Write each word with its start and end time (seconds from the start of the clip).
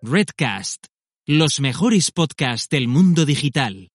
Redcast, 0.00 0.86
los 1.26 1.58
mejores 1.58 2.12
podcasts 2.12 2.68
del 2.68 2.86
mundo 2.86 3.26
digital. 3.26 3.88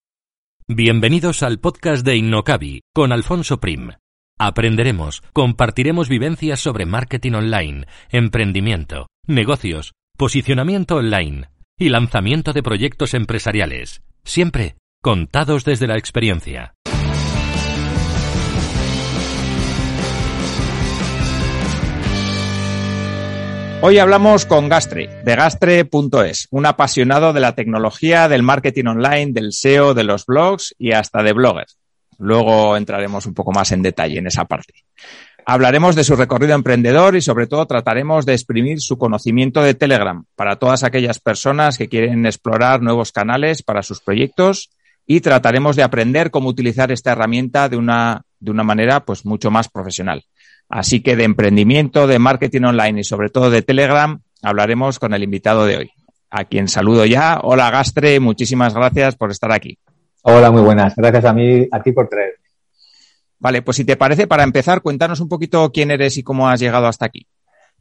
Bienvenidos 0.68 1.44
al 1.44 1.62
podcast 1.62 2.06
de 2.06 2.18
Innocabi 2.18 2.82
con 2.94 3.14
Alfonso 3.14 3.62
Prim. 3.62 3.92
Aprenderemos, 4.38 5.24
compartiremos 5.32 6.10
vivencias 6.10 6.60
sobre 6.60 6.86
marketing 6.86 7.32
online, 7.36 7.86
emprendimiento, 8.10 9.08
negocios, 9.28 9.94
posicionamiento 10.18 10.98
online 10.98 11.48
y 11.80 11.88
lanzamiento 11.88 12.52
de 12.52 12.64
proyectos 12.64 13.14
empresariales, 13.14 14.02
siempre 14.26 14.76
contados 15.02 15.64
desde 15.64 15.88
la 15.88 15.98
experiencia. 15.98 16.74
Hoy 23.86 23.98
hablamos 23.98 24.46
con 24.46 24.70
Gastre, 24.70 25.10
de 25.26 25.36
gastre.es, 25.36 26.48
un 26.52 26.66
apasionado 26.66 27.34
de 27.34 27.42
la 27.42 27.54
tecnología, 27.54 28.30
del 28.30 28.42
marketing 28.42 28.86
online, 28.86 29.34
del 29.34 29.52
SEO, 29.52 29.94
de 29.94 30.06
los 30.06 30.26
blogs 30.26 30.74
y 30.80 30.94
hasta 30.94 31.22
de 31.22 31.34
bloggers. 31.34 31.78
Luego 32.18 32.78
entraremos 32.78 33.26
un 33.26 33.34
poco 33.34 33.52
más 33.52 33.74
en 33.74 33.82
detalle 33.82 34.20
en 34.20 34.28
esa 34.28 34.46
parte. 34.46 34.72
Hablaremos 35.46 35.98
de 35.98 36.06
su 36.06 36.16
recorrido 36.16 36.56
emprendedor 36.56 37.18
y 37.18 37.22
sobre 37.22 37.46
todo 37.46 37.66
trataremos 37.66 38.26
de 38.26 38.32
exprimir 38.32 38.80
su 38.80 38.98
conocimiento 38.98 39.62
de 39.62 39.74
Telegram 39.74 40.24
para 40.38 40.56
todas 40.56 40.86
aquellas 40.86 41.20
personas 41.20 41.78
que 41.78 41.90
quieren 41.90 42.26
explorar 42.26 42.82
nuevos 42.82 43.12
canales 43.12 43.64
para 43.64 43.84
sus 43.84 44.00
proyectos 44.00 44.70
y 45.06 45.20
trataremos 45.20 45.76
de 45.76 45.84
aprender 45.84 46.32
cómo 46.32 46.48
utilizar 46.48 46.94
esta 46.94 47.12
herramienta 47.12 47.68
de 47.68 47.76
una, 47.76 48.22
de 48.40 48.52
una 48.52 48.64
manera 48.64 49.04
pues 49.04 49.26
mucho 49.26 49.52
más 49.52 49.68
profesional. 49.68 50.24
Así 50.70 51.02
que 51.02 51.16
de 51.16 51.24
emprendimiento, 51.24 52.08
de 52.08 52.20
marketing 52.20 52.64
online 52.64 53.02
y 53.02 53.04
sobre 53.04 53.30
todo 53.30 53.50
de 53.50 53.62
Telegram 53.62 54.22
hablaremos 54.42 55.00
con 55.00 55.14
el 55.14 55.24
invitado 55.24 55.66
de 55.66 55.78
hoy, 55.78 55.92
a 56.30 56.46
quien 56.46 56.68
saludo 56.68 57.06
ya. 57.06 57.40
Hola 57.44 57.70
Gastre, 57.70 58.20
muchísimas 58.20 58.74
gracias 58.74 59.16
por 59.16 59.32
estar 59.32 59.52
aquí. 59.52 59.78
Hola, 60.24 60.52
muy 60.52 60.62
buenas. 60.62 60.96
Gracias 60.96 61.26
a 61.26 61.34
mí, 61.34 61.68
a 61.72 61.82
ti 61.82 61.92
por 61.92 62.08
traer. 62.08 62.36
Vale, 63.40 63.62
pues 63.62 63.76
si 63.76 63.84
te 63.84 63.98
parece, 63.98 64.26
para 64.26 64.44
empezar, 64.44 64.82
cuéntanos 64.82 65.20
un 65.20 65.28
poquito 65.28 65.70
quién 65.74 65.92
eres 65.92 66.18
y 66.18 66.24
cómo 66.24 66.48
has 66.48 66.62
llegado 66.62 66.88
hasta 66.88 67.06
aquí. 67.06 67.28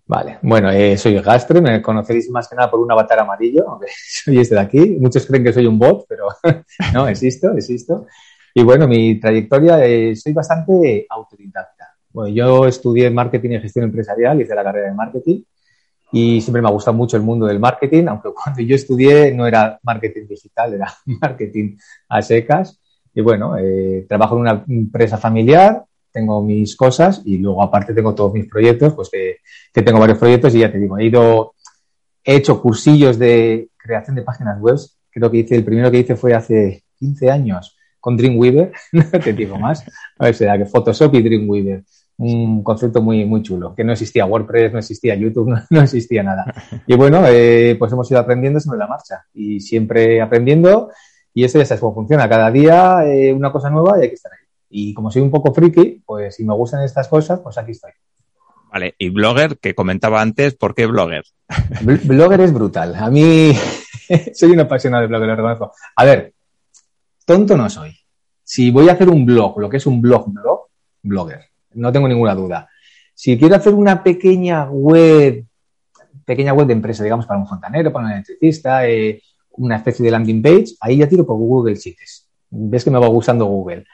Vale, 0.05 0.39
bueno, 0.42 0.69
eh, 0.70 0.98
soy 0.98 1.20
Gastre, 1.20 1.61
me 1.61 1.80
conocéis 1.80 2.28
más 2.30 2.48
que 2.48 2.56
nada 2.56 2.69
por 2.69 2.80
un 2.80 2.91
avatar 2.91 3.20
amarillo, 3.20 3.69
aunque 3.69 3.86
soy 4.24 4.41
este 4.41 4.56
de 4.56 4.61
aquí. 4.61 4.96
Muchos 4.98 5.24
creen 5.24 5.44
que 5.44 5.52
soy 5.52 5.67
un 5.67 5.78
bot, 5.78 6.05
pero 6.08 6.27
no, 6.92 7.06
existo, 7.06 7.52
existo. 7.52 8.06
Y 8.52 8.62
bueno, 8.62 8.89
mi 8.89 9.20
trayectoria, 9.20 9.84
eh, 9.84 10.14
soy 10.17 10.33
bastante 10.33 11.06
autodidacta. 11.08 11.71
Bueno, 12.12 12.34
yo 12.34 12.66
estudié 12.66 13.10
marketing 13.10 13.50
y 13.50 13.60
gestión 13.60 13.86
empresarial, 13.86 14.41
hice 14.41 14.55
la 14.55 14.64
carrera 14.64 14.88
de 14.88 14.94
marketing 14.94 15.42
y 16.12 16.42
siempre 16.42 16.60
me 16.60 16.68
ha 16.68 16.72
gustado 16.72 16.94
mucho 16.96 17.16
el 17.16 17.22
mundo 17.22 17.46
del 17.46 17.58
marketing, 17.58 18.05
aunque 18.08 18.28
cuando 18.34 18.60
yo 18.62 18.77
estudié 18.77 19.32
no 19.34 19.46
era 19.46 19.80
marketing 19.82 20.27
digital, 20.28 20.74
era 20.74 20.92
marketing 21.06 21.77
a 22.08 22.22
secas. 22.22 22.78
Y 23.14 23.20
bueno, 23.20 23.56
eh, 23.58 24.06
trabajo 24.08 24.36
en 24.36 24.40
una 24.42 24.64
empresa 24.68 25.18
familiar, 25.18 25.84
tengo 26.10 26.42
mis 26.42 26.77
cosas 26.77 27.22
y 27.24 27.38
luego 27.38 27.62
aparte 27.62 27.94
tengo 27.94 28.14
todos 28.14 28.33
mis 28.33 28.46
proyectos, 28.46 28.94
pues 28.94 29.08
que, 29.10 29.38
que 29.72 29.83
tengo 29.83 29.98
varios 29.98 30.18
proyectos 30.18 30.55
y 30.55 30.60
ya 30.60 30.70
te 30.70 30.78
digo, 30.78 30.98
he 30.98 31.06
ido, 31.06 31.55
he 32.24 32.36
hecho 32.36 32.60
cursillos 32.60 33.18
de 33.18 33.68
creación 33.77 34.16
de 34.16 34.22
páginas 34.22 34.60
web, 34.60 34.77
creo 35.10 35.30
que 35.30 35.38
hice, 35.38 35.56
el 35.56 35.64
primero 35.64 35.90
que 35.90 35.98
hice 35.98 36.16
fue 36.16 36.33
hace 36.34 36.84
15 36.98 37.30
años 37.30 37.77
con 38.00 38.16
Dreamweaver, 38.16 38.72
no 38.92 39.10
te 39.10 39.33
digo 39.33 39.58
más, 39.58 39.84
o 40.18 40.33
sea, 40.33 40.56
que 40.56 40.66
Photoshop 40.66 41.14
y 41.14 41.22
Dreamweaver 41.22 41.84
un 42.22 42.62
concepto 42.62 43.02
muy, 43.02 43.24
muy 43.24 43.42
chulo, 43.42 43.74
que 43.74 43.84
no 43.84 43.92
existía 43.92 44.26
WordPress, 44.26 44.72
no 44.72 44.78
existía 44.78 45.14
YouTube, 45.14 45.52
no, 45.70 45.80
existía 45.80 46.22
nada. 46.22 46.44
Y 46.86 46.94
bueno, 46.94 47.24
eh, 47.26 47.76
pues 47.78 47.92
hemos 47.92 48.10
ido 48.10 48.20
aprendiendo 48.20 48.60
sobre 48.60 48.78
la 48.78 48.86
marcha 48.86 49.26
y 49.34 49.60
siempre 49.60 50.20
aprendiendo 50.20 50.90
y 51.34 51.44
eso 51.44 51.58
ya 51.58 51.64
sabes 51.64 51.80
cómo 51.80 51.94
funciona. 51.94 52.28
Cada 52.28 52.50
día 52.50 53.04
eh, 53.06 53.32
una 53.32 53.50
cosa 53.50 53.70
nueva 53.70 53.98
y 53.98 54.02
hay 54.02 54.08
que 54.08 54.14
estar 54.14 54.32
ahí. 54.32 54.38
Y 54.70 54.94
como 54.94 55.11
soy 55.11 55.22
un 55.22 55.30
poco 55.30 55.52
friki, 55.52 56.02
pues 56.05 56.36
si 56.36 56.44
me 56.44 56.55
gustan 56.55 56.82
estas 56.82 57.08
cosas, 57.08 57.40
pues 57.40 57.58
aquí 57.58 57.72
estoy. 57.72 57.92
Vale, 58.72 58.94
y 58.96 59.11
blogger, 59.11 59.58
que 59.58 59.74
comentaba 59.74 60.22
antes, 60.22 60.55
¿por 60.55 60.74
qué 60.74 60.86
blogger? 60.86 61.24
blogger 62.05 62.40
es 62.40 62.52
brutal. 62.52 62.94
A 62.94 63.11
mí 63.11 63.52
soy 64.34 64.50
un 64.50 64.61
apasionado 64.61 65.02
de 65.02 65.08
blogger, 65.08 65.28
lo 65.28 65.36
reconozco. 65.36 65.72
A 65.96 66.05
ver, 66.05 66.34
tonto 67.27 67.56
no 67.56 67.68
soy. 67.68 67.96
Si 68.44 68.70
voy 68.70 68.88
a 68.88 68.92
hacer 68.92 69.08
un 69.08 69.27
blog, 69.27 69.58
lo 69.58 69.68
que 69.68 69.77
es 69.77 69.86
un 69.86 70.00
blog 70.00 70.32
blog, 70.32 70.68
blogger 71.02 71.52
no 71.74 71.92
tengo 71.92 72.08
ninguna 72.08 72.34
duda. 72.34 72.68
Si 73.14 73.38
quiero 73.38 73.56
hacer 73.56 73.74
una 73.74 74.02
pequeña 74.02 74.68
web, 74.70 75.44
pequeña 76.24 76.52
web 76.52 76.66
de 76.66 76.72
empresa, 76.72 77.05
digamos, 77.05 77.27
para 77.27 77.40
un 77.40 77.46
fontanero, 77.46 77.92
para 77.92 78.06
un 78.06 78.12
electricista, 78.12 78.88
eh, 78.88 79.22
una 79.52 79.77
especie 79.77 80.05
de 80.05 80.11
landing 80.11 80.42
page, 80.42 80.66
ahí 80.80 80.98
ya 80.98 81.08
tiro 81.08 81.27
por 81.27 81.36
Google 81.36 81.74
Sheets. 81.74 82.28
Ves 82.50 82.84
que 82.84 82.90
me 82.90 82.98
va 82.98 83.06
gustando 83.08 83.46
Google. 83.46 83.84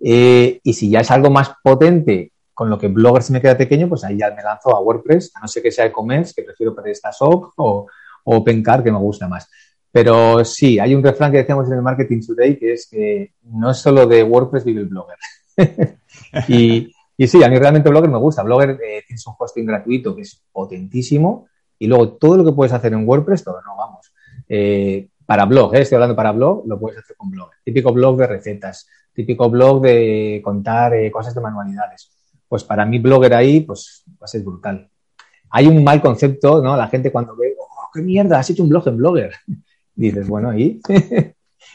Eh, 0.00 0.60
y 0.62 0.72
si 0.72 0.90
ya 0.90 1.00
es 1.00 1.10
algo 1.10 1.30
más 1.30 1.52
potente, 1.62 2.32
con 2.54 2.68
lo 2.68 2.78
que 2.78 2.88
Blogger 2.88 3.22
se 3.22 3.32
me 3.32 3.40
queda 3.40 3.56
pequeño, 3.56 3.88
pues 3.88 4.04
ahí 4.04 4.18
ya 4.18 4.30
me 4.30 4.42
lanzo 4.42 4.74
a 4.74 4.80
WordPress, 4.80 5.32
a 5.34 5.40
no 5.40 5.48
ser 5.48 5.62
que 5.62 5.72
sea 5.72 5.86
e-commerce, 5.86 6.34
que 6.34 6.42
prefiero 6.42 6.74
PrestaShop 6.74 7.52
o, 7.56 7.86
o 8.24 8.36
OpenCar, 8.36 8.82
que 8.82 8.92
me 8.92 8.98
gusta 8.98 9.28
más. 9.28 9.48
Pero 9.92 10.44
sí, 10.44 10.78
hay 10.78 10.94
un 10.94 11.02
refrán 11.02 11.32
que 11.32 11.38
decíamos 11.38 11.66
en 11.68 11.74
el 11.74 11.82
Marketing 11.82 12.20
Today, 12.20 12.58
que 12.58 12.74
es 12.74 12.88
que 12.88 13.32
no 13.42 13.70
es 13.70 13.78
solo 13.78 14.06
de 14.06 14.22
WordPress 14.22 14.64
vive 14.64 14.82
el 14.82 14.88
Blogger. 14.88 15.16
y, 16.48 16.92
y 17.20 17.28
sí, 17.28 17.44
a 17.44 17.50
mí 17.50 17.58
realmente 17.58 17.90
Blogger 17.90 18.08
me 18.08 18.16
gusta. 18.16 18.42
Blogger 18.42 18.70
eh, 18.82 19.04
tienes 19.06 19.26
un 19.26 19.34
hosting 19.38 19.66
gratuito 19.66 20.16
que 20.16 20.22
es 20.22 20.42
potentísimo 20.50 21.48
y 21.78 21.86
luego 21.86 22.14
todo 22.14 22.38
lo 22.38 22.46
que 22.46 22.52
puedes 22.52 22.72
hacer 22.72 22.94
en 22.94 23.06
WordPress, 23.06 23.44
todo, 23.44 23.60
no, 23.60 23.76
vamos. 23.76 24.10
Eh, 24.48 25.06
para 25.26 25.44
blog, 25.44 25.74
eh, 25.74 25.82
estoy 25.82 25.96
hablando 25.96 26.16
para 26.16 26.32
blog, 26.32 26.66
lo 26.66 26.80
puedes 26.80 26.98
hacer 26.98 27.16
con 27.18 27.30
Blogger. 27.30 27.58
Típico 27.62 27.92
blog 27.92 28.16
de 28.16 28.26
recetas, 28.26 28.88
típico 29.12 29.50
blog 29.50 29.82
de 29.82 30.40
contar 30.42 30.94
eh, 30.94 31.10
cosas 31.10 31.34
de 31.34 31.42
manualidades. 31.42 32.10
Pues 32.48 32.64
para 32.64 32.86
mí 32.86 32.98
Blogger 32.98 33.34
ahí, 33.34 33.60
pues 33.60 34.02
va 34.12 34.24
a 34.24 34.26
ser 34.26 34.40
brutal. 34.40 34.88
Hay 35.50 35.66
un 35.66 35.84
mal 35.84 36.00
concepto, 36.00 36.62
¿no? 36.62 36.74
La 36.74 36.88
gente 36.88 37.12
cuando 37.12 37.36
ve, 37.36 37.54
oh, 37.58 37.90
qué 37.92 38.00
mierda, 38.00 38.38
has 38.38 38.48
hecho 38.48 38.62
un 38.62 38.70
blog 38.70 38.88
en 38.88 38.96
Blogger. 38.96 39.34
Dices, 39.94 40.26
bueno, 40.26 40.56
¿y? 40.56 40.80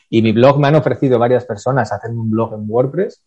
y 0.10 0.24
mi 0.24 0.32
blog 0.32 0.60
me 0.60 0.70
han 0.70 0.76
ofrecido 0.76 1.20
varias 1.20 1.46
personas 1.46 1.92
hacerme 1.92 2.20
un 2.20 2.32
blog 2.32 2.56
en 2.56 2.66
WordPress 2.68 3.22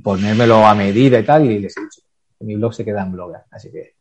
ponérmelo 0.00 0.66
a 0.66 0.74
medida 0.74 1.18
y 1.18 1.24
tal, 1.24 1.50
y 1.50 1.58
les 1.58 1.76
he 1.76 1.80
dicho 1.80 2.02
mi 2.42 2.56
blog 2.56 2.74
se 2.74 2.84
queda 2.84 3.02
en 3.02 3.12
blogger. 3.12 3.40
Así 3.50 3.70
que, 3.70 3.94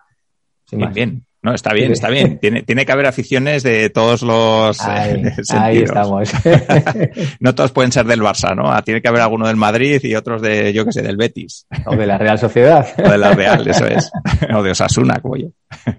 bien, 0.72 0.94
bien. 0.94 1.26
No, 1.44 1.56
está 1.56 1.74
bien, 1.74 1.92
está 1.92 2.10
bien. 2.10 2.38
Tiene, 2.38 2.62
tiene 2.62 2.86
que 2.86 2.92
haber 2.92 3.08
aficiones 3.08 3.64
de 3.64 3.90
todos 3.90 4.22
los 4.22 4.80
ahí, 4.82 5.24
eh, 5.26 5.34
ahí 5.58 5.78
estamos. 5.84 6.32
no 7.40 7.56
todos 7.56 7.72
pueden 7.72 7.92
ser 7.92 8.06
del 8.06 8.22
Barça, 8.22 8.56
¿no? 8.56 8.72
Ah, 8.72 8.84
tiene 8.84 9.02
que 9.02 9.08
haber 9.08 9.22
alguno 9.22 9.48
del 9.48 9.56
Madrid 9.56 10.00
y 10.04 10.14
otros 10.14 10.44
de, 10.44 10.72
yo 10.72 10.86
qué 10.86 10.92
sé, 10.92 11.02
del 11.02 11.18
Betis. 11.18 11.66
O 11.88 11.96
de 11.96 12.06
la 12.06 12.20
Real 12.20 12.38
Sociedad. 12.38 12.88
O 13.04 13.10
de 13.10 13.18
la 13.18 13.34
Real, 13.34 13.68
eso 13.68 13.88
es. 13.88 14.12
O 14.54 14.62
de 14.62 14.70
Osasuna, 14.70 15.20
como 15.20 15.36
yo. 15.36 15.48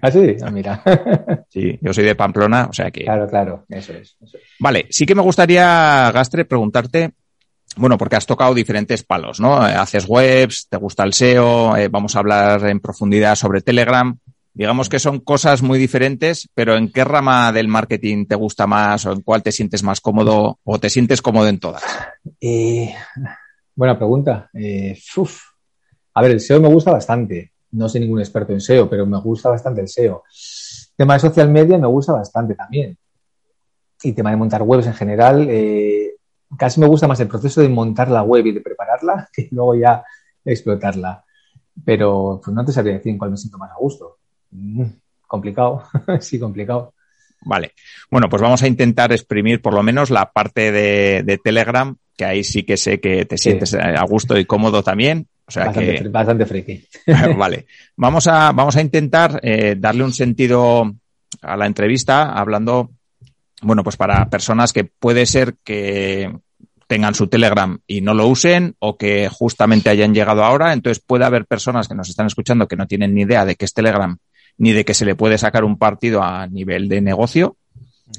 ¿Ah, 0.01 0.09
sí? 0.09 0.37
Ah, 0.41 0.49
mira. 0.49 0.81
Sí, 1.49 1.77
yo 1.81 1.93
soy 1.93 2.05
de 2.05 2.15
Pamplona, 2.15 2.67
o 2.69 2.73
sea 2.73 2.89
que... 2.89 3.03
Claro, 3.03 3.27
claro, 3.27 3.65
eso 3.67 3.91
es. 3.91 4.15
Eso 4.21 4.37
es. 4.37 4.43
Vale, 4.59 4.85
sí 4.91 5.05
que 5.05 5.13
me 5.13 5.21
gustaría, 5.21 6.09
Gastre, 6.13 6.45
preguntarte 6.45 7.11
bueno, 7.75 7.97
porque 7.97 8.15
has 8.15 8.25
tocado 8.25 8.53
diferentes 8.53 9.03
palos, 9.03 9.39
¿no? 9.39 9.67
Eh, 9.67 9.73
haces 9.73 10.05
webs, 10.07 10.67
te 10.69 10.77
gusta 10.77 11.03
el 11.03 11.13
SEO, 11.13 11.75
eh, 11.77 11.87
vamos 11.87 12.15
a 12.15 12.19
hablar 12.19 12.65
en 12.67 12.79
profundidad 12.79 13.35
sobre 13.35 13.61
Telegram. 13.61 14.17
Digamos 14.53 14.87
que 14.87 14.99
son 14.99 15.19
cosas 15.19 15.63
muy 15.63 15.79
diferentes, 15.79 16.47
pero 16.53 16.75
¿en 16.75 16.91
qué 16.91 17.03
rama 17.03 17.51
del 17.51 17.67
marketing 17.67 18.27
te 18.27 18.35
gusta 18.35 18.67
más 18.67 19.05
o 19.05 19.11
en 19.11 19.21
cuál 19.21 19.41
te 19.41 19.51
sientes 19.51 19.81
más 19.81 19.99
cómodo 19.99 20.59
o 20.63 20.79
te 20.79 20.91
sientes 20.91 21.21
cómodo 21.23 21.47
en 21.47 21.59
todas? 21.59 21.83
Eh, 22.39 22.93
buena 23.75 23.97
pregunta. 23.97 24.51
A 26.13 26.21
ver, 26.21 26.31
el 26.31 26.39
SEO 26.39 26.61
me 26.61 26.67
gusta 26.67 26.91
bastante. 26.91 27.51
No 27.71 27.89
soy 27.89 28.01
ningún 28.01 28.19
experto 28.19 28.53
en 28.53 28.61
SEO, 28.61 28.87
pero 28.87 29.07
me 29.07 29.19
gusta 29.19 29.49
bastante 29.49 29.81
el 29.81 29.87
SEO. 29.87 30.23
tema 30.95 31.15
de 31.15 31.19
social 31.21 31.49
media 31.49 31.79
me 31.79 31.87
gusta 31.87 32.13
bastante 32.13 32.53
también. 32.53 32.95
Y 34.03 34.11
tema 34.11 34.29
de 34.29 34.37
montar 34.37 34.61
webs 34.61 34.85
en 34.85 34.93
general, 34.93 35.47
casi 36.57 36.79
me 36.79 36.87
gusta 36.87 37.07
más 37.07 37.19
el 37.19 37.27
proceso 37.27 37.61
de 37.61 37.69
montar 37.69 38.09
la 38.09 38.23
web 38.23 38.45
y 38.45 38.51
de 38.51 38.61
prepararla 38.61 39.29
que 39.33 39.47
luego 39.51 39.75
ya 39.75 40.03
explotarla. 40.43 41.23
Pero 41.83 42.39
pues 42.43 42.53
no 42.53 42.63
te 42.63 42.71
sabría 42.71 42.93
decir 42.93 43.11
en 43.11 43.17
cuál 43.17 43.31
me 43.31 43.37
siento 43.37 43.57
más 43.57 43.71
a 43.71 43.75
gusto. 43.75 44.17
Mm, 44.51 44.83
complicado, 45.27 45.83
sí, 46.19 46.39
complicado. 46.39 46.93
Vale. 47.45 47.73
Bueno, 48.09 48.29
pues 48.29 48.41
vamos 48.41 48.63
a 48.63 48.67
intentar 48.67 49.11
exprimir 49.11 49.61
por 49.61 49.73
lo 49.73 49.83
menos 49.83 50.09
la 50.09 50.31
parte 50.31 50.71
de, 50.71 51.23
de 51.23 51.37
Telegram, 51.37 51.95
que 52.15 52.25
ahí 52.25 52.43
sí 52.43 52.63
que 52.63 52.77
sé 52.77 52.99
que 52.99 53.25
te 53.25 53.37
sientes 53.37 53.73
a 53.73 54.03
gusto 54.05 54.37
y 54.37 54.45
cómodo 54.45 54.83
también. 54.83 55.27
O 55.45 55.51
sea 55.51 55.65
bastante, 55.65 55.95
que... 55.95 56.09
bastante 56.09 56.45
friki. 56.45 56.87
vale. 57.37 57.65
Vamos 57.97 58.27
a, 58.27 58.51
vamos 58.51 58.75
a 58.75 58.81
intentar 58.81 59.39
eh, 59.43 59.75
darle 59.77 60.03
un 60.03 60.13
sentido 60.13 60.93
a 61.41 61.57
la 61.57 61.65
entrevista 61.65 62.31
hablando 62.31 62.91
bueno, 63.63 63.83
pues 63.83 63.97
para 63.97 64.29
personas 64.29 64.73
que 64.73 64.83
puede 64.83 65.25
ser 65.25 65.55
que 65.63 66.31
tengan 66.87 67.15
su 67.15 67.27
Telegram 67.27 67.79
y 67.87 68.01
no 68.01 68.13
lo 68.13 68.27
usen 68.27 68.75
o 68.79 68.97
que 68.97 69.29
justamente 69.29 69.89
hayan 69.89 70.13
llegado 70.13 70.43
ahora. 70.43 70.73
Entonces 70.73 71.03
puede 71.03 71.25
haber 71.25 71.45
personas 71.45 71.87
que 71.87 71.95
nos 71.95 72.09
están 72.09 72.27
escuchando 72.27 72.67
que 72.67 72.75
no 72.75 72.87
tienen 72.87 73.15
ni 73.15 73.21
idea 73.21 73.45
de 73.45 73.55
qué 73.55 73.65
es 73.65 73.73
Telegram 73.73 74.17
ni 74.57 74.73
de 74.73 74.85
que 74.85 74.93
se 74.93 75.05
le 75.05 75.15
puede 75.15 75.37
sacar 75.37 75.63
un 75.63 75.77
partido 75.77 76.21
a 76.21 76.47
nivel 76.47 76.89
de 76.89 77.01
negocio. 77.01 77.57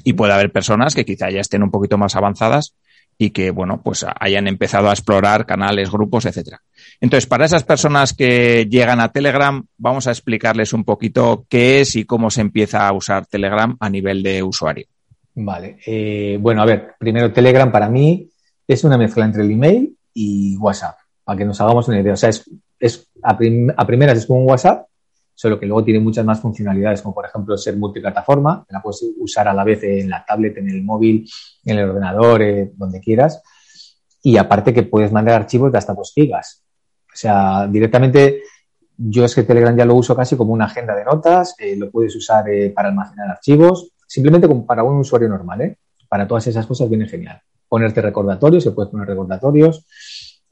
Y 0.03 0.13
puede 0.13 0.33
haber 0.33 0.51
personas 0.51 0.93
que 0.93 1.05
quizá 1.05 1.29
ya 1.29 1.39
estén 1.39 1.63
un 1.63 1.71
poquito 1.71 1.97
más 1.97 2.17
avanzadas 2.17 2.75
y 3.17 3.29
que, 3.29 3.51
bueno, 3.51 3.81
pues 3.81 4.05
hayan 4.19 4.47
empezado 4.47 4.89
a 4.89 4.93
explorar 4.93 5.45
canales, 5.45 5.89
grupos, 5.89 6.25
etcétera. 6.25 6.61
Entonces, 6.99 7.27
para 7.27 7.45
esas 7.45 7.63
personas 7.63 8.13
que 8.13 8.67
llegan 8.69 8.99
a 8.99 9.13
Telegram, 9.13 9.65
vamos 9.77 10.07
a 10.07 10.11
explicarles 10.11 10.73
un 10.73 10.83
poquito 10.83 11.45
qué 11.47 11.79
es 11.79 11.95
y 11.95 12.03
cómo 12.03 12.29
se 12.29 12.41
empieza 12.41 12.85
a 12.85 12.91
usar 12.91 13.25
Telegram 13.25 13.77
a 13.79 13.89
nivel 13.89 14.21
de 14.21 14.43
usuario. 14.43 14.87
Vale. 15.35 15.77
Eh, 15.85 16.37
bueno, 16.41 16.61
a 16.61 16.65
ver, 16.65 16.95
primero 16.97 17.31
Telegram 17.31 17.71
para 17.71 17.89
mí 17.89 18.29
es 18.67 18.83
una 18.83 18.97
mezcla 18.97 19.25
entre 19.25 19.43
el 19.43 19.51
email 19.51 19.95
y 20.13 20.55
WhatsApp, 20.57 20.97
para 21.23 21.37
que 21.37 21.45
nos 21.45 21.59
hagamos 21.59 21.87
una 21.89 21.99
idea. 21.99 22.13
O 22.13 22.17
sea, 22.17 22.29
es, 22.29 22.49
es 22.79 23.09
a, 23.21 23.37
primeras 23.37 24.17
es 24.17 24.25
como 24.25 24.39
un 24.39 24.49
WhatsApp, 24.49 24.87
solo 25.33 25.59
que 25.59 25.65
luego 25.65 25.83
tiene 25.83 25.99
muchas 25.99 26.25
más 26.25 26.39
funcionalidades, 26.39 27.01
como 27.01 27.13
por 27.13 27.25
ejemplo 27.25 27.57
ser 27.57 27.75
multiplataforma, 27.75 28.65
la 28.69 28.81
puedes 28.81 29.05
usar 29.19 29.49
a 29.49 29.53
la 29.53 29.65
vez 29.65 29.83
en 29.83 30.09
la 30.09 30.23
tablet, 30.25 30.57
en 30.57 30.69
el 30.69 30.83
móvil, 30.83 31.29
en 31.65 31.77
el 31.77 31.89
ordenador, 31.89 32.41
eh, 32.41 32.71
donde 32.73 33.01
quieras. 33.01 33.41
Y 34.23 34.37
aparte 34.37 34.73
que 34.73 34.83
puedes 34.83 35.11
mandar 35.11 35.35
archivos 35.35 35.71
de 35.71 35.77
hasta 35.77 35.93
dos 35.93 36.13
gigas. 36.15 36.63
O 37.13 37.17
sea, 37.17 37.67
directamente 37.67 38.41
yo 38.97 39.25
es 39.25 39.35
que 39.35 39.43
Telegram 39.43 39.75
ya 39.75 39.85
lo 39.85 39.95
uso 39.95 40.15
casi 40.15 40.37
como 40.37 40.53
una 40.53 40.65
agenda 40.65 40.95
de 40.95 41.03
notas, 41.03 41.55
eh, 41.59 41.75
lo 41.75 41.91
puedes 41.91 42.15
usar 42.15 42.47
eh, 42.49 42.69
para 42.69 42.87
almacenar 42.87 43.29
archivos, 43.29 43.91
simplemente 44.05 44.47
como 44.47 44.65
para 44.65 44.83
un 44.83 44.97
usuario 44.97 45.29
normal, 45.29 45.61
¿eh? 45.61 45.77
Para 46.07 46.27
todas 46.27 46.47
esas 46.47 46.65
cosas 46.65 46.89
viene 46.89 47.07
genial. 47.07 47.41
Ponerte 47.67 48.01
recordatorios, 48.01 48.63
se 48.63 48.71
puede 48.71 48.89
poner 48.89 49.07
recordatorios. 49.07 49.85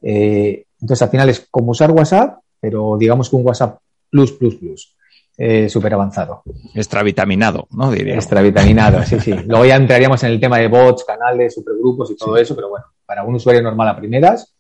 Eh, 0.02 0.66
entonces, 0.80 1.02
al 1.02 1.10
final 1.10 1.30
es 1.30 1.48
como 1.50 1.72
usar 1.72 1.92
WhatsApp, 1.92 2.40
pero 2.60 2.98
digamos 2.98 3.30
que 3.30 3.36
un 3.36 3.46
WhatsApp 3.46 3.80
plus, 4.10 4.32
plus, 4.34 4.56
plus. 4.56 4.96
Eh, 5.36 5.68
súper 5.68 5.94
avanzado. 5.94 6.44
Extravitaminado, 6.76 7.68
¿no? 7.72 7.90
Diría. 7.90 8.16
Extravitaminado, 8.16 9.04
sí, 9.04 9.20
sí. 9.20 9.34
Luego 9.48 9.66
ya 9.66 9.76
entraríamos 9.76 10.24
en 10.24 10.32
el 10.32 10.40
tema 10.40 10.60
de 10.60 10.68
bots, 10.68 11.06
canales, 11.06 11.56
supergrupos 11.56 12.12
y 12.12 12.16
todo 12.16 12.38
eso, 12.38 12.56
pero 12.56 12.70
bueno, 12.70 12.86
para 13.06 13.24
un 13.24 13.34
usuario 13.36 13.64
normal 13.64 13.90
a 13.90 13.96
primeras, 13.96 14.54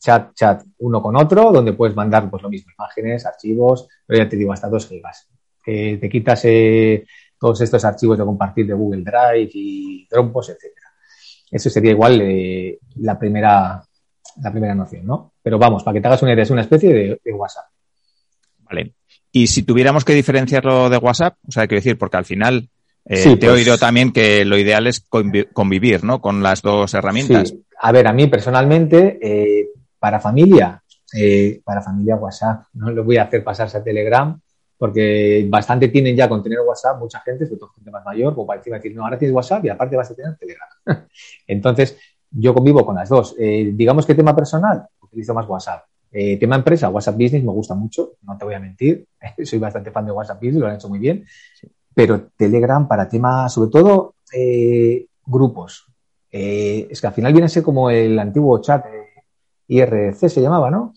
chat, 0.00 0.34
chat 0.34 0.64
uno 0.78 1.00
con 1.00 1.16
otro, 1.16 1.52
donde 1.52 1.74
puedes 1.74 1.94
mandar 1.94 2.28
pues 2.28 2.42
lo 2.42 2.50
mismo, 2.50 2.72
imágenes, 2.76 3.24
archivos, 3.26 3.86
pero 4.04 4.24
ya 4.24 4.28
te 4.28 4.36
digo, 4.36 4.52
hasta 4.52 4.68
dos 4.68 4.88
gigas. 4.88 5.28
Te 5.64 6.08
quitas 6.10 6.44
eh, 6.46 7.04
todos 7.42 7.60
estos 7.60 7.84
archivos 7.84 8.16
de 8.16 8.24
compartir 8.24 8.68
de 8.68 8.72
Google 8.72 9.02
Drive 9.02 9.50
y 9.52 10.06
trompos, 10.06 10.48
etcétera. 10.48 10.86
Eso 11.50 11.68
sería 11.70 11.90
igual 11.90 12.20
eh, 12.22 12.78
la 13.00 13.18
primera 13.18 13.82
la 14.40 14.50
primera 14.52 14.76
noción, 14.76 15.04
¿no? 15.04 15.32
Pero 15.42 15.58
vamos, 15.58 15.82
para 15.82 15.94
que 15.94 16.00
te 16.00 16.06
hagas 16.06 16.22
una 16.22 16.34
idea, 16.34 16.44
es 16.44 16.50
una 16.50 16.60
especie 16.60 17.18
de, 17.24 17.32
WhatsApp. 17.32 17.64
Vale. 18.60 18.94
Y 19.32 19.48
si 19.48 19.64
tuviéramos 19.64 20.04
que 20.04 20.14
diferenciarlo 20.14 20.88
de 20.88 20.98
WhatsApp, 20.98 21.34
o 21.48 21.50
sea, 21.50 21.66
quiero 21.66 21.80
decir, 21.80 21.98
porque 21.98 22.16
al 22.16 22.24
final 22.24 22.68
eh, 23.06 23.24
te 23.24 23.32
he 23.32 23.36
pues 23.36 23.50
oído 23.50 23.76
también 23.76 24.12
que 24.12 24.44
lo 24.44 24.56
ideal 24.56 24.86
es 24.86 25.00
convivir, 25.00 26.04
¿no? 26.04 26.20
Con 26.20 26.44
las 26.44 26.62
dos 26.62 26.94
herramientas. 26.94 27.48
Sí. 27.48 27.64
A 27.80 27.90
ver, 27.90 28.06
a 28.06 28.12
mí 28.12 28.28
personalmente, 28.28 29.18
eh, 29.20 29.66
para 29.98 30.20
familia, 30.20 30.80
para 31.64 31.82
familia 31.82 32.14
WhatsApp, 32.14 32.66
no 32.74 32.92
lo 32.92 33.02
voy 33.02 33.16
a 33.16 33.24
hacer 33.24 33.42
pasarse 33.42 33.78
a 33.78 33.82
Telegram 33.82 34.40
porque 34.82 35.46
bastante 35.48 35.86
tienen 35.86 36.16
ya 36.16 36.28
con 36.28 36.42
tener 36.42 36.58
WhatsApp, 36.58 36.98
mucha 36.98 37.20
gente, 37.20 37.46
sobre 37.46 37.60
todo 37.60 37.68
gente 37.68 37.88
más 37.92 38.04
mayor, 38.04 38.34
como 38.34 38.48
para 38.48 38.60
decir, 38.60 38.96
no, 38.96 39.04
ahora 39.04 39.16
tienes 39.16 39.32
WhatsApp 39.32 39.64
y 39.64 39.68
aparte 39.68 39.94
vas 39.94 40.10
a 40.10 40.14
tener 40.16 40.36
Telegram. 40.36 40.68
Entonces, 41.46 41.96
yo 42.32 42.52
convivo 42.52 42.84
con 42.84 42.96
las 42.96 43.08
dos. 43.08 43.36
Eh, 43.38 43.70
digamos 43.74 44.04
que 44.04 44.16
tema 44.16 44.34
personal, 44.34 44.84
utilizo 45.00 45.34
más 45.34 45.48
WhatsApp. 45.48 45.84
Eh, 46.10 46.36
tema 46.36 46.56
empresa, 46.56 46.88
WhatsApp 46.88 47.14
Business 47.14 47.44
me 47.44 47.52
gusta 47.52 47.76
mucho, 47.76 48.14
no 48.22 48.36
te 48.36 48.44
voy 48.44 48.54
a 48.54 48.58
mentir, 48.58 49.06
soy 49.44 49.60
bastante 49.60 49.92
fan 49.92 50.04
de 50.04 50.10
WhatsApp 50.10 50.38
Business, 50.38 50.60
lo 50.60 50.66
han 50.66 50.74
hecho 50.74 50.88
muy 50.88 50.98
bien, 50.98 51.24
pero 51.94 52.30
Telegram 52.36 52.88
para 52.88 53.08
tema, 53.08 53.48
sobre 53.48 53.70
todo, 53.70 54.16
eh, 54.32 55.06
grupos. 55.24 55.86
es 56.28 57.00
que 57.00 57.06
al 57.06 57.12
final 57.12 57.32
viene 57.32 57.46
a 57.46 57.50
ser 57.50 57.62
como 57.62 57.88
el 57.88 58.18
antiguo 58.18 58.60
chat 58.60 58.84
IRC 59.68 60.28
se 60.28 60.42
llamaba, 60.42 60.72
¿no? 60.72 60.92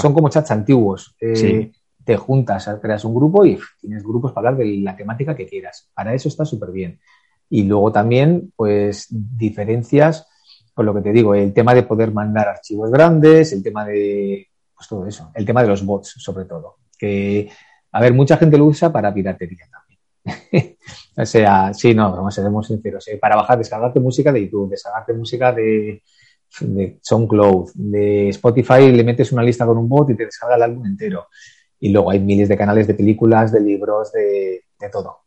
Son 0.00 0.14
como 0.14 0.28
chats 0.28 0.52
antiguos. 0.52 1.16
Sí 1.18 1.72
te 2.04 2.16
juntas, 2.16 2.68
creas 2.80 3.04
un 3.04 3.14
grupo 3.14 3.44
y 3.44 3.58
tienes 3.80 4.02
grupos 4.02 4.32
para 4.32 4.48
hablar 4.48 4.64
de 4.64 4.78
la 4.78 4.96
temática 4.96 5.36
que 5.36 5.46
quieras. 5.46 5.90
Para 5.94 6.14
eso 6.14 6.28
está 6.28 6.44
súper 6.44 6.70
bien. 6.70 7.00
Y 7.48 7.64
luego 7.64 7.92
también, 7.92 8.52
pues, 8.56 9.06
diferencias 9.10 10.26
con 10.72 10.86
lo 10.86 10.94
que 10.94 11.02
te 11.02 11.12
digo, 11.12 11.34
el 11.34 11.52
tema 11.52 11.74
de 11.74 11.82
poder 11.82 12.12
mandar 12.12 12.48
archivos 12.48 12.90
grandes, 12.90 13.52
el 13.52 13.62
tema 13.62 13.84
de, 13.84 14.48
pues 14.74 14.88
todo 14.88 15.06
eso, 15.06 15.30
el 15.34 15.44
tema 15.44 15.62
de 15.62 15.68
los 15.68 15.84
bots, 15.84 16.14
sobre 16.16 16.44
todo. 16.46 16.76
Que, 16.96 17.50
a 17.92 18.00
ver, 18.00 18.14
mucha 18.14 18.36
gente 18.36 18.56
lo 18.56 18.66
usa 18.66 18.90
para 18.90 19.12
piratería 19.12 19.66
también. 19.70 20.76
o 21.16 21.26
sea, 21.26 21.74
sí, 21.74 21.94
no, 21.94 22.10
vamos 22.12 22.38
a 22.38 22.42
ser 22.42 22.50
muy 22.50 22.64
sinceros. 22.64 23.06
¿eh? 23.08 23.18
Para 23.18 23.36
bajar, 23.36 23.58
descargarte 23.58 24.00
música 24.00 24.32
de 24.32 24.44
YouTube, 24.44 24.70
descargarte 24.70 25.12
música 25.12 25.52
de, 25.52 26.02
de 26.60 26.98
SoundCloud, 27.02 27.72
de 27.74 28.28
Spotify, 28.30 28.90
le 28.90 29.04
metes 29.04 29.32
una 29.32 29.42
lista 29.42 29.66
con 29.66 29.76
un 29.76 29.88
bot 29.88 30.10
y 30.10 30.16
te 30.16 30.24
descarga 30.24 30.56
el 30.56 30.62
álbum 30.62 30.86
entero. 30.86 31.26
Y 31.80 31.90
luego 31.90 32.10
hay 32.10 32.20
miles 32.20 32.48
de 32.48 32.56
canales 32.56 32.86
de 32.86 32.94
películas, 32.94 33.52
de 33.52 33.60
libros, 33.60 34.12
de, 34.12 34.62
todo. 34.92 35.20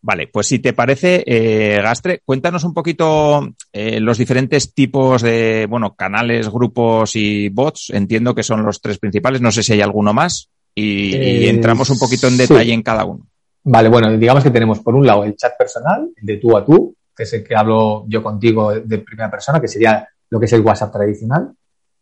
Vale, 0.00 0.28
pues 0.28 0.46
si 0.48 0.58
te 0.58 0.72
parece, 0.72 1.22
eh, 1.26 1.80
Gastre, 1.80 2.20
cuéntanos 2.24 2.64
un 2.64 2.74
poquito 2.74 3.48
eh, 3.72 4.00
los 4.00 4.18
diferentes 4.18 4.74
tipos 4.74 5.22
de, 5.22 5.66
bueno, 5.68 5.94
canales, 5.94 6.48
grupos 6.50 7.16
y 7.16 7.48
bots. 7.48 7.90
Entiendo 7.90 8.34
que 8.34 8.42
son 8.42 8.64
los 8.64 8.80
tres 8.80 8.98
principales. 8.98 9.40
No 9.40 9.50
sé 9.50 9.62
si 9.62 9.74
hay 9.74 9.80
alguno 9.80 10.12
más. 10.12 10.50
Y, 10.74 11.14
eh, 11.14 11.48
entramos 11.48 11.88
un 11.90 11.98
poquito 11.98 12.28
en 12.28 12.36
detalle 12.36 12.72
en 12.72 12.82
cada 12.82 13.04
uno. 13.04 13.26
Vale, 13.62 13.88
bueno, 13.88 14.14
digamos 14.16 14.42
que 14.42 14.50
tenemos 14.50 14.80
por 14.80 14.94
un 14.94 15.06
lado 15.06 15.24
el 15.24 15.36
chat 15.36 15.56
personal, 15.56 16.10
de 16.20 16.36
tú 16.36 16.56
a 16.56 16.64
tú, 16.64 16.94
que 17.16 17.22
es 17.22 17.32
el 17.32 17.44
que 17.44 17.54
hablo 17.54 18.04
yo 18.08 18.22
contigo 18.22 18.74
de 18.74 18.98
primera 18.98 19.30
persona, 19.30 19.60
que 19.60 19.68
sería 19.68 20.06
lo 20.28 20.38
que 20.38 20.46
es 20.46 20.52
el 20.52 20.60
WhatsApp 20.60 20.92
tradicional. 20.92 21.54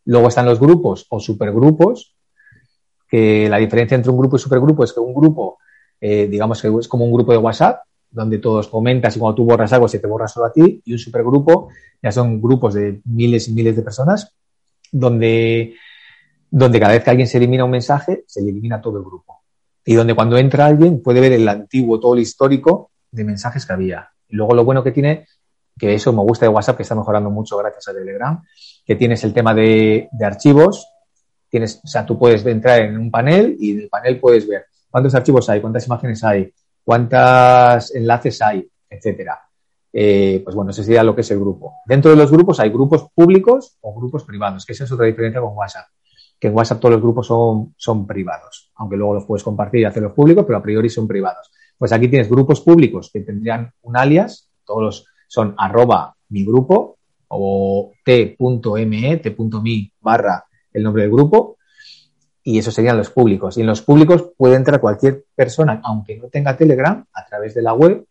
Luego 0.07 0.29
están 0.29 0.47
los 0.47 0.59
grupos 0.59 1.07
o 1.09 1.21
supergrupos, 1.21 2.17
que 3.13 3.47
la 3.47 3.59
diferencia 3.59 3.95
entre 3.95 4.11
un 4.11 4.17
grupo 4.17 4.37
y 4.37 4.39
supergrupo 4.39 4.85
es 4.85 4.93
que 4.95 5.01
un 5.01 5.13
grupo, 5.13 5.59
eh, 6.01 6.27
digamos 6.29 6.63
que 6.63 6.69
es 6.81 6.89
como 6.89 7.05
un 7.05 7.13
grupo 7.13 7.33
de 7.33 7.37
WhatsApp, 7.37 7.83
donde 8.11 8.39
todos 8.39 8.69
comentas 8.69 9.15
y 9.15 9.19
cuando 9.19 9.35
tú 9.35 9.45
borras 9.45 9.71
algo 9.75 9.87
se 9.87 9.99
te 9.99 10.07
borra 10.07 10.27
solo 10.27 10.47
a 10.47 10.53
ti, 10.53 10.81
y 10.83 10.93
un 10.95 10.99
supergrupo 10.99 11.69
ya 12.03 12.11
son 12.11 12.41
grupos 12.41 12.73
de 12.73 13.03
miles 13.05 13.49
y 13.49 13.53
miles 13.53 13.77
de 13.77 13.83
personas, 13.83 14.35
donde, 14.91 15.75
donde 16.51 16.81
cada 16.81 16.95
vez 16.95 17.05
que 17.05 17.11
alguien 17.11 17.29
se 17.29 17.37
elimina 17.37 17.67
un 17.67 17.73
mensaje, 17.73 18.25
se 18.27 18.41
le 18.41 18.49
elimina 18.49 18.81
todo 18.81 18.97
el 18.97 19.05
grupo. 19.05 19.43
Y 19.85 19.93
donde 19.93 20.15
cuando 20.15 20.39
entra 20.39 20.65
alguien 20.65 21.03
puede 21.03 21.21
ver 21.21 21.33
el 21.33 21.47
antiguo, 21.47 22.01
todo 22.01 22.15
el 22.15 22.21
histórico 22.21 22.93
de 23.11 23.25
mensajes 23.25 23.67
que 23.67 23.75
había. 23.75 24.09
Y 24.27 24.37
luego 24.37 24.55
lo 24.55 24.65
bueno 24.65 24.83
que 24.83 24.93
tiene, 24.93 25.27
que 25.79 25.93
eso 25.93 26.15
me 26.15 26.23
gusta 26.23 26.47
de 26.47 26.49
WhatsApp, 26.49 26.79
que 26.79 26.83
está 26.83 26.95
mejorando 26.95 27.29
mucho 27.29 27.59
gracias 27.59 27.89
a 27.89 27.93
Telegram, 27.93 28.43
que 28.87 28.97
tienes 28.97 29.23
el 29.23 29.35
tema 29.35 29.53
de, 29.53 30.09
de 30.11 30.25
archivos, 30.25 30.92
tienes, 31.53 31.83
o 31.85 31.87
sea, 31.87 32.07
tú 32.07 32.19
puedes 32.19 32.45
entrar 32.47 32.81
en 32.81 32.97
un 32.97 33.11
panel 33.11 33.57
y 33.61 33.73
en 33.73 33.81
el 33.81 33.89
panel 33.91 34.19
puedes 34.19 34.49
ver 34.49 34.65
cuántos 34.91 35.15
archivos 35.15 35.51
hay, 35.51 35.61
cuántas 35.61 35.87
imágenes 35.87 36.25
hay, 36.25 36.51
cuántos 36.83 37.95
enlaces 37.95 38.41
hay, 38.41 38.67
etcétera. 38.89 39.39
Eh, 39.93 40.41
pues 40.43 40.57
bueno, 40.57 40.71
eso 40.71 40.83
sería 40.83 41.03
lo 41.03 41.15
que 41.15 41.21
es 41.21 41.31
el 41.31 41.39
grupo. 41.39 41.75
Dentro 41.85 42.11
de 42.11 42.17
los 42.17 42.31
grupos 42.31 42.59
hay 42.59 42.71
grupos 42.71 43.07
públicos 43.15 43.77
o 43.83 43.95
grupos 43.95 44.25
privados, 44.25 44.65
que 44.65 44.73
esa 44.73 44.85
es 44.85 44.93
otra 44.93 45.05
diferencia 45.05 45.43
con 45.43 45.55
WhatsApp. 45.55 45.89
Que 46.41 46.49
en 46.49 46.57
WhatsApp 46.57 46.81
todos 46.81 46.95
los 46.95 47.03
grupos 47.03 47.27
son, 47.27 47.75
son 47.77 48.07
privados, 48.07 48.73
aunque 48.77 48.97
luego 48.97 49.13
los 49.13 49.27
puedes 49.27 49.45
compartir 49.45 49.83
y 49.83 49.85
hacerlos 49.85 50.13
públicos, 50.13 50.47
pero 50.47 50.57
a 50.59 50.63
priori 50.63 50.89
son 50.89 51.07
privados. 51.07 51.51
Pues 51.77 51.93
aquí 51.93 52.09
tienes 52.09 52.31
grupos 52.31 52.63
públicos 52.63 53.11
que 53.13 53.21
tendrían 53.21 53.71
un 53.83 53.95
alias, 53.99 54.49
todos 54.65 54.83
los 54.83 55.07
son 55.29 55.55
arroba 55.59 56.17
mi 56.31 56.47
grupo 56.47 56.97
o 57.29 57.93
t.me, 58.05 59.21
barra 60.01 60.45
el 60.73 60.83
nombre 60.83 61.03
del 61.03 61.13
grupo 61.13 61.59
y 62.45 62.59
esos 62.59 62.75
serían 62.75 62.97
los 62.97 63.11
públicos. 63.11 63.57
Y 63.57 63.61
en 63.61 63.67
los 63.69 63.83
públicos 63.83 64.31
puede 64.37 64.57
entrar 64.57 64.81
cualquier 64.81 65.25
persona, 65.35 65.81
aunque 65.85 66.17
no 66.17 66.29
tenga 66.29 66.57
Telegram, 66.57 67.05
a 67.13 67.27
través 67.27 67.55
de 67.55 67.63
la 67.63 67.75
web. 67.75 68.05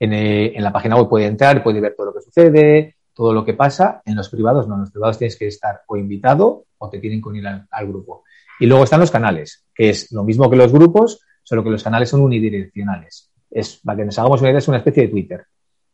En, 0.00 0.12
eh, 0.12 0.54
la 0.58 0.72
página 0.72 0.96
web 0.96 1.08
puede 1.08 1.26
entrar, 1.26 1.62
puede 1.62 1.80
ver 1.80 1.94
todo 1.96 2.06
lo 2.06 2.14
que 2.14 2.22
sucede, 2.22 2.96
todo 3.12 3.32
lo 3.32 3.44
que 3.44 3.54
pasa. 3.54 4.02
En 4.04 4.16
los 4.16 4.28
privados 4.28 4.66
no, 4.66 4.74
en 4.74 4.82
los 4.82 4.90
privados 4.90 5.18
tienes 5.18 5.36
que 5.36 5.46
estar 5.46 5.82
o 5.86 5.96
invitado 5.96 6.64
o 6.78 6.88
te 6.88 6.98
tienen 6.98 7.20
que 7.20 7.28
unir 7.28 7.46
al, 7.46 7.86
grupo. 7.86 8.24
Y 8.60 8.66
luego 8.66 8.84
están 8.84 9.00
los 9.00 9.10
canales, 9.10 9.66
que 9.74 9.90
es 9.90 10.10
lo 10.12 10.24
mismo 10.24 10.48
que 10.48 10.56
los 10.56 10.72
grupos, 10.72 11.20
solo 11.42 11.62
que 11.62 11.70
los 11.70 11.82
canales 11.82 12.08
son 12.08 12.22
unidireccionales. 12.22 13.30
Es, 13.50 13.80
para 13.84 13.98
que 13.98 14.04
nos 14.06 14.18
hagamos 14.18 14.40
una 14.40 14.50
idea, 14.50 14.58
es 14.58 14.68
una 14.68 14.78
especie 14.78 15.04
de 15.04 15.08
Twitter. 15.08 15.44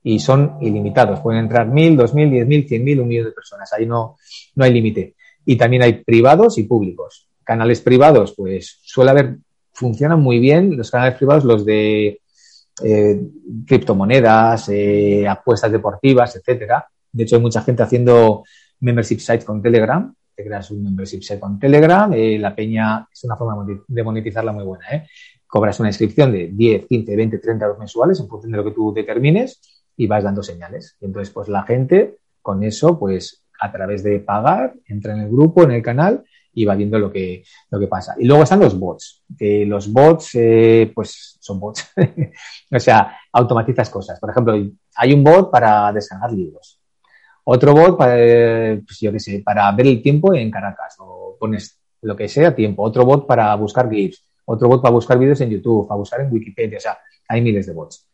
Y 0.02 0.18
son 0.18 0.58
ilimitados. 0.60 1.20
Pueden 1.20 1.44
entrar 1.44 1.66
mil, 1.66 1.96
dos 1.96 2.12
mil, 2.14 2.30
diez 2.30 2.46
mil, 2.46 2.68
cien 2.68 2.84
mil, 2.84 3.00
un 3.00 3.08
millón 3.08 3.26
de 3.26 3.32
personas. 3.32 3.72
Ahí 3.72 3.86
no, 3.86 4.16
no 4.54 4.64
hay 4.64 4.72
límite. 4.72 5.14
Y 5.44 5.56
también 5.56 5.82
hay 5.82 6.04
privados 6.04 6.58
y 6.58 6.64
públicos. 6.64 7.28
Canales 7.42 7.80
privados, 7.80 8.34
pues 8.36 8.78
suele 8.82 9.10
haber, 9.10 9.36
funcionan 9.72 10.20
muy 10.20 10.38
bien 10.38 10.76
los 10.76 10.90
canales 10.90 11.16
privados, 11.16 11.44
los 11.44 11.64
de 11.64 12.20
eh, 12.82 13.20
criptomonedas, 13.66 14.68
eh, 14.70 15.28
apuestas 15.28 15.70
deportivas, 15.70 16.34
etcétera. 16.36 16.86
De 17.12 17.22
hecho, 17.22 17.36
hay 17.36 17.42
mucha 17.42 17.62
gente 17.62 17.82
haciendo 17.82 18.44
membership 18.80 19.18
sites 19.18 19.44
con 19.44 19.62
Telegram. 19.62 20.12
Te 20.34 20.44
creas 20.44 20.70
un 20.70 20.82
membership 20.82 21.22
site 21.22 21.38
con 21.38 21.58
Telegram. 21.60 22.12
Eh, 22.12 22.38
la 22.38 22.54
peña 22.54 23.06
es 23.12 23.22
una 23.24 23.36
forma 23.36 23.64
de 23.86 24.02
monetizarla 24.02 24.52
muy 24.52 24.64
buena. 24.64 24.86
cobras 25.46 25.78
una 25.78 25.90
inscripción 25.90 26.32
de 26.32 26.48
10, 26.48 26.86
15, 26.86 27.14
20, 27.16 27.38
30 27.38 27.64
euros 27.64 27.78
mensuales 27.78 28.18
en 28.18 28.28
función 28.28 28.50
de 28.50 28.58
lo 28.58 28.64
que 28.64 28.72
tú 28.72 28.92
determines 28.92 29.60
y 29.96 30.08
vas 30.08 30.24
dando 30.24 30.42
señales. 30.42 30.96
Y 31.00 31.04
entonces, 31.04 31.32
pues 31.32 31.48
la 31.48 31.62
gente 31.62 32.16
con 32.42 32.64
eso, 32.64 32.98
pues 32.98 33.43
a 33.60 33.72
través 33.72 34.02
de 34.02 34.20
pagar, 34.20 34.74
entra 34.86 35.14
en 35.14 35.20
el 35.20 35.30
grupo, 35.30 35.62
en 35.62 35.72
el 35.72 35.82
canal 35.82 36.24
y 36.52 36.64
va 36.64 36.74
viendo 36.74 36.98
lo 36.98 37.10
que, 37.10 37.42
lo 37.70 37.80
que 37.80 37.86
pasa. 37.86 38.14
Y 38.18 38.26
luego 38.26 38.44
están 38.44 38.60
los 38.60 38.78
bots, 38.78 39.24
que 39.36 39.66
los 39.66 39.92
bots, 39.92 40.30
eh, 40.34 40.90
pues 40.94 41.36
son 41.40 41.58
bots. 41.58 41.92
o 42.72 42.80
sea, 42.80 43.18
automatizas 43.32 43.90
cosas. 43.90 44.20
Por 44.20 44.30
ejemplo, 44.30 44.54
hay 44.96 45.12
un 45.12 45.24
bot 45.24 45.50
para 45.50 45.92
descargar 45.92 46.32
libros. 46.32 46.80
Otro 47.44 47.74
bot 47.74 47.98
para, 47.98 48.14
pues 48.14 49.00
yo 49.00 49.12
qué 49.12 49.20
sé, 49.20 49.42
para 49.44 49.70
ver 49.72 49.86
el 49.86 50.02
tiempo 50.02 50.34
en 50.34 50.50
Caracas 50.50 50.96
o 50.98 51.36
pones 51.38 51.78
lo 52.02 52.16
que 52.16 52.28
sea 52.28 52.54
tiempo. 52.54 52.82
Otro 52.82 53.04
bot 53.04 53.26
para 53.26 53.54
buscar 53.56 53.90
GIFs. 53.90 54.24
Otro 54.46 54.68
bot 54.68 54.82
para 54.82 54.92
buscar 54.92 55.18
vídeos 55.18 55.40
en 55.40 55.50
YouTube, 55.50 55.88
para 55.88 55.98
buscar 55.98 56.20
en 56.20 56.32
Wikipedia. 56.32 56.78
O 56.78 56.80
sea, 56.80 56.98
hay 57.28 57.42
miles 57.42 57.66
de 57.66 57.72
bots. 57.72 58.08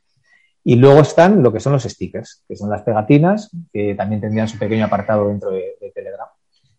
Y 0.71 0.77
luego 0.77 1.01
están 1.01 1.43
lo 1.43 1.53
que 1.53 1.59
son 1.59 1.73
los 1.73 1.83
stickers, 1.83 2.45
que 2.47 2.55
son 2.55 2.71
las 2.71 2.83
pegatinas, 2.83 3.51
que 3.73 3.97
también 3.97 4.21
tendrían 4.21 4.47
su 4.47 4.57
pequeño 4.57 4.85
apartado 4.85 5.27
dentro 5.27 5.51
de, 5.51 5.75
Telegram. 5.93 6.29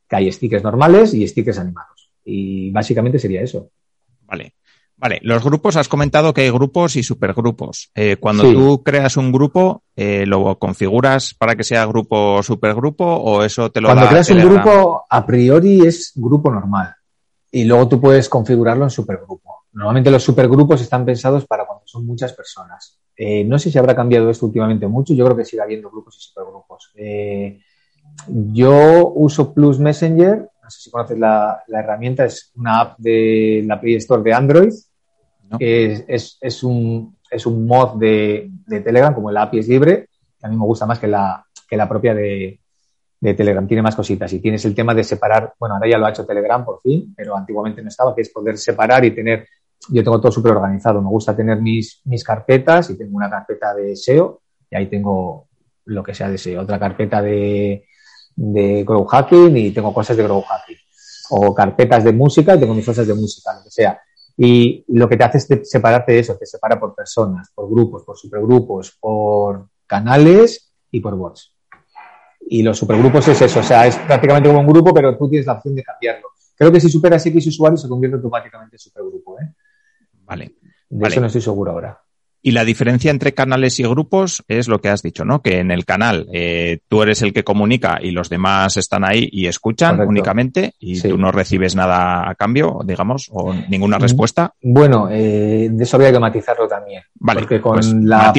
Que 0.08 0.16
hay 0.16 0.32
stickers 0.32 0.64
normales 0.64 1.14
y 1.14 1.28
stickers 1.28 1.60
animados. 1.60 2.10
Y 2.24 2.72
básicamente 2.72 3.20
sería 3.20 3.42
eso. 3.42 3.68
Vale. 4.22 4.54
Vale, 4.96 5.20
los 5.24 5.44
grupos, 5.44 5.76
has 5.76 5.90
comentado 5.90 6.34
que 6.34 6.40
hay 6.40 6.50
grupos 6.52 6.96
y 6.96 7.04
supergrupos. 7.04 7.92
Eh, 7.94 8.16
cuando 8.18 8.44
tú 8.44 8.82
creas 8.82 9.18
un 9.18 9.34
grupo, 9.34 9.84
eh, 9.98 10.26
¿lo 10.26 10.58
configuras 10.58 11.34
para 11.34 11.58
que 11.58 11.66
sea 11.66 11.86
grupo 11.86 12.42
supergrupo 12.44 13.04
o 13.04 13.44
eso 13.44 13.72
te 13.72 13.82
lo 13.82 13.90
Cuando 13.90 14.08
creas 14.08 14.30
un 14.30 14.40
grupo, 14.40 15.06
a 15.10 15.26
priori 15.26 15.86
es 15.86 16.14
grupo 16.16 16.50
normal. 16.50 16.96
Y 17.52 17.66
luego 17.66 17.90
tú 17.90 18.00
puedes 18.00 18.30
configurarlo 18.30 18.86
en 18.86 18.90
supergrupo. 18.90 19.66
Normalmente 19.74 20.12
los 20.12 20.24
supergrupos 20.24 20.80
están 20.82 21.04
pensados 21.04 21.46
para 21.46 21.66
cuando 21.66 21.84
son 21.86 22.06
muchas 22.06 22.32
personas. 22.32 23.01
Eh, 23.24 23.44
no 23.44 23.60
sé 23.60 23.70
si 23.70 23.78
habrá 23.78 23.96
cambiado 23.96 24.32
esto 24.32 24.48
últimamente 24.48 24.88
mucho, 24.88 25.14
yo 25.14 25.26
creo 25.26 25.38
que 25.38 25.46
sigue 25.46 25.62
habiendo 25.62 25.92
grupos 25.92 26.18
y 26.18 26.22
supergrupos. 26.22 26.92
Eh, 26.96 27.60
yo 28.28 29.14
uso 29.14 29.54
Plus 29.54 29.78
Messenger, 29.78 30.50
no 30.64 30.70
sé 30.72 30.82
si 30.82 30.90
conoces 30.90 31.20
la, 31.20 31.62
herramienta, 31.68 32.26
es 32.26 32.52
una 32.56 32.80
app 32.80 32.98
de 32.98 33.64
la 33.64 33.80
Play 33.80 33.98
Store 33.98 34.24
de 34.24 34.34
Android, 34.34 34.74
es, 35.60 36.64
un, 36.64 37.16
es 37.30 37.46
un 37.46 37.68
mod 37.68 38.00
de, 38.00 38.50
Telegram, 38.68 39.14
como 39.14 39.30
la 39.30 39.44
API 39.44 39.60
es 39.60 39.68
libre, 39.68 40.08
que 40.40 40.48
a 40.48 40.50
mí 40.50 40.58
me 40.58 40.66
gusta 40.66 40.88
más 40.88 40.98
que 40.98 41.06
la, 41.06 41.46
que 41.70 41.78
la 41.78 41.88
propia 41.88 42.16
de, 42.16 42.60
de 43.20 43.34
Telegram, 43.36 43.68
tiene 43.68 43.84
más 43.84 43.96
cositas 43.96 44.34
y 44.34 44.40
tienes 44.40 44.66
el 44.66 44.74
tema 44.74 44.96
de 44.96 45.04
separar, 45.04 45.54
bueno, 45.60 45.76
ahora 45.76 45.88
ya 45.88 46.00
lo 46.00 46.08
ha 46.08 46.10
hecho 46.10 46.26
Telegram 46.26 46.66
por 46.66 46.82
fin, 46.82 47.14
pero 47.16 47.38
antiguamente 47.38 47.84
no 47.84 47.90
estaba, 47.90 48.16
que 48.16 48.22
es 48.22 48.30
poder 48.30 48.58
separar 48.58 49.06
y 49.06 49.12
tener 49.12 49.48
yo 49.90 50.04
tengo 50.04 50.20
todo 50.20 50.32
súper 50.32 50.54
organizado. 50.54 51.02
Me 51.02 51.10
gusta 51.10 51.36
tener 51.36 51.62
mis, 51.62 52.02
mis 52.06 52.24
carpetas 52.24 52.90
y 52.90 52.98
tengo 52.98 53.18
una 53.18 53.30
carpeta 53.30 53.74
de 53.74 53.96
SEO 53.96 54.42
y 54.70 54.76
ahí 54.76 54.88
tengo 54.88 55.48
lo 55.86 56.04
que 56.04 56.14
sea 56.14 56.30
de 56.30 56.38
SEO. 56.38 56.62
Otra 56.62 56.80
carpeta 56.80 57.22
de, 57.22 57.86
de 58.36 58.84
Grow 58.84 59.06
Hacking 59.06 59.58
y 59.58 59.72
tengo 59.72 59.94
cosas 59.94 60.18
de 60.18 60.24
Grow 60.24 60.42
Hacking. 60.42 60.78
O 61.32 61.56
carpetas 61.56 62.04
de 62.04 62.12
música 62.12 62.56
y 62.56 62.60
tengo 62.60 62.74
mis 62.74 62.86
cosas 62.86 63.08
de 63.08 63.14
música, 63.14 63.54
lo 63.56 63.64
que 63.64 63.72
sea. 63.72 64.00
Y 64.38 64.84
lo 64.90 65.08
que 65.08 65.18
te 65.18 65.24
hace 65.24 65.38
es 65.38 65.70
separarte 65.70 66.14
de 66.14 66.20
eso, 66.20 66.36
te 66.36 66.46
separa 66.46 66.80
por 66.80 66.96
personas, 66.96 67.52
por 67.54 67.70
grupos, 67.70 68.04
por 68.04 68.18
supergrupos, 68.18 68.98
por 69.00 69.68
canales 69.86 70.74
y 70.90 71.00
por 71.00 71.16
bots. 71.16 71.56
Y 72.48 72.64
los 72.64 72.78
supergrupos 72.78 73.28
es 73.28 73.42
eso, 73.42 73.60
o 73.60 73.64
sea, 73.64 73.88
es 73.88 73.96
prácticamente 73.98 74.50
como 74.50 74.62
un 74.62 74.68
grupo, 74.68 74.94
pero 74.94 75.18
tú 75.18 75.30
tienes 75.30 75.46
la 75.46 75.54
opción 75.54 75.76
de 75.76 75.84
cambiarlo. 75.84 76.30
Creo 76.58 76.72
que 76.72 76.80
si 76.80 76.90
superas 76.90 77.26
X 77.26 77.48
usuarios 77.48 77.82
se 77.82 77.88
convierte 77.88 78.18
automáticamente 78.18 78.76
en 78.76 78.80
supergrupo. 78.80 79.40
¿eh? 79.40 79.54
Vale. 80.32 80.56
De 80.90 81.08
eso 81.08 81.20
no 81.20 81.28
estoy 81.28 81.42
seguro 81.42 81.72
ahora. 81.72 82.00
Y 82.44 82.52
la 82.52 82.66
diferencia 82.66 83.12
entre 83.12 83.34
canales 83.34 83.80
y 83.80 83.84
grupos 83.84 84.44
es 84.48 84.68
lo 84.68 84.82
que 84.82 84.90
has 84.90 85.04
dicho, 85.04 85.24
¿no? 85.24 85.44
Que 85.44 85.60
en 85.60 85.70
el 85.70 85.86
canal 85.86 86.28
eh, 86.34 86.80
tú 86.88 87.04
eres 87.04 87.22
el 87.22 87.34
que 87.34 87.44
comunica 87.44 88.00
y 88.02 88.10
los 88.12 88.30
demás 88.30 88.78
están 88.78 89.04
ahí 89.04 89.30
y 89.32 89.46
escuchan 89.46 90.00
únicamente 90.02 90.74
y 90.80 91.00
tú 91.00 91.20
no 91.20 91.32
recibes 91.32 91.76
nada 91.76 92.28
a 92.28 92.34
cambio, 92.34 92.80
digamos, 92.84 93.30
o 93.32 93.54
ninguna 93.54 94.00
mm, 94.00 94.02
respuesta. 94.02 94.56
Bueno, 94.64 95.08
eh, 95.12 95.70
de 95.72 95.84
eso 95.84 95.98
habría 95.98 96.12
que 96.12 96.20
matizarlo 96.20 96.68
también. 96.68 97.04
Vale. 97.14 97.42
Porque 97.42 97.62
con 97.62 97.76
pues 97.76 97.94
la 97.94 98.34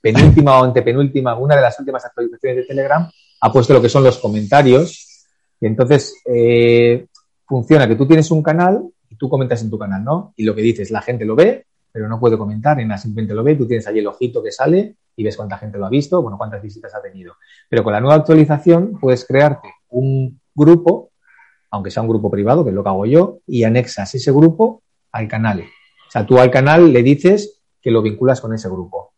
penúltima 0.00 0.60
o 0.60 0.64
antepenúltima, 0.64 1.36
una 1.36 1.56
de 1.56 1.62
las 1.62 1.78
últimas 1.78 2.06
actualizaciones 2.06 2.56
de 2.58 2.64
Telegram 2.64 3.06
ha 3.40 3.52
puesto 3.52 3.74
lo 3.74 3.82
que 3.82 3.90
son 3.90 4.02
los 4.04 4.16
comentarios 4.16 5.26
y 5.60 5.66
entonces 5.66 6.22
eh, 6.24 7.04
funciona 7.46 7.86
que 7.86 7.96
tú 7.96 8.06
tienes 8.06 8.30
un 8.30 8.42
canal 8.42 8.82
tú 9.18 9.28
comentas 9.28 9.62
en 9.62 9.70
tu 9.70 9.78
canal, 9.78 10.04
¿no? 10.04 10.32
Y 10.36 10.44
lo 10.44 10.54
que 10.54 10.62
dices, 10.62 10.90
la 10.90 11.02
gente 11.02 11.24
lo 11.24 11.36
ve, 11.36 11.66
pero 11.92 12.08
no 12.08 12.18
puede 12.18 12.36
comentar, 12.36 12.80
en 12.80 12.88
nada, 12.88 12.98
simplemente 12.98 13.34
lo 13.34 13.44
ve, 13.44 13.54
tú 13.54 13.66
tienes 13.66 13.86
ahí 13.86 14.00
el 14.00 14.06
ojito 14.06 14.42
que 14.42 14.50
sale 14.50 14.96
y 15.16 15.22
ves 15.22 15.36
cuánta 15.36 15.58
gente 15.58 15.78
lo 15.78 15.86
ha 15.86 15.88
visto, 15.88 16.20
bueno, 16.20 16.36
cuántas 16.36 16.60
visitas 16.60 16.94
ha 16.94 17.00
tenido. 17.00 17.34
Pero 17.68 17.84
con 17.84 17.92
la 17.92 18.00
nueva 18.00 18.16
actualización 18.16 18.98
puedes 19.00 19.24
crearte 19.24 19.68
un 19.90 20.40
grupo, 20.54 21.10
aunque 21.70 21.90
sea 21.90 22.02
un 22.02 22.08
grupo 22.08 22.30
privado, 22.30 22.64
que 22.64 22.70
es 22.70 22.74
lo 22.74 22.82
que 22.82 22.88
hago 22.88 23.06
yo, 23.06 23.38
y 23.46 23.64
anexas 23.64 24.14
ese 24.14 24.32
grupo 24.32 24.82
al 25.12 25.28
canal. 25.28 25.60
O 25.60 26.10
sea, 26.10 26.26
tú 26.26 26.38
al 26.38 26.50
canal 26.50 26.92
le 26.92 27.02
dices 27.02 27.62
que 27.80 27.90
lo 27.90 28.02
vinculas 28.02 28.40
con 28.40 28.52
ese 28.54 28.68
grupo. 28.68 29.12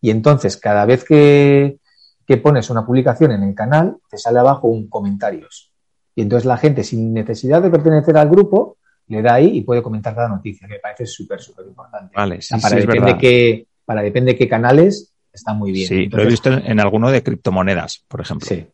Y 0.00 0.10
entonces, 0.10 0.56
cada 0.56 0.86
vez 0.86 1.04
que, 1.04 1.78
que 2.26 2.36
pones 2.38 2.70
una 2.70 2.86
publicación 2.86 3.32
en 3.32 3.42
el 3.42 3.54
canal, 3.54 3.98
te 4.08 4.16
sale 4.16 4.38
abajo 4.38 4.68
un 4.68 4.88
comentarios. 4.88 5.70
Y 6.14 6.22
entonces 6.22 6.46
la 6.46 6.56
gente, 6.56 6.84
sin 6.84 7.12
necesidad 7.12 7.62
de 7.62 7.70
pertenecer 7.70 8.16
al 8.16 8.28
grupo, 8.28 8.78
le 9.08 9.22
da 9.22 9.34
ahí 9.34 9.58
y 9.58 9.60
puede 9.62 9.82
comentar 9.82 10.14
cada 10.14 10.28
noticia, 10.28 10.66
que 10.66 10.74
me 10.74 10.80
parece 10.80 11.06
súper, 11.06 11.40
súper 11.40 11.66
importante. 11.66 12.12
Vale, 12.16 12.40
sí, 12.40 12.54
para, 12.60 12.76
depende 12.76 13.18
qué, 13.18 13.66
para 13.84 14.02
depende 14.02 14.36
qué 14.36 14.48
canales, 14.48 15.12
está 15.32 15.52
muy 15.52 15.72
bien. 15.72 15.88
Sí, 15.88 16.06
lo 16.06 16.22
he 16.22 16.26
visto 16.26 16.50
en, 16.50 16.80
alguno 16.80 17.10
de 17.10 17.22
criptomonedas, 17.22 18.04
por 18.08 18.20
ejemplo. 18.20 18.46
Sí, 18.48 18.66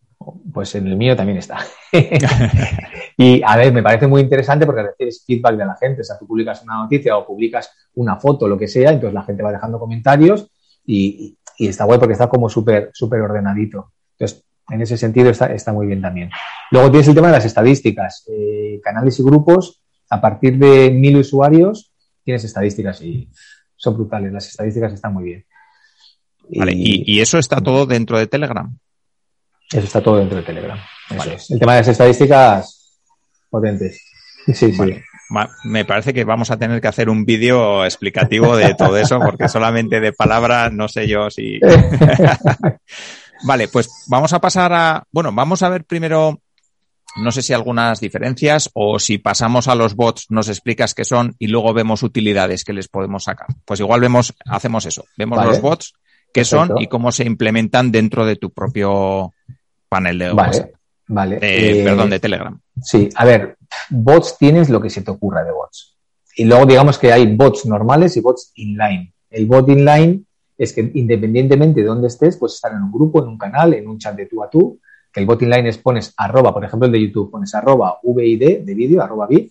pues 0.53 0.75
en 0.75 0.87
el 0.87 0.97
mío 0.97 1.17
también 1.17 1.39
está. 1.39 1.59
y 3.17 3.43
a 3.45 3.57
ver, 3.57 3.73
me 3.73 3.83
parece 3.83 4.07
muy 4.07 4.21
interesante 4.21 4.67
porque 4.67 4.83
recibes 4.83 5.25
feedback 5.27 5.57
de 5.57 5.67
la 5.67 5.77
gente. 5.77 6.03
O 6.03 6.05
sea, 6.05 6.19
tú 6.19 6.27
publicas 6.27 6.63
una 6.63 6.79
noticia 6.79 7.17
o 7.17 7.27
publicas 7.27 7.71
una 7.95 8.17
foto, 8.17 8.49
lo 8.49 8.59
que 8.59 8.69
sea, 8.69 8.91
entonces 8.91 9.15
la 9.15 9.23
gente 9.23 9.43
va 9.43 9.53
dejando 9.53 9.79
comentarios 9.79 10.51
y, 10.85 11.37
está 11.59 11.85
guay 11.85 11.99
porque 11.99 12.13
está 12.13 12.29
como 12.29 12.49
súper, 12.49 12.91
súper 12.93 13.21
ordenadito. 13.21 13.93
Entonces, 14.17 14.45
en 14.71 14.83
ese 14.83 14.97
sentido 14.97 15.31
está, 15.31 15.47
está 15.47 15.73
muy 15.73 15.87
bien 15.87 16.01
también. 16.01 16.31
Luego 16.71 16.91
tienes 16.91 17.09
el 17.09 17.15
tema 17.15 17.29
de 17.29 17.33
las 17.33 17.45
estadísticas. 17.45 18.25
Eh, 18.29 18.81
canales 18.83 19.19
y 19.19 19.23
grupos 19.25 19.83
a 20.11 20.21
partir 20.21 20.59
de 20.59 20.91
mil 20.91 21.17
usuarios 21.17 21.93
tienes 22.25 22.45
estadísticas 22.45 23.01
y 23.03 23.29
son 23.77 23.95
brutales. 23.95 24.33
Las 24.33 24.49
estadísticas 24.49 24.93
están 24.93 25.15
muy 25.15 25.25
bien. 25.25 25.47
Vale, 26.51 26.73
y, 26.75 27.21
eso 27.21 27.39
está 27.39 27.61
todo 27.61 27.87
dentro 27.87 28.19
de 28.19 28.27
Telegram. 28.27 28.77
Eso 29.71 29.85
está 29.85 30.03
todo 30.03 30.17
dentro 30.17 30.39
de 30.39 30.45
Telegram. 30.45 30.79
El 31.11 31.59
tema 31.59 31.75
de 31.75 31.81
las 31.81 31.89
estadísticas 31.89 33.01
potentes. 33.51 34.03
Sí, 34.47 34.73
sí. 34.73 34.95
Me 35.65 35.85
parece 35.85 36.15
que 36.15 36.25
vamos 36.25 36.51
a 36.51 36.59
tener 36.59 36.81
que 36.81 36.89
hacer 36.89 37.11
un 37.11 37.27
vídeo 37.27 37.85
explicativo 37.85 38.57
de 38.57 38.75
todo 38.75 38.97
eso, 38.97 39.21
porque 39.21 39.49
solamente 39.49 40.01
de 40.01 40.13
palabras 40.13 40.73
no 40.73 40.89
sé 40.89 41.07
yo 41.07 41.31
si. 41.31 41.61
vale, 43.45 43.69
pues 43.69 44.05
vamos 44.09 44.33
a 44.33 44.41
pasar 44.41 44.73
a. 44.73 45.05
Bueno, 45.13 45.33
vamos 45.33 45.63
a 45.63 45.69
ver 45.69 45.85
primero 45.85 46.41
no 47.17 47.33
sé 47.33 47.43
si 47.43 47.53
algunas 47.53 48.01
diferencias 48.01 48.71
o 48.75 48.99
si 48.99 49.19
pasamos 49.19 49.69
a 49.69 49.75
los 49.75 49.95
bots 49.95 50.27
nos 50.31 50.49
explicas 50.49 50.95
qué 50.95 51.05
son 51.05 51.35
y 51.39 51.49
luego 51.49 51.73
vemos 51.73 52.03
utilidades 52.03 52.65
que 52.65 52.73
les 52.73 52.89
podemos 52.89 53.25
sacar. 53.25 53.49
Pues 53.65 53.81
igual 53.81 54.01
vemos, 54.01 54.35
hacemos 54.47 54.87
eso, 54.87 55.05
vemos 55.17 55.45
los 55.45 55.61
bots, 55.61 55.95
qué 56.33 56.45
son 56.45 56.81
y 56.81 56.87
cómo 56.87 57.11
se 57.13 57.25
implementan 57.25 57.91
dentro 57.91 58.25
de 58.25 58.37
tu 58.37 58.51
propio 58.51 59.33
panel 59.89 60.19
de 60.19 60.33
WhatsApp. 60.33 60.71
Vale. 61.09 61.39
Eh, 61.41 61.83
perdón, 61.85 62.11
de 62.11 62.21
Telegram. 62.21 62.61
Sí, 62.83 63.09
a 63.15 63.25
ver, 63.25 63.57
bots 63.89 64.37
tienes 64.39 64.69
lo 64.69 64.81
que 64.81 64.91
se 64.91 65.03
te 65.03 65.11
ocurra 65.11 65.43
de 65.43 65.53
bots. 65.53 65.97
Y 66.37 66.45
luego 66.45 66.67
digamos 66.67 66.99
que 66.99 67.13
hay 67.13 67.35
bots 67.35 67.67
normales 67.67 68.17
y 68.17 68.21
bots 68.21 68.53
inline. 68.55 69.13
El 69.31 69.47
bot 69.47 69.69
inline 69.69 70.25
es 70.57 70.73
que 70.73 70.91
independientemente 70.95 71.81
de 71.81 71.87
dónde 71.87 72.09
estés, 72.09 72.37
puedes 72.37 72.57
estar 72.57 72.73
en 72.73 72.83
un 72.83 72.93
grupo, 72.93 73.23
en 73.23 73.29
un 73.29 73.39
canal, 73.39 73.75
en 73.75 73.89
un 73.89 73.99
chat 73.99 74.15
de 74.15 74.27
tú 74.27 74.43
a 74.43 74.51
tú, 74.51 74.81
que 75.13 75.21
el 75.21 75.27
botting 75.27 75.51
line 75.51 75.69
es 75.69 75.79
pones 75.79 76.13
arroba, 76.17 76.53
por 76.53 76.65
ejemplo 76.65 76.87
el 76.87 76.93
de 76.93 77.01
YouTube, 77.01 77.31
pones 77.31 77.55
arroba 77.55 77.99
VID 78.03 78.61
de 78.65 78.75
vídeo, 78.75 79.03
arroba 79.03 79.27
vid, 79.27 79.51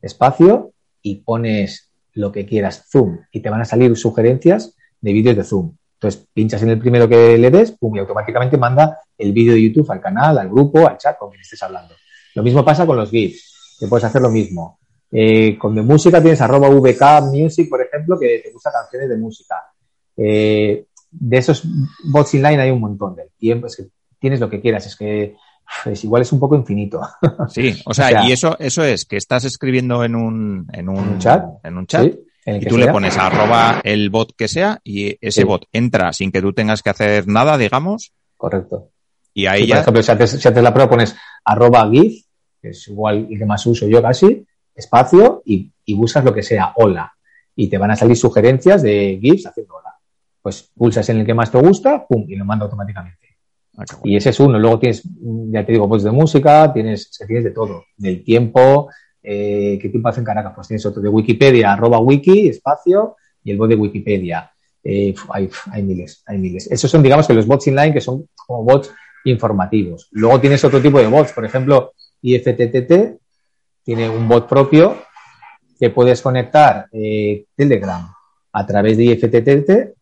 espacio, 0.00 0.72
y 1.02 1.16
pones 1.16 1.90
lo 2.14 2.32
que 2.32 2.44
quieras, 2.44 2.86
zoom, 2.90 3.18
y 3.32 3.40
te 3.40 3.50
van 3.50 3.60
a 3.60 3.64
salir 3.64 3.96
sugerencias 3.96 4.74
de 5.00 5.12
vídeos 5.12 5.36
de 5.36 5.44
zoom. 5.44 5.72
Entonces 5.94 6.26
pinchas 6.32 6.62
en 6.62 6.70
el 6.70 6.78
primero 6.78 7.08
que 7.08 7.36
le 7.38 7.50
des, 7.50 7.72
pum, 7.72 7.96
y 7.96 7.98
automáticamente 7.98 8.56
manda 8.56 9.00
el 9.16 9.32
vídeo 9.32 9.54
de 9.54 9.62
YouTube 9.62 9.90
al 9.90 10.00
canal, 10.00 10.38
al 10.38 10.48
grupo, 10.48 10.86
al 10.86 10.98
chat 10.98 11.18
con 11.18 11.30
quien 11.30 11.40
estés 11.40 11.62
hablando. 11.62 11.94
Lo 12.34 12.42
mismo 12.42 12.64
pasa 12.64 12.86
con 12.86 12.96
los 12.96 13.10
GIFs, 13.10 13.76
que 13.80 13.88
puedes 13.88 14.04
hacer 14.04 14.22
lo 14.22 14.30
mismo. 14.30 14.78
Eh, 15.10 15.56
con 15.58 15.74
de 15.74 15.82
música 15.82 16.20
tienes 16.20 16.40
arroba 16.40 16.68
VK 16.68 17.32
Music, 17.32 17.68
por 17.68 17.80
ejemplo, 17.80 18.18
que 18.18 18.40
te 18.44 18.52
gusta 18.52 18.70
canciones 18.70 19.08
de 19.08 19.16
música. 19.16 19.56
Eh, 20.16 20.86
de 21.10 21.36
esos 21.36 21.64
bots 22.04 22.34
inline 22.34 22.60
hay 22.60 22.70
un 22.70 22.80
montón 22.80 23.16
de 23.16 23.30
tiempo, 23.36 23.66
tienes 24.18 24.40
lo 24.40 24.50
que 24.50 24.60
quieras. 24.60 24.86
Es 24.86 24.96
que 24.96 25.36
es 25.84 26.04
igual 26.04 26.22
es 26.22 26.32
un 26.32 26.40
poco 26.40 26.56
infinito. 26.56 27.00
Sí, 27.48 27.80
o 27.84 27.94
sea, 27.94 28.26
y 28.26 28.32
eso, 28.32 28.56
eso 28.58 28.84
es 28.84 29.04
que 29.04 29.16
estás 29.16 29.44
escribiendo 29.44 30.04
en 30.04 30.14
un, 30.14 30.66
en 30.72 30.88
un, 30.88 31.18
chat, 31.18 31.44
en 31.62 31.76
un 31.78 31.86
chat 31.86 32.14
y 32.56 32.66
tú 32.66 32.78
le 32.78 32.88
pones 32.88 33.16
arroba 33.18 33.80
el 33.84 34.10
bot 34.10 34.34
que 34.34 34.48
sea 34.48 34.80
y 34.82 35.16
ese 35.20 35.44
bot 35.44 35.66
entra 35.72 36.12
sin 36.12 36.32
que 36.32 36.40
tú 36.40 36.52
tengas 36.52 36.82
que 36.82 36.90
hacer 36.90 37.26
nada, 37.28 37.58
digamos. 37.58 38.12
Correcto. 38.36 38.90
Y 39.34 39.46
ahí 39.46 39.66
ya... 39.66 39.76
Por 39.76 39.82
ejemplo, 39.82 40.02
si 40.02 40.12
haces, 40.12 40.30
si 40.30 40.48
haces 40.48 40.62
la 40.62 40.72
prueba, 40.72 40.90
pones 40.90 41.14
arroba 41.44 41.88
GIF, 41.90 42.24
que 42.60 42.70
es 42.70 42.88
igual 42.88 43.28
el 43.30 43.38
que 43.38 43.46
más 43.46 43.64
uso 43.66 43.86
yo 43.86 44.02
casi, 44.02 44.46
espacio, 44.74 45.42
y, 45.44 45.70
y 45.84 45.94
buscas 45.94 46.24
lo 46.24 46.32
que 46.32 46.42
sea, 46.42 46.72
hola. 46.76 47.12
Y 47.54 47.68
te 47.68 47.78
van 47.78 47.90
a 47.90 47.96
salir 47.96 48.16
sugerencias 48.16 48.82
de 48.82 49.18
GIFs 49.20 49.46
haciendo 49.46 49.74
hola. 49.74 49.94
Pues 50.40 50.70
pulsas 50.74 51.08
en 51.10 51.18
el 51.18 51.26
que 51.26 51.34
más 51.34 51.50
te 51.50 51.58
gusta, 51.58 52.06
pum, 52.06 52.24
y 52.28 52.36
lo 52.36 52.44
manda 52.44 52.64
automáticamente. 52.64 53.27
Ah, 53.78 53.84
y 54.02 54.16
ese 54.16 54.30
es 54.30 54.40
uno. 54.40 54.58
Luego 54.58 54.80
tienes, 54.80 55.02
ya 55.50 55.64
te 55.64 55.72
digo, 55.72 55.88
pues 55.88 56.02
de 56.02 56.10
música, 56.10 56.72
tienes, 56.72 57.10
tienes 57.26 57.44
de 57.44 57.52
todo. 57.52 57.84
Del 57.96 58.24
tiempo, 58.24 58.90
eh, 59.22 59.78
¿qué 59.80 59.88
tiempo 59.88 60.08
hacen 60.08 60.24
Caracas? 60.24 60.52
Pues 60.54 60.66
tienes 60.66 60.84
otro 60.84 61.00
de 61.00 61.08
Wikipedia, 61.08 61.72
arroba 61.72 62.00
wiki, 62.00 62.48
espacio, 62.48 63.16
y 63.44 63.52
el 63.52 63.56
bot 63.56 63.68
de 63.68 63.76
Wikipedia. 63.76 64.50
Eh, 64.82 65.14
hay, 65.30 65.48
hay, 65.70 65.82
miles, 65.84 66.22
hay 66.26 66.38
miles. 66.38 66.70
Esos 66.70 66.90
son, 66.90 67.02
digamos, 67.02 67.26
que 67.26 67.34
los 67.34 67.46
bots 67.46 67.68
inline, 67.68 67.92
que 67.92 68.00
son 68.00 68.28
como 68.34 68.64
bots 68.64 68.90
informativos. 69.24 70.08
Luego 70.10 70.40
tienes 70.40 70.64
otro 70.64 70.82
tipo 70.82 70.98
de 70.98 71.06
bots, 71.06 71.32
por 71.32 71.44
ejemplo, 71.44 71.92
IFTTT 72.20 73.18
tiene 73.84 74.10
un 74.10 74.28
bot 74.28 74.48
propio 74.48 74.96
que 75.78 75.90
puedes 75.90 76.20
conectar 76.20 76.88
eh, 76.92 77.46
Telegram 77.54 78.12
a 78.52 78.66
través 78.66 78.96
de 78.96 79.04
IFTTT 79.04 79.96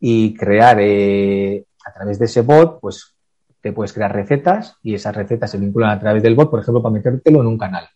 y 0.00 0.34
crear 0.34 0.78
eh, 0.80 1.64
a 1.84 1.92
través 1.92 2.18
de 2.18 2.26
ese 2.26 2.42
bot, 2.42 2.80
pues 2.80 3.14
te 3.60 3.72
puedes 3.72 3.92
crear 3.92 4.12
recetas 4.12 4.76
y 4.82 4.94
esas 4.94 5.14
recetas 5.14 5.50
se 5.50 5.58
vinculan 5.58 5.90
a 5.90 6.00
través 6.00 6.22
del 6.22 6.34
bot, 6.34 6.50
por 6.50 6.60
ejemplo, 6.60 6.82
para 6.82 6.92
metértelo 6.92 7.40
en 7.40 7.46
un 7.46 7.58
canal 7.58 7.88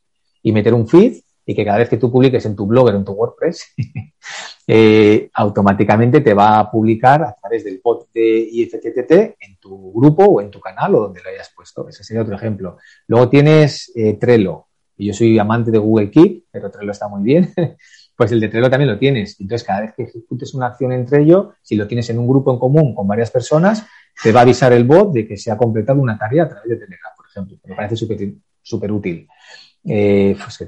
y 0.43 0.53
meter 0.53 0.73
un 0.75 0.87
feed 0.87 1.17
y 1.45 1.55
que 1.55 1.65
cada 1.65 1.79
vez 1.79 1.89
que 1.89 1.97
tú 1.97 2.11
publiques 2.11 2.45
en 2.47 2.57
tu 2.57 2.67
blog 2.67 2.87
o 2.87 2.91
en 2.91 3.05
tu 3.05 3.13
WordPress, 3.13 3.75
eh, 4.67 5.31
automáticamente 5.35 6.21
te 6.21 6.35
va 6.35 6.59
a 6.59 6.71
publicar 6.71 7.23
a 7.23 7.35
través 7.41 7.65
del 7.65 7.81
bot 7.83 8.09
de 8.13 8.49
IFTTT 8.53 9.13
en 9.41 9.57
tu 9.61 9.93
grupo 9.93 10.25
o 10.25 10.41
en 10.41 10.51
tu 10.51 10.61
canal 10.61 10.95
o 10.97 11.01
donde 11.03 11.23
lo 11.23 11.31
hayas 11.31 11.53
puesto. 11.55 11.89
Ese 11.89 12.03
sería 12.03 12.23
otro 12.23 12.35
ejemplo. 12.35 12.79
Luego 13.07 13.29
tienes 13.29 13.93
eh, 13.95 14.15
Trello. 14.15 14.67
Yo 14.99 15.13
soy 15.13 15.39
amante 15.39 15.71
de 15.71 15.79
Google 15.79 16.11
Keep, 16.11 16.47
pero 16.51 16.71
Trello 16.71 16.91
está 16.91 17.07
muy 17.07 17.23
bien. 17.23 17.53
pues 18.17 18.33
el 18.33 18.41
de 18.41 18.49
Trello 18.49 18.71
también 18.71 18.91
lo 18.91 18.99
tienes. 18.99 19.39
Entonces, 19.41 19.67
cada 19.67 19.83
vez 19.83 19.95
que 19.95 20.05
ejecutes 20.05 20.55
una 20.55 20.69
acción 20.69 20.93
entre 20.93 21.23
ello, 21.23 21.55
si 21.63 21.77
lo 21.77 21.87
tienes 21.87 22.09
en 22.11 22.19
un 22.19 22.27
grupo 22.27 22.53
en 22.53 22.59
común 22.59 22.95
con 22.95 23.07
varias 23.07 23.31
personas, 23.31 23.87
te 24.23 24.33
va 24.33 24.41
a 24.41 24.43
avisar 24.43 24.73
el 24.73 24.85
bot 24.85 25.13
de 25.13 25.27
que 25.27 25.37
se 25.37 25.51
ha 25.51 25.57
completado 25.57 26.01
una 26.01 26.17
tarea 26.17 26.45
a 26.45 26.49
través 26.49 26.69
de 26.71 26.77
Telegram, 26.77 27.13
por 27.15 27.27
ejemplo. 27.29 27.59
Me 27.65 27.75
parece 27.75 27.97
súper 28.63 28.93
útil. 28.93 29.29
Eh, 29.85 30.37
pues, 30.43 30.63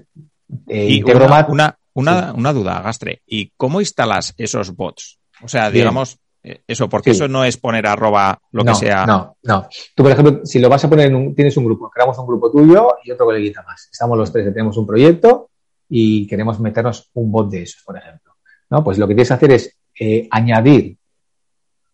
eh, 0.68 1.02
una, 1.04 1.78
una, 1.94 2.32
una, 2.34 2.52
duda, 2.52 2.82
Gastre. 2.82 3.22
¿Y 3.26 3.50
cómo 3.56 3.80
instalas 3.80 4.34
esos 4.36 4.76
bots? 4.76 5.18
O 5.42 5.48
sea, 5.48 5.70
digamos, 5.70 6.18
eh, 6.42 6.60
eso, 6.66 6.88
porque 6.88 7.10
eso 7.10 7.28
no 7.28 7.44
es 7.44 7.56
poner 7.56 7.86
arroba 7.86 8.38
lo 8.52 8.64
que 8.64 8.74
sea. 8.74 9.06
No, 9.06 9.36
no. 9.42 9.68
Tú, 9.94 10.02
por 10.02 10.12
ejemplo, 10.12 10.40
si 10.44 10.58
lo 10.58 10.68
vas 10.68 10.84
a 10.84 10.90
poner 10.90 11.06
en 11.06 11.16
un, 11.16 11.34
tienes 11.34 11.56
un 11.56 11.64
grupo, 11.64 11.88
creamos 11.88 12.18
un 12.18 12.26
grupo 12.26 12.50
tuyo 12.50 12.96
y 13.04 13.10
otro 13.10 13.24
coleguita 13.24 13.62
más. 13.62 13.88
Estamos 13.90 14.18
los 14.18 14.30
tres, 14.30 14.52
tenemos 14.52 14.76
un 14.76 14.86
proyecto 14.86 15.50
y 15.88 16.26
queremos 16.26 16.60
meternos 16.60 17.10
un 17.14 17.32
bot 17.32 17.50
de 17.50 17.62
esos, 17.62 17.82
por 17.82 17.96
ejemplo. 17.96 18.34
¿No? 18.70 18.84
Pues 18.84 18.98
lo 18.98 19.08
que 19.08 19.14
tienes 19.14 19.28
que 19.28 19.34
hacer 19.34 19.52
es 19.52 19.78
eh, 19.98 20.28
añadir 20.30 20.98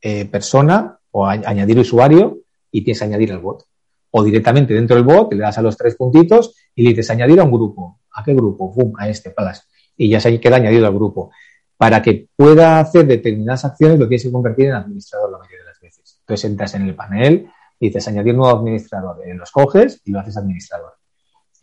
eh, 0.01 0.25
persona 0.27 0.99
o 1.13 1.27
añadir 1.27 1.79
usuario 1.79 2.39
y 2.71 2.83
tienes 2.83 2.99
que 2.99 3.05
añadir 3.05 3.31
el 3.31 3.39
bot. 3.39 3.65
O 4.11 4.23
directamente 4.23 4.75
dentro 4.75 4.97
del 4.97 5.05
bot 5.05 5.33
le 5.33 5.41
das 5.41 5.59
a 5.59 5.63
los 5.63 5.77
tres 5.77 5.95
puntitos 5.97 6.55
y 6.75 6.83
le 6.83 6.91
dices 6.91 7.11
añadir 7.11 7.41
a 7.41 7.45
un 7.45 7.53
grupo. 7.53 8.01
¿A 8.13 8.23
qué 8.23 8.35
grupo? 8.35 8.73
¡Bum! 8.73 8.93
A 8.99 9.09
este, 9.09 9.31
palas. 9.31 9.69
Y 9.97 10.09
ya 10.09 10.21
se 10.21 10.39
queda 10.41 10.57
añadido 10.57 10.87
al 10.87 10.95
grupo. 10.95 11.31
Para 11.77 12.03
que 12.03 12.29
pueda 12.37 12.81
hacer 12.81 13.07
determinadas 13.07 13.65
acciones, 13.65 13.99
lo 13.99 14.09
tienes 14.09 14.25
que 14.25 14.33
convertir 14.33 14.67
en 14.67 14.75
administrador 14.75 15.31
la 15.31 15.39
mayoría 15.39 15.61
de 15.61 15.65
las 15.65 15.81
veces. 15.81 16.19
Entonces 16.21 16.51
entras 16.51 16.75
en 16.75 16.83
el 16.83 16.95
panel, 16.95 17.49
dices 17.79 18.07
añadir 18.09 18.35
nuevo 18.35 18.57
administrador, 18.57 19.21
eh, 19.27 19.35
los 19.35 19.51
coges 19.51 20.01
y 20.05 20.13
lo 20.13 20.21
haces 20.21 20.37
administrador. 20.37 20.95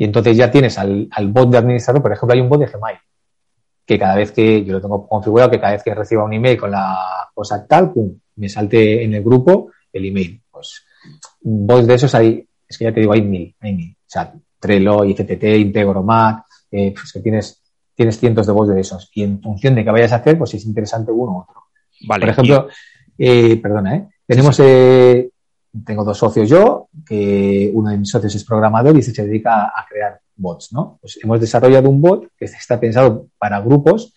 Y 0.01 0.05
entonces 0.05 0.35
ya 0.35 0.49
tienes 0.49 0.79
al, 0.79 1.07
bot 1.27 1.51
de 1.51 1.59
administrador, 1.59 2.01
por 2.01 2.11
ejemplo, 2.11 2.33
hay 2.33 2.41
un 2.41 2.49
bot 2.49 2.59
de 2.59 2.65
Gmail, 2.65 2.97
que 3.85 3.99
cada 3.99 4.15
vez 4.15 4.31
que 4.31 4.65
yo 4.65 4.73
lo 4.73 4.81
tengo 4.81 5.07
configurado, 5.07 5.51
que 5.51 5.59
cada 5.59 5.73
vez 5.73 5.83
que 5.83 5.93
reciba 5.93 6.23
un 6.23 6.33
email 6.33 6.57
con 6.57 6.71
la 6.71 7.29
cosa 7.35 7.67
tal, 7.67 7.93
pum, 7.93 8.11
me 8.37 8.49
salte 8.49 9.03
en 9.03 9.13
el 9.13 9.23
grupo 9.23 9.69
el 9.93 10.05
email. 10.05 10.41
Pues 10.49 10.83
bots 11.39 11.85
de 11.85 11.93
esos 11.93 12.15
hay, 12.15 12.43
es 12.67 12.77
que 12.79 12.85
ya 12.85 12.91
te 12.91 13.01
digo, 13.01 13.13
hay 13.13 13.21
mil, 13.21 13.55
hay 13.59 13.75
mil. 13.75 13.91
O 13.91 14.07
sea, 14.07 14.33
Trello, 14.59 15.05
ICTT, 15.05 15.43
Integromat, 15.43 16.45
eh, 16.71 16.95
pues 16.95 17.13
que 17.13 17.19
tienes, 17.19 17.61
tienes 17.93 18.17
cientos 18.19 18.47
de 18.47 18.53
bots 18.53 18.69
de 18.73 18.81
esos. 18.81 19.11
Y 19.13 19.21
en 19.21 19.39
función 19.39 19.75
de 19.75 19.83
qué 19.83 19.91
vayas 19.91 20.13
a 20.13 20.15
hacer, 20.15 20.35
pues 20.35 20.55
es 20.55 20.65
interesante 20.65 21.11
uno 21.11 21.33
u 21.33 21.41
otro. 21.41 21.65
Vale. 22.07 22.21
Por 22.21 22.29
ejemplo, 22.29 22.67
eh, 23.19 23.55
perdona, 23.57 23.97
¿eh? 23.97 24.07
Tenemos, 24.25 24.59
eh, 24.61 25.29
tengo 25.85 26.03
dos 26.03 26.17
socios 26.17 26.49
yo, 26.49 26.89
que 27.05 27.71
uno 27.73 27.91
de 27.91 27.97
mis 27.97 28.09
socios 28.09 28.35
es 28.35 28.43
programador 28.43 28.97
y 28.97 29.01
se 29.01 29.25
dedica 29.25 29.65
a 29.65 29.85
crear 29.89 30.19
bots, 30.35 30.73
¿no? 30.73 30.97
Pues 31.01 31.19
hemos 31.23 31.39
desarrollado 31.39 31.89
un 31.89 32.01
bot 32.01 32.27
que 32.37 32.45
está 32.45 32.79
pensado 32.79 33.27
para 33.37 33.61
grupos, 33.61 34.13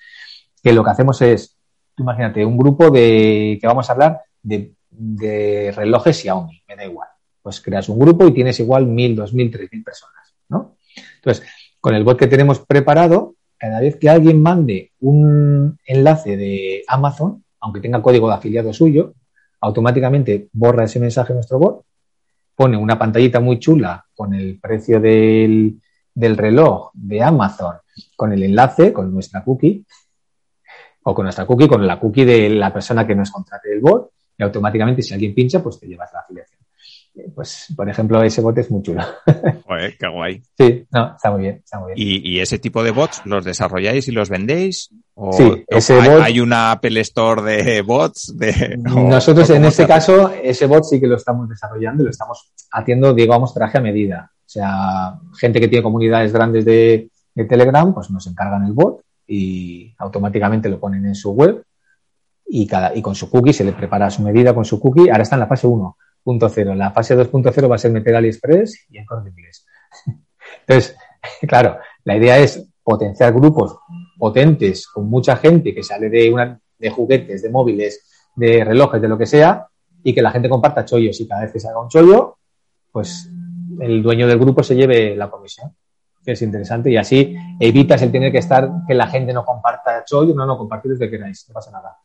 que 0.63 0.73
lo 0.73 0.83
que 0.83 0.91
hacemos 0.91 1.21
es, 1.23 1.57
tú 1.95 2.03
imagínate, 2.03 2.45
un 2.45 2.57
grupo 2.57 2.91
de, 2.91 3.59
que 3.61 3.67
vamos 3.67 3.89
a 3.89 3.93
hablar 3.93 4.23
de, 4.43 4.73
de 4.91 5.73
relojes 5.75 6.17
Xiaomi, 6.17 6.63
me 6.69 6.77
da 6.77 6.85
igual. 6.85 7.09
Pues 7.43 7.61
creas 7.61 7.89
un 7.89 7.99
grupo 7.99 8.27
y 8.27 8.33
tienes 8.33 8.59
igual 8.61 8.87
mil, 8.87 9.15
dos 9.15 9.35
mil, 9.35 9.51
tres 9.51 9.69
mil 9.71 9.85
personas. 9.85 10.35
¿no? 10.49 10.77
Entonces, 11.17 11.47
con 11.81 11.95
el 11.95 12.05
bot 12.05 12.19
que 12.19 12.27
tenemos 12.27 12.61
preparado, 12.61 13.35
cada 13.59 13.81
vez 13.81 13.97
que 13.97 14.09
alguien 14.09 14.43
mande 14.43 14.93
un 15.01 15.79
enlace 15.87 16.37
de 16.37 16.83
Amazon, 16.89 17.45
aunque 17.61 17.81
tenga 17.81 18.03
código 18.03 18.29
de 18.29 18.35
afiliado 18.35 18.73
suyo, 18.73 19.15
automáticamente 19.65 20.49
borra 20.53 20.85
ese 20.85 21.01
mensaje 21.01 21.33
en 21.33 21.39
nuestro 21.39 21.59
bot, 21.59 21.85
pone 22.55 22.77
una 22.77 22.99
pantallita 22.99 23.41
muy 23.41 23.59
chula 23.59 24.05
con 24.15 24.35
el 24.35 24.61
precio 24.61 25.01
del, 25.01 25.81
del 26.15 26.37
reloj 26.37 26.91
de 26.93 27.23
Amazon, 27.23 27.77
con 28.15 28.33
el 28.33 28.43
enlace, 28.43 28.93
con 28.93 29.13
nuestra 29.13 29.43
cookie, 29.43 29.85
o 31.03 31.15
con 31.15 31.25
nuestra 31.25 31.47
cookie, 31.47 31.67
con 31.67 31.87
la 31.87 31.99
cookie 31.99 32.25
de 32.27 32.51
la 32.51 32.73
persona 32.73 33.07
que 33.07 33.15
nos 33.15 33.31
contrate 33.31 33.73
el 33.73 33.81
bot, 33.81 34.11
y 34.37 34.43
automáticamente 34.43 35.01
si 35.01 35.15
alguien 35.15 35.35
pincha, 35.35 35.63
pues 35.63 35.81
te 35.81 35.87
llevas 35.87 36.13
la 36.13 36.21
afiliación 36.21 36.54
pues, 37.35 37.73
por 37.77 37.89
ejemplo, 37.89 38.23
ese 38.23 38.41
bot 38.41 38.57
es 38.59 38.71
muy 38.71 38.83
chulo. 38.83 39.03
Joder, 39.67 39.97
qué 39.97 40.09
guay. 40.09 40.43
Sí, 40.59 40.87
no, 40.91 41.15
está 41.15 41.31
muy 41.31 41.43
bien, 41.43 41.61
está 41.65 41.79
muy 41.79 41.95
bien. 41.95 42.21
¿Y, 42.25 42.41
ese 42.41 42.59
tipo 42.59 42.83
de 42.83 42.91
bots 42.91 43.23
los 43.25 43.45
desarrolláis 43.45 44.09
y 44.09 44.13
los 44.13 44.29
vendéis? 44.29 44.91
¿O 45.15 45.33
sí, 45.33 45.65
ese 45.69 46.01
hay, 46.01 46.09
bot... 46.09 46.23
hay 46.23 46.41
una 46.41 46.73
Apple 46.73 47.01
Store 47.01 47.43
de 47.43 47.83
bots? 47.83 48.37
De, 48.37 48.77
Nosotros 48.79 49.49
en 49.51 49.65
este 49.65 49.87
caso, 49.87 50.33
ese 50.43 50.67
bot 50.67 50.85
sí 50.85 51.01
que 51.01 51.07
lo 51.07 51.17
estamos 51.17 51.49
desarrollando 51.49 52.03
y 52.03 52.07
lo 52.07 52.11
estamos 52.11 52.53
haciendo, 52.73 53.15
digamos, 53.15 53.55
traje 53.55 53.79
a 53.79 53.83
medida. 53.83 54.31
O 54.41 54.49
sea, 54.49 55.19
gente 55.39 55.61
que 55.61 55.69
tiene 55.69 55.83
comunidades 55.83 56.33
grandes 56.33 56.65
de, 56.65 57.11
de 57.35 57.45
Telegram, 57.45 57.95
pues 57.95 58.11
nos 58.11 58.27
encargan 58.27 58.65
el 58.65 58.73
bot 58.73 59.03
y 59.27 59.95
automáticamente 59.99 60.69
lo 60.69 60.81
ponen 60.81 61.07
en 61.07 61.15
su 61.15 61.31
web 61.33 61.65
y, 62.47 62.67
cada, 62.67 62.95
y 62.95 63.01
con 63.01 63.15
su 63.15 63.31
cookie 63.31 63.53
se 63.53 63.65
le 63.65 63.73
prepara 63.73 64.11
su 64.11 64.23
medida 64.23 64.53
con 64.53 64.65
su 64.65 64.81
cookie. 64.81 65.09
Ahora 65.09 65.23
está 65.23 65.37
en 65.37 65.41
la 65.41 65.47
fase 65.47 65.67
1 65.67 65.97
la 66.75 66.91
fase 66.91 67.17
2.0 67.17 67.71
va 67.71 67.75
a 67.75 67.79
ser 67.79 67.93
meter 67.93 68.17
AliExpress 68.17 68.87
y 68.91 68.99
en 68.99 69.05
corte 69.05 69.31
inglés. 69.31 69.67
Entonces, 70.61 70.97
claro, 71.49 71.79
la 72.05 72.17
idea 72.17 72.39
es 72.39 72.67
potenciar 72.83 73.33
grupos 73.33 73.77
potentes 74.19 74.87
con 74.87 75.09
mucha 75.09 75.37
gente 75.37 75.75
que 75.75 75.83
sale 75.83 76.09
de, 76.09 76.33
una, 76.33 76.59
de 76.79 76.91
juguetes, 76.91 77.43
de 77.43 77.51
móviles, 77.51 78.31
de 78.37 78.65
relojes, 78.65 79.01
de 79.01 79.09
lo 79.09 79.19
que 79.19 79.27
sea, 79.27 79.67
y 80.03 80.15
que 80.15 80.23
la 80.23 80.31
gente 80.31 80.49
comparta 80.49 80.85
chollos. 80.85 81.21
Y 81.21 81.29
cada 81.29 81.43
vez 81.43 81.53
que 81.53 81.61
se 81.61 81.69
haga 81.69 81.81
un 81.81 81.89
chollo, 81.89 82.39
pues 82.93 83.31
el 83.81 84.03
dueño 84.03 84.27
del 84.27 84.39
grupo 84.39 84.63
se 84.63 84.77
lleve 84.77 85.17
la 85.17 85.31
comisión, 85.31 85.75
es 86.25 86.43
interesante. 86.43 86.91
Y 86.91 86.97
así 86.97 87.37
evitas 87.59 88.03
el 88.03 88.13
tener 88.13 88.31
que 88.31 88.39
estar, 88.39 88.71
que 88.87 88.95
la 88.95 89.07
gente 89.07 89.33
no 89.33 89.45
comparta 89.45 90.05
chollo, 90.05 90.35
no, 90.35 90.47
no, 90.47 90.59
compartir 90.59 90.93
lo 90.93 90.99
que 90.99 91.11
queráis, 91.11 91.47
no 91.49 91.55
pasa 91.55 91.71
nada. 91.71 91.97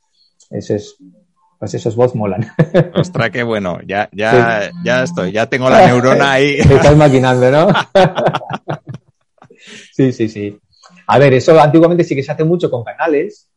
Eso 0.49 0.75
es 0.75 0.97
pues 1.59 1.73
esos 1.73 1.95
bots 1.95 2.15
molan. 2.15 2.47
Ostras, 2.95 3.29
qué 3.31 3.43
bueno. 3.43 3.79
Ya, 3.85 4.09
ya, 4.13 4.71
ya 4.81 5.03
estoy, 5.03 5.33
ya 5.33 5.47
tengo 5.47 5.69
la 5.69 5.87
neurona 5.87 6.31
ahí. 6.31 6.53
Estás 6.59 6.95
maquinando, 6.95 7.51
¿no? 7.51 7.67
sí, 9.91 10.13
sí, 10.13 10.29
sí. 10.29 10.57
A 11.07 11.19
ver, 11.19 11.33
eso 11.33 11.59
antiguamente 11.59 12.05
sí 12.05 12.15
que 12.15 12.23
se 12.23 12.31
hace 12.31 12.45
mucho 12.45 12.71
con 12.71 12.85
canales. 12.85 13.49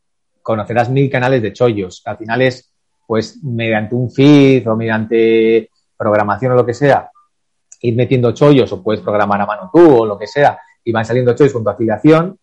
Conocerás 0.43 0.91
mil 0.91 1.09
canales 1.09 1.41
de 1.43 1.53
chollos. 1.53 2.03
Al 2.05 2.19
final 2.19 2.43
es, 2.43 2.73
pues, 3.07 3.38
mediante 3.45 3.95
un 3.95 4.11
feed 4.11 4.69
o 4.69 4.75
mediante 4.75 5.71
programación 5.97 6.53
o 6.53 6.57
lo 6.57 6.67
que 6.67 6.75
sea, 6.75 7.09
ir 7.83 7.95
metiendo 7.95 8.33
chollos 8.33 8.73
o 8.73 8.83
puedes 8.83 9.01
programar 9.01 9.41
a 9.41 9.47
mano 9.47 9.71
tú 9.73 9.99
o 9.99 10.07
lo 10.07 10.19
que 10.19 10.27
sea 10.27 10.59
y 10.83 10.91
van 10.91 11.05
saliendo 11.05 11.37
chollos 11.37 11.53
con 11.53 11.62
tu 11.62 11.71
afiliación 11.71 12.37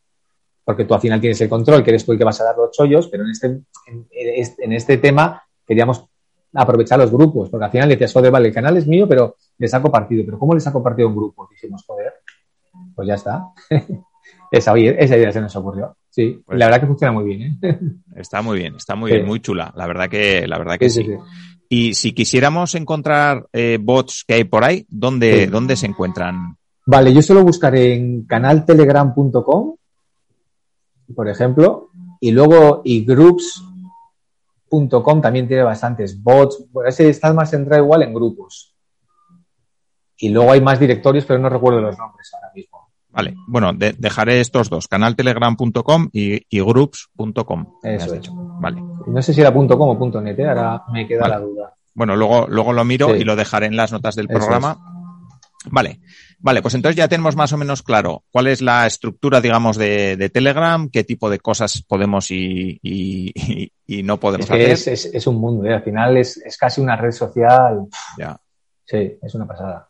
porque 0.63 0.85
tú 0.85 0.93
al 0.93 1.01
final 1.01 1.19
tienes 1.19 1.41
el 1.41 1.49
control, 1.49 1.83
que 1.83 1.89
eres 1.89 2.05
tú 2.05 2.13
el 2.13 2.17
que 2.17 2.23
vas 2.23 2.39
a 2.39 2.45
dar 2.45 2.55
los 2.55 2.71
chollos, 2.71 3.07
pero 3.07 3.23
en 3.23 3.31
este, 3.31 3.47
en, 3.47 4.07
en 4.13 4.71
este 4.71 4.97
tema 4.97 5.43
queríamos 5.69 6.03
aprovechar 6.53 6.97
los 6.99 7.11
grupos, 7.11 7.47
porque 7.49 7.65
al 7.65 7.71
final 7.71 7.87
decías, 7.89 8.11
joder, 8.11 8.31
vale, 8.31 8.47
el 8.49 8.53
canal 8.53 8.75
es 8.75 8.87
mío, 8.87 9.07
pero 9.07 9.35
le 9.57 9.67
saco 9.67 9.91
partido. 9.91 10.23
¿Pero 10.25 10.39
cómo 10.39 10.55
le 10.55 10.59
saco 10.59 10.81
partido 10.81 11.07
a 11.07 11.11
un 11.11 11.17
grupo? 11.17 11.47
Dijimos, 11.51 11.83
joder, 11.85 12.11
pues 12.95 13.07
ya 13.07 13.13
está. 13.13 13.43
esa, 14.51 14.73
esa 14.75 15.17
idea 15.17 15.31
se 15.31 15.41
nos 15.41 15.55
ocurrió. 15.55 15.95
Sí, 16.09 16.41
Pues- 16.43 16.57
la 16.57 16.65
verdad 16.65 16.81
que 16.81 16.87
funciona 16.87 17.13
muy 17.13 17.23
bien, 17.23 17.59
¿eh? 17.61 17.79
Está 18.15 18.41
muy 18.41 18.57
bien, 18.57 18.75
está 18.75 18.95
muy 18.95 19.11
Sí. 19.11 19.17
bien, 19.17 19.27
muy 19.27 19.39
chula. 19.41 19.71
La 19.75 19.85
verdad 19.85 20.09
que, 20.09 20.47
la 20.47 20.57
verdad 20.57 20.79
que 20.79 20.89
sí. 20.89 21.03
sí. 21.03 21.11
Y 21.69 21.93
si 21.93 22.13
quisiéramos 22.13 22.73
encontrar 22.73 23.45
eh, 23.53 23.77
bots 23.79 24.25
que 24.27 24.33
hay 24.33 24.43
por 24.45 24.63
ahí, 24.63 24.87
¿dónde. 24.89 25.45
¿dónde 25.45 25.75
se 25.75 25.85
encuentran? 25.85 26.57
Vale, 26.87 27.13
yo 27.13 27.21
suelo 27.21 27.43
buscar 27.43 27.75
en 27.75 28.23
canaltelegram.com, 28.25 29.75
por 31.15 31.29
ejemplo, 31.29 31.89
y 32.19 32.31
luego 32.31 32.81
y 32.83 33.05
groups.com 34.71 35.21
también 35.21 35.47
tiene 35.47 35.63
bastantes 35.63 36.21
bots. 36.21 36.65
Bueno, 36.71 36.89
ese 36.89 37.09
está 37.09 37.33
más 37.33 37.49
centrado 37.49 37.83
igual 37.83 38.03
en 38.03 38.13
grupos. 38.13 38.75
Y 40.17 40.29
luego 40.29 40.51
hay 40.51 40.61
más 40.61 40.79
directorios, 40.79 41.25
pero 41.25 41.39
no 41.39 41.49
recuerdo 41.49 41.79
los 41.81 41.97
nombres 41.97 42.29
ahora 42.33 42.51
mismo. 42.53 42.89
Vale, 43.11 43.35
bueno, 43.47 43.73
de- 43.73 43.93
dejaré 43.97 44.39
estos 44.39 44.69
dos, 44.69 44.87
canaltelegram.com 44.87 46.09
y, 46.11 46.41
y 46.49 46.59
groups.com. 46.61 47.73
Eso 47.83 48.05
es. 48.07 48.11
dicho. 48.13 48.31
Vale. 48.35 48.81
No 49.07 49.21
sé 49.21 49.33
si 49.33 49.41
era 49.41 49.53
.com 49.53 49.67
o 49.67 50.21
.net, 50.21 50.37
¿eh? 50.39 50.47
ahora 50.47 50.83
me 50.91 51.07
queda 51.07 51.21
Vale. 51.21 51.33
la 51.35 51.39
duda. 51.39 51.73
Bueno, 51.95 52.15
luego, 52.15 52.47
luego 52.47 52.71
lo 52.73 52.85
miro 52.85 53.07
Sí. 53.09 53.21
y 53.21 53.23
lo 53.23 53.35
dejaré 53.35 53.65
en 53.65 53.75
las 53.75 53.91
notas 53.91 54.15
del 54.15 54.27
Eso 54.29 54.37
programa. 54.37 54.77
Vale, 55.65 55.99
vale, 56.39 56.61
pues 56.61 56.73
entonces 56.73 56.95
ya 56.95 57.09
tenemos 57.09 57.35
más 57.35 57.51
o 57.51 57.57
menos 57.57 57.83
claro 57.83 58.23
cuál 58.31 58.47
es 58.47 58.61
la 58.61 58.87
estructura, 58.87 59.41
digamos, 59.41 59.75
de, 59.77 60.15
de 60.15 60.29
Telegram, 60.29 60.89
qué 60.89 61.03
tipo 61.03 61.29
de 61.29 61.39
cosas 61.39 61.83
podemos 61.85 62.31
y, 62.31 62.79
y- 62.81 63.33
y- 63.35 63.71
y 63.85 64.03
no 64.03 64.21
podemos 64.21 64.49
Es 64.49 64.55
que 64.55 64.71
hacer. 64.71 64.71
es, 64.71 64.87
es- 64.87 65.13
es 65.13 65.27
un 65.27 65.35
mundo, 65.35 65.65
¿eh? 65.65 65.73
al 65.73 65.83
final 65.83 66.15
es, 66.15 66.37
es 66.37 66.57
casi 66.57 66.79
una 66.79 66.95
red 66.95 67.11
social. 67.11 67.81
Ya, 68.17 68.39
Sí, 68.85 69.17
es 69.21 69.35
una 69.35 69.45
pasada. 69.45 69.89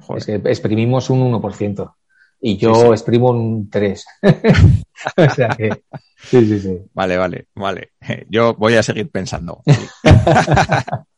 joder. 0.00 0.18
Es 0.18 0.26
que 0.26 0.34
exprimimos 0.50 1.08
un 1.10 1.20
1% 1.32 1.94
y 2.40 2.56
yo 2.56 2.74
Sí, 2.74 2.80
sí. 2.82 2.86
exprimo 2.88 3.30
un 3.30 3.70
3%. 3.70 4.02
o 5.16 5.30
sea 5.34 5.48
que, 5.50 5.84
sí, 6.24 6.44
sí, 6.44 6.58
sí. 6.60 6.76
Vale, 6.92 7.16
vale, 7.16 7.46
vale. 7.54 7.92
Yo 8.28 8.54
voy 8.54 8.74
a 8.74 8.82
seguir 8.82 9.10
pensando. 9.10 9.62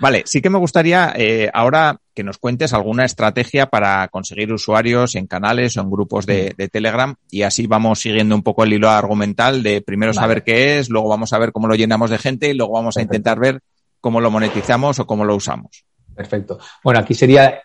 Vale, 0.00 0.22
sí 0.26 0.40
que 0.42 0.50
me 0.50 0.58
gustaría 0.58 1.12
eh, 1.16 1.50
ahora 1.52 1.98
que 2.16 2.24
nos 2.24 2.38
cuentes 2.38 2.72
alguna 2.72 3.04
estrategia 3.04 3.66
para 3.66 4.08
conseguir 4.08 4.50
usuarios 4.50 5.14
en 5.14 5.26
canales 5.26 5.76
o 5.76 5.82
en 5.82 5.90
grupos 5.90 6.24
de, 6.24 6.54
de 6.56 6.68
Telegram 6.68 7.14
y 7.30 7.42
así 7.42 7.66
vamos 7.66 8.00
siguiendo 8.00 8.34
un 8.34 8.42
poco 8.42 8.64
el 8.64 8.72
hilo 8.72 8.88
argumental 8.88 9.62
de 9.62 9.82
primero 9.82 10.10
Vale. 10.10 10.20
saber 10.20 10.42
qué 10.42 10.78
es, 10.78 10.88
luego 10.88 11.10
vamos 11.10 11.34
a 11.34 11.38
ver 11.38 11.52
cómo 11.52 11.68
lo 11.68 11.74
llenamos 11.74 12.08
de 12.10 12.16
gente 12.16 12.48
y 12.48 12.54
luego 12.54 12.72
vamos 12.72 12.96
a 12.96 13.02
intentar 13.02 13.38
ver 13.38 13.60
cómo 14.00 14.22
lo 14.22 14.30
monetizamos 14.30 14.98
o 14.98 15.06
cómo 15.06 15.26
lo 15.26 15.36
usamos. 15.36 15.84
Perfecto. 16.14 16.58
Bueno, 16.82 17.00
aquí 17.00 17.12
sería 17.12 17.60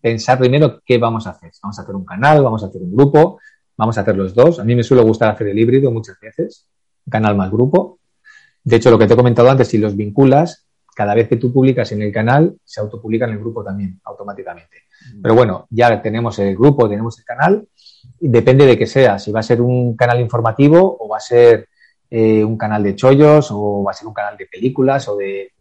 pensar 0.00 0.36
primero 0.36 0.82
qué 0.84 0.98
vamos 0.98 1.28
a 1.28 1.30
hacer. 1.30 1.52
Vamos 1.62 1.78
a 1.78 1.82
hacer 1.82 1.94
un 1.94 2.04
canal, 2.04 2.42
vamos 2.42 2.64
a 2.64 2.66
hacer 2.66 2.82
un 2.82 2.92
grupo, 2.92 3.38
vamos 3.76 3.96
a 3.96 4.00
hacer 4.00 4.16
los 4.16 4.34
dos. 4.34 4.58
A 4.58 4.64
mí 4.64 4.74
me 4.74 4.82
suele 4.82 5.04
gustar 5.04 5.30
hacer 5.30 5.46
el 5.46 5.58
híbrido 5.58 5.92
muchas 5.92 6.18
veces, 6.20 6.66
canal 7.08 7.36
más 7.36 7.52
grupo. 7.52 8.00
De 8.64 8.76
hecho, 8.76 8.90
lo 8.90 8.98
que 8.98 9.06
te 9.06 9.14
he 9.14 9.16
comentado 9.16 9.48
antes, 9.48 9.68
si 9.68 9.78
los 9.78 9.96
vinculas, 9.96 10.61
cada 10.94 11.14
vez 11.14 11.28
que 11.28 11.36
tú 11.36 11.52
publicas 11.52 11.90
en 11.92 12.02
el 12.02 12.12
canal, 12.12 12.56
se 12.64 12.80
autopublica 12.80 13.24
en 13.24 13.32
el 13.32 13.38
grupo 13.38 13.64
también, 13.64 14.00
automáticamente. 14.04 14.76
Pero 15.20 15.34
bueno, 15.34 15.66
ya 15.70 16.00
tenemos 16.00 16.38
el 16.38 16.54
grupo, 16.56 16.88
tenemos 16.88 17.18
el 17.18 17.24
canal, 17.24 17.66
y 18.20 18.28
depende 18.28 18.66
de 18.66 18.78
que 18.78 18.86
sea, 18.86 19.18
si 19.18 19.32
va 19.32 19.40
a 19.40 19.44
ser 19.44 19.60
un 19.60 19.96
canal 19.96 20.20
informativo 20.20 20.96
o 20.98 21.08
va 21.08 21.16
a 21.16 21.20
ser 21.20 21.68
eh, 22.10 22.44
un 22.44 22.56
canal 22.56 22.82
de 22.82 22.94
chollos 22.94 23.48
o 23.50 23.82
va 23.84 23.92
a 23.92 23.94
ser 23.94 24.06
un 24.06 24.14
canal 24.14 24.36
de 24.36 24.46
películas 24.46 25.08
o 25.08 25.16
de... 25.16 25.52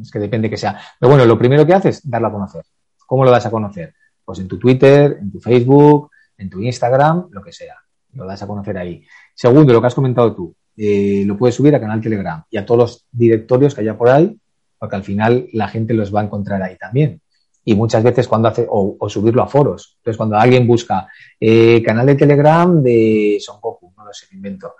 Es 0.00 0.10
que 0.10 0.18
depende 0.18 0.50
que 0.50 0.56
sea. 0.56 0.78
Pero 0.98 1.10
bueno, 1.10 1.24
lo 1.24 1.38
primero 1.38 1.66
que 1.66 1.74
haces 1.74 1.98
es 1.98 2.10
darlo 2.10 2.28
a 2.28 2.32
conocer. 2.32 2.64
¿Cómo 3.06 3.24
lo 3.24 3.30
das 3.30 3.46
a 3.46 3.50
conocer? 3.50 3.94
Pues 4.24 4.38
en 4.38 4.48
tu 4.48 4.58
Twitter, 4.58 5.18
en 5.20 5.30
tu 5.30 5.40
Facebook, 5.40 6.10
en 6.36 6.50
tu 6.50 6.60
Instagram, 6.60 7.28
lo 7.30 7.42
que 7.42 7.52
sea. 7.52 7.76
Lo 8.12 8.26
das 8.26 8.42
a 8.42 8.46
conocer 8.46 8.76
ahí. 8.78 9.04
Segundo, 9.34 9.72
lo 9.72 9.80
que 9.80 9.86
has 9.86 9.94
comentado 9.94 10.34
tú, 10.34 10.54
eh, 10.76 11.24
lo 11.26 11.36
puedes 11.36 11.54
subir 11.54 11.74
a 11.74 11.80
canal 11.80 12.00
Telegram 12.00 12.42
y 12.50 12.56
a 12.56 12.64
todos 12.64 12.78
los 12.78 13.06
directorios 13.10 13.74
que 13.74 13.80
haya 13.80 13.96
por 13.96 14.08
ahí, 14.08 14.38
porque 14.78 14.96
al 14.96 15.04
final 15.04 15.48
la 15.52 15.68
gente 15.68 15.94
los 15.94 16.14
va 16.14 16.20
a 16.20 16.24
encontrar 16.24 16.62
ahí 16.62 16.76
también. 16.76 17.20
Y 17.64 17.74
muchas 17.74 18.02
veces 18.02 18.26
cuando 18.28 18.48
hace, 18.48 18.66
o, 18.68 18.96
subirlo 19.08 19.42
a 19.42 19.46
foros. 19.46 19.96
Entonces, 19.98 20.16
cuando 20.16 20.36
alguien 20.36 20.66
busca 20.66 21.08
eh, 21.38 21.82
canal 21.82 22.06
de 22.06 22.14
Telegram 22.14 22.82
de 22.82 23.38
Son 23.40 23.60
Goku, 23.60 23.92
no 23.96 24.06
lo 24.06 24.12
sé, 24.12 24.26
invento, 24.32 24.74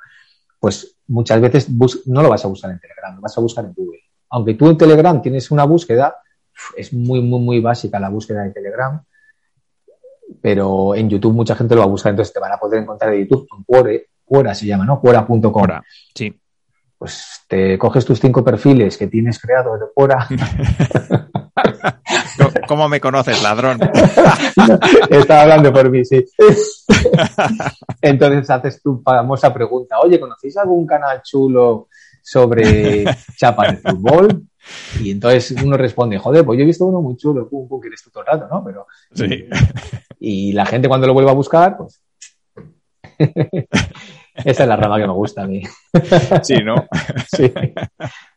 pues 0.59 0.97
muchas 1.09 1.41
veces 1.41 1.69
no 2.07 2.23
lo 2.23 2.31
vas 2.31 2.45
a 2.45 2.49
buscar 2.49 2.71
en 2.71 2.81
Telegram, 2.81 3.15
lo 3.15 3.21
vas 3.21 3.37
a 3.37 3.41
buscar 3.41 3.65
en 3.65 3.75
Google. 3.75 4.01
Aunque 4.31 4.55
tú 4.55 4.69
en 4.71 4.79
Telegram 4.79 5.21
tienes 5.21 5.51
una 5.51 5.65
búsqueda, 5.65 6.17
es 6.77 6.93
muy, 6.93 7.21
muy, 7.21 7.41
muy 7.41 7.61
básica 7.61 8.01
la 8.01 8.09
búsqueda 8.09 8.45
de 8.45 8.51
Telegram, 8.51 9.03
pero 10.41 10.95
en 10.95 11.09
YouTube 11.09 11.35
mucha 11.35 11.55
gente 11.55 11.75
lo 11.75 11.81
va 11.81 11.87
a 11.87 11.91
buscar, 11.91 12.11
entonces 12.11 12.33
te 12.33 12.41
van 12.41 12.53
a 12.53 12.59
poder 12.59 12.83
encontrar 12.83 13.15
en 13.15 13.23
YouTube 13.23 13.49
con 13.49 13.65
Quora, 13.65 13.93
Quora 14.25 14.55
se 14.55 14.67
llama, 14.67 14.85
¿no? 14.85 15.01
Quora.com. 15.01 15.67
Sí. 16.15 16.35
Pues 16.99 17.45
te 17.47 17.79
coges 17.79 18.05
tus 18.05 18.19
cinco 18.21 18.43
perfiles 18.45 18.97
que 18.97 19.07
tienes 19.07 19.39
creados 19.39 19.79
de 19.81 19.87
Co- 22.39 22.53
¿Cómo 22.67 22.89
me 22.89 23.01
conoces, 23.01 23.41
ladrón? 23.43 23.79
Estaba 25.11 25.43
hablando 25.43 25.73
por 25.73 25.91
mí, 25.91 26.05
sí. 26.05 26.25
Entonces 28.03 28.51
haces 28.51 28.83
tu 28.83 29.01
famosa 29.03 29.53
pregunta, 29.55 29.99
oye, 30.01 30.19
¿conocéis 30.21 30.57
algún 30.57 30.87
canal 30.87 31.21
chulo 31.23 31.89
sobre 32.23 33.05
chapa 33.37 33.71
de 33.71 33.77
fútbol? 33.79 34.43
Y 35.01 35.13
entonces 35.13 35.53
uno 35.63 35.77
responde, 35.77 36.19
joder, 36.19 36.45
pues 36.45 36.59
yo 36.59 36.63
he 36.65 36.67
visto 36.67 36.85
uno 36.85 37.01
muy 37.01 37.17
chulo, 37.17 37.49
pum, 37.49 37.69
pum, 37.69 37.81
que 37.81 37.89
eres 37.89 38.03
tú 38.03 38.11
todo 38.11 38.25
el 38.25 38.27
rato, 38.27 38.49
¿no? 38.51 38.63
Pero, 38.65 38.87
Sí. 39.15 39.47
y 40.21 40.53
la 40.53 40.67
gente 40.67 40.89
cuando 40.89 41.07
lo 41.07 41.15
vuelva 41.15 41.31
a 41.31 41.35
buscar, 41.35 41.77
pues... 41.77 42.03
Esa 44.45 44.63
es 44.63 44.69
la 44.69 44.77
rama 44.77 44.99
que 44.99 45.07
me 45.07 45.13
gusta 45.13 45.43
a 45.43 45.47
mí. 45.47 45.63
Sí, 46.43 46.55
¿no? 46.65 46.75
Sí. 47.37 47.53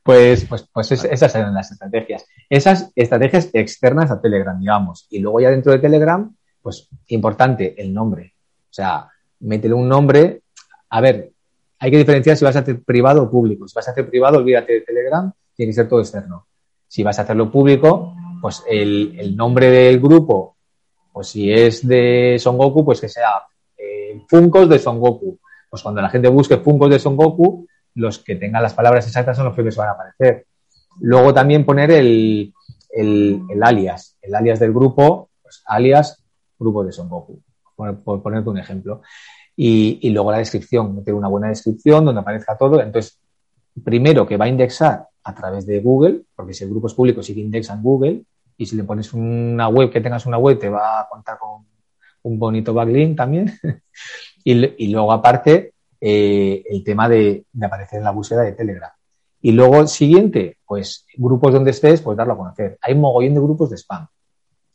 Pues, 0.03 0.45
pues, 0.45 0.67
pues 0.73 0.91
es- 0.91 1.03
esas 1.05 1.35
eran 1.35 1.53
las 1.53 1.71
estrategias. 1.71 2.25
Esas 2.49 2.91
estrategias 2.95 3.49
externas 3.53 4.09
a 4.11 4.19
Telegram, 4.21 4.59
digamos. 4.59 5.07
Y 5.09 5.19
luego 5.19 5.39
ya 5.41 5.49
dentro 5.49 5.71
de 5.71 5.79
Telegram, 5.79 6.33
pues 6.61 6.89
importante, 7.07 7.75
el 7.81 7.93
nombre. 7.93 8.33
O 8.69 8.73
sea, 8.73 9.07
métele 9.41 9.73
un 9.73 9.87
nombre. 9.87 10.41
A 10.89 11.01
ver, 11.01 11.31
hay 11.79 11.91
que 11.91 11.97
diferenciar 11.97 12.35
si 12.37 12.45
vas 12.45 12.55
a 12.55 12.59
hacer 12.59 12.81
privado 12.83 13.23
o 13.23 13.29
público. 13.29 13.67
Si 13.67 13.75
vas 13.75 13.87
a 13.87 13.91
hacer 13.91 14.09
privado, 14.09 14.37
olvídate 14.39 14.73
de 14.73 14.81
Telegram, 14.81 15.31
tiene 15.55 15.69
que 15.71 15.75
ser 15.75 15.87
todo 15.89 15.99
externo. 15.99 16.47
Si 16.87 17.03
vas 17.03 17.17
a 17.19 17.21
hacerlo 17.23 17.51
público, 17.51 18.13
pues 18.41 18.63
el, 18.67 19.15
el 19.19 19.35
nombre 19.35 19.69
del 19.69 19.99
grupo, 19.99 20.57
pues 21.13 21.27
si 21.29 21.51
es 21.51 21.87
de 21.87 22.37
Son 22.39 22.57
Goku, 22.57 22.83
pues 22.83 22.99
que 22.99 23.07
sea 23.09 23.29
eh, 23.77 24.21
Funkos 24.27 24.67
de 24.67 24.79
Son 24.79 24.99
Goku. 24.99 25.39
Pues 25.71 25.83
cuando 25.83 26.01
la 26.01 26.09
gente 26.09 26.27
busque 26.27 26.57
Funkos 26.57 26.89
de 26.89 26.99
Son 26.99 27.15
Goku, 27.15 27.65
los 27.95 28.19
que 28.19 28.35
tengan 28.35 28.61
las 28.61 28.73
palabras 28.73 29.07
exactas 29.07 29.37
son 29.37 29.45
los 29.45 29.55
que 29.55 29.63
van 29.63 29.87
a 29.87 29.91
aparecer. 29.91 30.45
Luego 30.99 31.33
también 31.33 31.65
poner 31.65 31.91
el, 31.91 32.53
alias, 33.61 34.17
el 34.21 34.35
alias 34.35 34.59
del 34.59 34.73
grupo, 34.73 35.29
pues 35.41 35.63
alias 35.65 36.21
grupo 36.59 36.83
de 36.83 36.91
Son 36.91 37.07
Goku, 37.07 37.41
por, 37.73 38.21
ponerte 38.21 38.49
un 38.49 38.57
ejemplo. 38.57 39.01
Y, 39.55 39.97
y 40.01 40.09
luego 40.09 40.31
la 40.31 40.39
descripción, 40.39 40.93
meter 40.93 41.13
una 41.13 41.29
buena 41.29 41.47
descripción 41.47 42.03
donde 42.03 42.19
aparezca 42.19 42.57
todo. 42.57 42.81
Entonces, 42.81 43.17
primero 43.81 44.27
que 44.27 44.35
va 44.35 44.45
a 44.45 44.49
indexar 44.49 45.07
a 45.23 45.33
través 45.33 45.65
de 45.65 45.79
Google, 45.79 46.23
porque 46.35 46.53
si 46.53 46.65
el 46.65 46.69
grupo 46.69 46.87
es 46.87 46.93
público 46.93 47.23
sí 47.23 47.33
que 47.33 47.39
indexa 47.39 47.73
en 47.75 47.81
Google, 47.81 48.25
y 48.57 48.65
si 48.65 48.75
le 48.75 48.83
pones 48.83 49.13
una 49.13 49.69
web, 49.69 49.89
que 49.89 50.01
tengas 50.01 50.25
una 50.25 50.37
web, 50.37 50.59
te 50.59 50.67
va 50.67 50.99
a 50.99 51.07
contar 51.07 51.37
con 51.39 51.65
un 52.23 52.39
bonito 52.39 52.73
backlink 52.73 53.15
también. 53.15 53.51
Y, 54.43 54.87
luego 54.87 55.11
aparte, 55.11 55.73
eh, 55.99 56.63
el 56.69 56.83
tema 56.83 57.07
de, 57.09 57.45
de 57.51 57.65
aparecer 57.65 57.99
en 57.99 58.05
la 58.05 58.11
búsqueda 58.11 58.41
de 58.41 58.53
Telegram. 58.53 58.91
Y 59.41 59.51
luego, 59.53 59.87
siguiente, 59.87 60.57
pues 60.65 61.05
grupos 61.15 61.53
donde 61.53 61.71
estés, 61.71 62.01
pues 62.01 62.15
darlo 62.17 62.33
a 62.33 62.37
conocer. 62.37 62.77
Hay 62.81 62.93
un 62.93 63.01
mogollón 63.01 63.33
de 63.33 63.41
grupos 63.41 63.69
de 63.71 63.77
spam. 63.77 64.07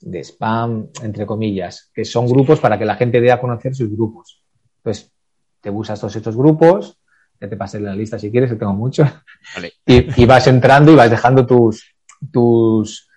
De 0.01 0.21
spam, 0.25 0.89
entre 1.03 1.25
comillas, 1.25 1.91
que 1.95 2.05
son 2.05 2.27
grupos 2.29 2.61
para 2.61 2.79
que 2.79 2.85
la 2.85 2.97
gente 2.97 3.21
dé 3.21 3.31
a 3.33 3.41
conocer 3.41 3.75
sus 3.75 3.91
grupos. 3.91 4.43
Entonces, 4.79 5.13
te 5.61 5.71
buscas 5.71 6.01
todos 6.01 6.15
estos 6.17 6.37
grupos, 6.37 6.99
ya 7.41 7.49
te 7.49 7.57
pasé 7.57 7.81
la 7.81 7.95
lista 7.95 8.19
si 8.19 8.31
quieres, 8.31 8.51
que 8.51 8.57
tengo 8.57 8.73
muchos, 8.73 9.09
Vale. 9.55 9.73
y, 9.87 10.23
y 10.23 10.27
vas 10.27 10.47
entrando 10.47 10.93
y 10.93 10.97
vas 10.97 11.11
dejando 11.11 11.47
tus, 11.47 11.95
tus, 12.33 13.09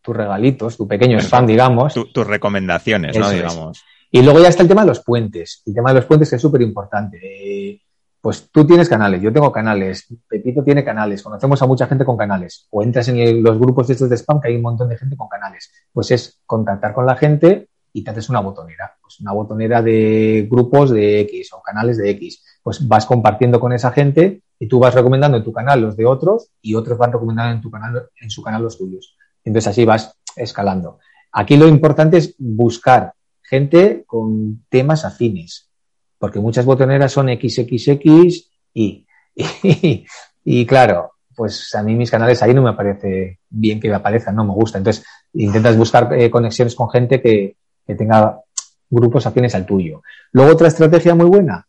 tus 0.00 0.16
regalitos, 0.16 0.76
tu 0.76 0.86
pequeño 0.88 1.18
spam, 1.20 1.46
digamos. 1.46 1.94
Tu- 1.94 2.12
tus 2.12 2.26
recomendaciones, 2.26 3.16
¿no? 3.16 3.22
Eso 3.22 3.30
es. 3.30 3.36
Digamos. 3.36 3.84
Y 4.10 4.22
luego 4.22 4.40
ya 4.40 4.48
está 4.48 4.62
el 4.62 4.68
tema 4.68 4.82
de 4.82 4.88
los 4.88 5.00
puentes. 5.00 5.62
El 5.66 5.74
tema 5.74 5.90
de 5.90 5.96
los 5.96 6.06
puentes 6.06 6.32
es 6.32 6.40
súper 6.40 6.62
importante. 6.62 7.18
Eh, 7.22 7.80
pues 8.20 8.50
tú 8.50 8.66
tienes 8.66 8.88
canales, 8.88 9.22
yo 9.22 9.32
tengo 9.32 9.52
canales, 9.52 10.08
Pepito 10.26 10.64
tiene 10.64 10.84
canales, 10.84 11.22
conocemos 11.22 11.62
a 11.62 11.66
mucha 11.66 11.86
gente 11.86 12.04
con 12.04 12.16
canales. 12.16 12.66
O 12.70 12.82
entras 12.82 13.06
en 13.06 13.40
los 13.40 13.56
grupos 13.56 13.88
estos 13.88 14.10
de 14.10 14.16
spam 14.16 14.40
que 14.40 14.48
hay 14.48 14.56
un 14.56 14.62
montón 14.62 14.88
de 14.88 14.98
gente 14.98 15.16
con 15.16 15.28
canales. 15.28 15.70
Pues 15.92 16.10
es 16.10 16.40
contactar 16.44 16.92
con 16.92 17.06
la 17.06 17.14
gente 17.14 17.68
y 17.92 18.02
te 18.02 18.10
haces 18.10 18.28
una 18.28 18.40
botonera. 18.40 18.96
Pues 19.00 19.20
una 19.20 19.32
botonera 19.32 19.80
de 19.80 20.48
grupos 20.50 20.90
de 20.90 21.20
X 21.20 21.52
o 21.52 21.62
canales 21.62 21.98
de 21.98 22.10
X. 22.10 22.42
Pues 22.64 22.86
vas 22.88 23.06
compartiendo 23.06 23.60
con 23.60 23.72
esa 23.72 23.92
gente 23.92 24.42
y 24.58 24.66
tú 24.66 24.80
vas 24.80 24.94
recomendando 24.94 25.38
en 25.38 25.44
tu 25.44 25.52
canal 25.52 25.80
los 25.80 25.96
de 25.96 26.06
otros 26.06 26.50
y 26.60 26.74
otros 26.74 26.98
van 26.98 27.12
recomendando 27.12 27.54
en 27.54 27.62
tu 27.62 27.70
canal, 27.70 28.08
en 28.20 28.30
su 28.30 28.42
canal 28.42 28.60
los 28.60 28.76
tuyos. 28.76 29.16
Entonces 29.44 29.68
así 29.68 29.84
vas 29.84 30.18
escalando. 30.34 30.98
Aquí 31.30 31.56
lo 31.56 31.68
importante 31.68 32.16
es 32.16 32.34
buscar 32.38 33.12
gente 33.48 34.04
con 34.06 34.64
temas 34.68 35.04
afines. 35.04 35.70
porque 36.18 36.40
muchas 36.40 36.64
botoneras 36.64 37.12
son 37.12 37.28
XXX 37.28 38.50
y, 38.72 39.06
y, 39.62 40.06
y 40.44 40.66
claro, 40.66 41.12
pues 41.36 41.74
a 41.74 41.82
mí 41.82 41.94
mis 41.94 42.10
canales 42.10 42.42
ahí 42.42 42.54
no 42.54 42.62
me 42.62 42.72
parece 42.72 43.40
bien 43.50 43.78
que 43.78 43.92
aparezcan, 43.92 44.34
no 44.34 44.44
me 44.44 44.54
gusta. 44.54 44.78
Entonces, 44.78 45.04
intentas 45.34 45.76
buscar 45.76 46.12
eh, 46.14 46.30
conexiones 46.30 46.74
con 46.74 46.88
gente 46.88 47.20
que, 47.20 47.56
que, 47.86 47.94
tenga 47.94 48.40
grupos 48.88 49.26
afines 49.26 49.54
al 49.54 49.66
tuyo. 49.66 50.02
Luego, 50.32 50.52
otra 50.52 50.68
estrategia 50.68 51.14
muy 51.14 51.26
buena, 51.26 51.66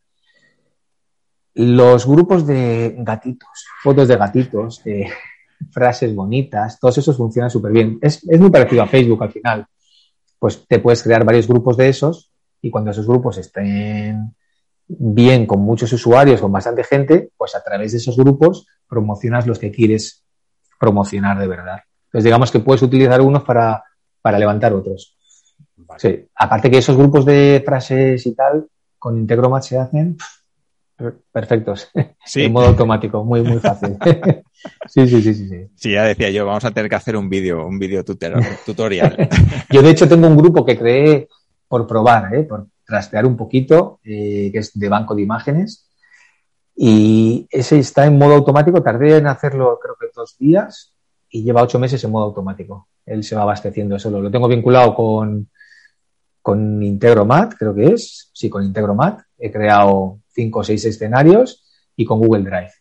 los 1.53 2.07
grupos 2.07 2.47
de 2.47 2.95
gatitos, 2.99 3.65
fotos 3.83 4.07
de 4.07 4.15
gatitos, 4.15 4.81
eh, 4.85 5.09
frases 5.71 6.15
bonitas, 6.15 6.79
todos 6.79 6.97
esos 6.97 7.17
funcionan 7.17 7.49
súper 7.49 7.73
bien. 7.73 7.99
Es, 8.01 8.25
es 8.27 8.39
muy 8.39 8.49
parecido 8.49 8.83
a 8.83 8.87
Facebook 8.87 9.21
al 9.23 9.31
final. 9.31 9.67
Pues 10.39 10.65
te 10.67 10.79
puedes 10.79 11.03
crear 11.03 11.23
varios 11.23 11.47
grupos 11.47 11.77
de 11.77 11.89
esos 11.89 12.31
y 12.61 12.69
cuando 12.69 12.91
esos 12.91 13.07
grupos 13.07 13.37
estén 13.37 14.35
bien 14.87 15.45
con 15.45 15.59
muchos 15.61 15.91
usuarios, 15.93 16.41
con 16.41 16.51
bastante 16.51 16.83
gente, 16.83 17.31
pues 17.37 17.55
a 17.55 17.63
través 17.63 17.91
de 17.91 17.97
esos 17.97 18.15
grupos 18.15 18.67
promocionas 18.87 19.45
los 19.45 19.59
que 19.59 19.71
quieres 19.71 20.23
promocionar 20.79 21.39
de 21.39 21.47
verdad. 21.47 21.79
Entonces, 22.05 22.23
digamos 22.23 22.51
que 22.51 22.59
puedes 22.59 22.81
utilizar 22.81 23.19
unos 23.21 23.43
para, 23.43 23.83
para 24.21 24.39
levantar 24.39 24.73
otros. 24.73 25.17
Sí. 25.97 26.25
Aparte 26.35 26.69
que 26.69 26.77
esos 26.77 26.97
grupos 26.97 27.25
de 27.25 27.61
frases 27.65 28.25
y 28.25 28.33
tal, 28.35 28.67
con 28.97 29.17
Integromat 29.17 29.63
se 29.63 29.77
hacen 29.77 30.17
perfectos. 31.31 31.89
Sí. 32.25 32.43
en 32.43 32.51
modo 32.51 32.67
automático, 32.67 33.23
muy, 33.23 33.41
muy 33.41 33.59
fácil. 33.59 33.97
sí, 34.87 35.07
sí, 35.07 35.21
sí, 35.21 35.33
sí, 35.33 35.69
sí. 35.73 35.91
ya 35.93 36.03
decía 36.03 36.29
yo, 36.29 36.45
vamos 36.45 36.65
a 36.65 36.71
tener 36.71 36.89
que 36.89 36.95
hacer 36.97 37.15
un 37.15 37.29
vídeo, 37.29 37.65
un 37.65 37.79
vídeo 37.79 38.03
tutorial. 38.03 39.15
yo, 39.69 39.81
de 39.81 39.89
hecho, 39.89 40.09
tengo 40.09 40.27
un 40.27 40.35
grupo 40.35 40.65
que 40.65 40.77
creé 40.77 41.29
por 41.69 41.87
probar, 41.87 42.35
¿eh? 42.35 42.43
por 42.43 42.67
trastear 42.85 43.25
un 43.25 43.37
poquito, 43.37 44.01
eh, 44.03 44.49
que 44.51 44.59
es 44.59 44.77
de 44.77 44.89
banco 44.89 45.15
de 45.15 45.21
imágenes. 45.21 45.87
Y 46.75 47.47
ese 47.49 47.79
está 47.79 48.05
en 48.05 48.17
modo 48.17 48.35
automático. 48.35 48.83
Tardé 48.83 49.17
en 49.17 49.27
hacerlo, 49.27 49.79
creo 49.81 49.95
que 49.97 50.07
dos 50.13 50.37
días, 50.37 50.93
y 51.29 51.43
lleva 51.43 51.63
ocho 51.63 51.79
meses 51.79 52.03
en 52.03 52.11
modo 52.11 52.25
automático. 52.25 52.89
Él 53.05 53.23
se 53.23 53.37
va 53.37 53.43
abasteciendo 53.43 53.97
solo. 53.99 54.21
Lo 54.21 54.29
tengo 54.29 54.49
vinculado 54.49 54.93
con, 54.93 55.49
con 56.41 56.83
Integromat, 56.83 57.53
creo 57.57 57.73
que 57.73 57.93
es. 57.93 58.29
Sí, 58.33 58.49
con 58.49 58.63
Integromat. 58.63 59.21
He 59.37 59.49
creado 59.49 60.19
cinco 60.37 60.59
o 60.59 60.63
seis 60.63 60.85
escenarios 60.85 61.65
y 61.95 62.05
con 62.05 62.19
Google 62.19 62.43
Drive. 62.43 62.71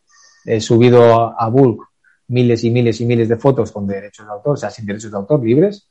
He 0.45 0.61
subido 0.61 1.35
a 1.41 1.49
Bulk 1.49 1.89
miles 2.29 2.63
y 2.65 2.71
miles 2.71 3.01
y 3.01 3.07
miles 3.07 3.29
de 3.29 3.37
fotos 3.37 3.73
con 3.73 3.87
derechos 3.87 4.27
de 4.27 4.33
autor, 4.33 4.55
o 4.55 4.57
sea, 4.57 4.71
sin 4.71 4.85
derechos 4.85 5.11
de 5.11 5.17
autor, 5.17 5.43
libres, 5.43 5.89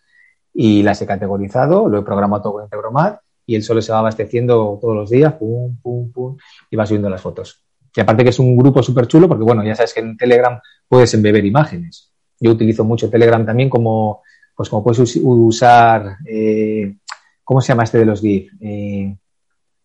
y 0.54 0.84
las 0.84 1.02
he 1.02 1.08
categorizado, 1.08 1.90
lo 1.90 2.00
he 2.00 2.04
programado 2.04 2.44
todo 2.44 2.54
con 2.54 2.64
Integromat 2.64 3.20
y 3.48 3.56
él 3.56 3.64
solo 3.64 3.82
se 3.82 3.92
va 3.92 4.00
abasteciendo 4.00 4.78
todos 4.80 4.96
los 4.96 5.10
días, 5.10 5.34
pum, 5.34 5.76
pum, 5.82 6.12
pum, 6.12 6.38
y 6.70 6.76
va 6.76 6.86
subiendo 6.86 7.10
las 7.10 7.22
fotos. 7.22 7.64
Y 7.96 8.02
aparte 8.02 8.24
que 8.24 8.30
es 8.30 8.40
un 8.40 8.56
grupo 8.56 8.84
súper 8.84 9.08
chulo, 9.08 9.28
porque 9.28 9.44
bueno, 9.44 9.64
ya 9.64 9.76
sabes 9.76 9.94
que 9.94 10.02
en 10.02 10.18
Telegram 10.18 10.60
puedes 10.88 11.14
embeber 11.14 11.46
imágenes. 11.46 12.12
Yo 12.40 12.52
utilizo 12.52 12.84
mucho 12.84 13.10
Telegram 13.10 13.46
también 13.46 13.70
como, 13.70 14.22
pues 14.56 14.70
como 14.70 14.84
puedes 14.84 15.18
usar, 15.22 16.18
eh, 16.26 16.98
¿cómo 17.44 17.62
se 17.62 17.70
llama 17.70 17.84
este 17.84 18.00
de 18.00 18.06
los 18.06 18.22
GIF? 18.22 18.52
Eh, 18.60 19.16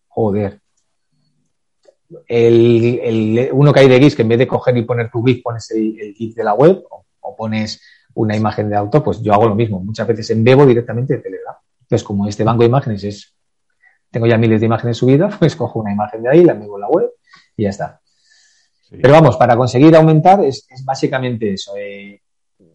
joder. 0.09 0.60
El, 2.27 2.99
el, 3.03 3.49
uno 3.53 3.73
que 3.73 3.79
hay 3.81 3.87
de 3.87 3.99
GIF, 3.99 4.15
que 4.15 4.21
en 4.21 4.29
vez 4.29 4.39
de 4.39 4.47
coger 4.47 4.75
y 4.77 4.83
poner 4.83 5.09
tu 5.09 5.23
GIF, 5.23 5.41
pones 5.43 5.71
el, 5.71 6.13
GIF 6.13 6.35
de 6.35 6.43
la 6.43 6.53
web 6.53 6.83
o, 6.89 7.05
o, 7.19 7.35
pones 7.35 7.81
una 8.13 8.35
imagen 8.35 8.69
de 8.69 8.75
auto, 8.75 9.03
pues 9.03 9.21
yo 9.21 9.33
hago 9.33 9.47
lo 9.47 9.55
mismo. 9.55 9.79
Muchas 9.79 10.07
veces 10.07 10.29
embebo 10.31 10.65
directamente 10.65 11.15
de 11.15 11.19
Telegram. 11.21 11.55
Entonces, 11.81 12.03
como 12.03 12.27
este 12.27 12.43
banco 12.43 12.63
de 12.63 12.67
imágenes 12.67 13.03
es 13.03 13.35
tengo 14.11 14.27
ya 14.27 14.37
miles 14.37 14.59
de 14.59 14.65
imágenes 14.65 14.97
subidas, 14.97 15.35
pues 15.39 15.55
cojo 15.55 15.79
una 15.79 15.93
imagen 15.93 16.21
de 16.21 16.29
ahí, 16.29 16.43
la 16.43 16.53
envío 16.53 16.75
en 16.75 16.81
la 16.81 16.89
web 16.89 17.09
y 17.57 17.63
ya 17.63 17.69
está. 17.69 18.01
Pero 18.89 19.13
vamos, 19.13 19.37
para 19.37 19.55
conseguir 19.55 19.95
aumentar 19.95 20.43
es, 20.43 20.67
básicamente 20.83 21.53
eso. 21.53 21.71
Eh, 21.77 22.21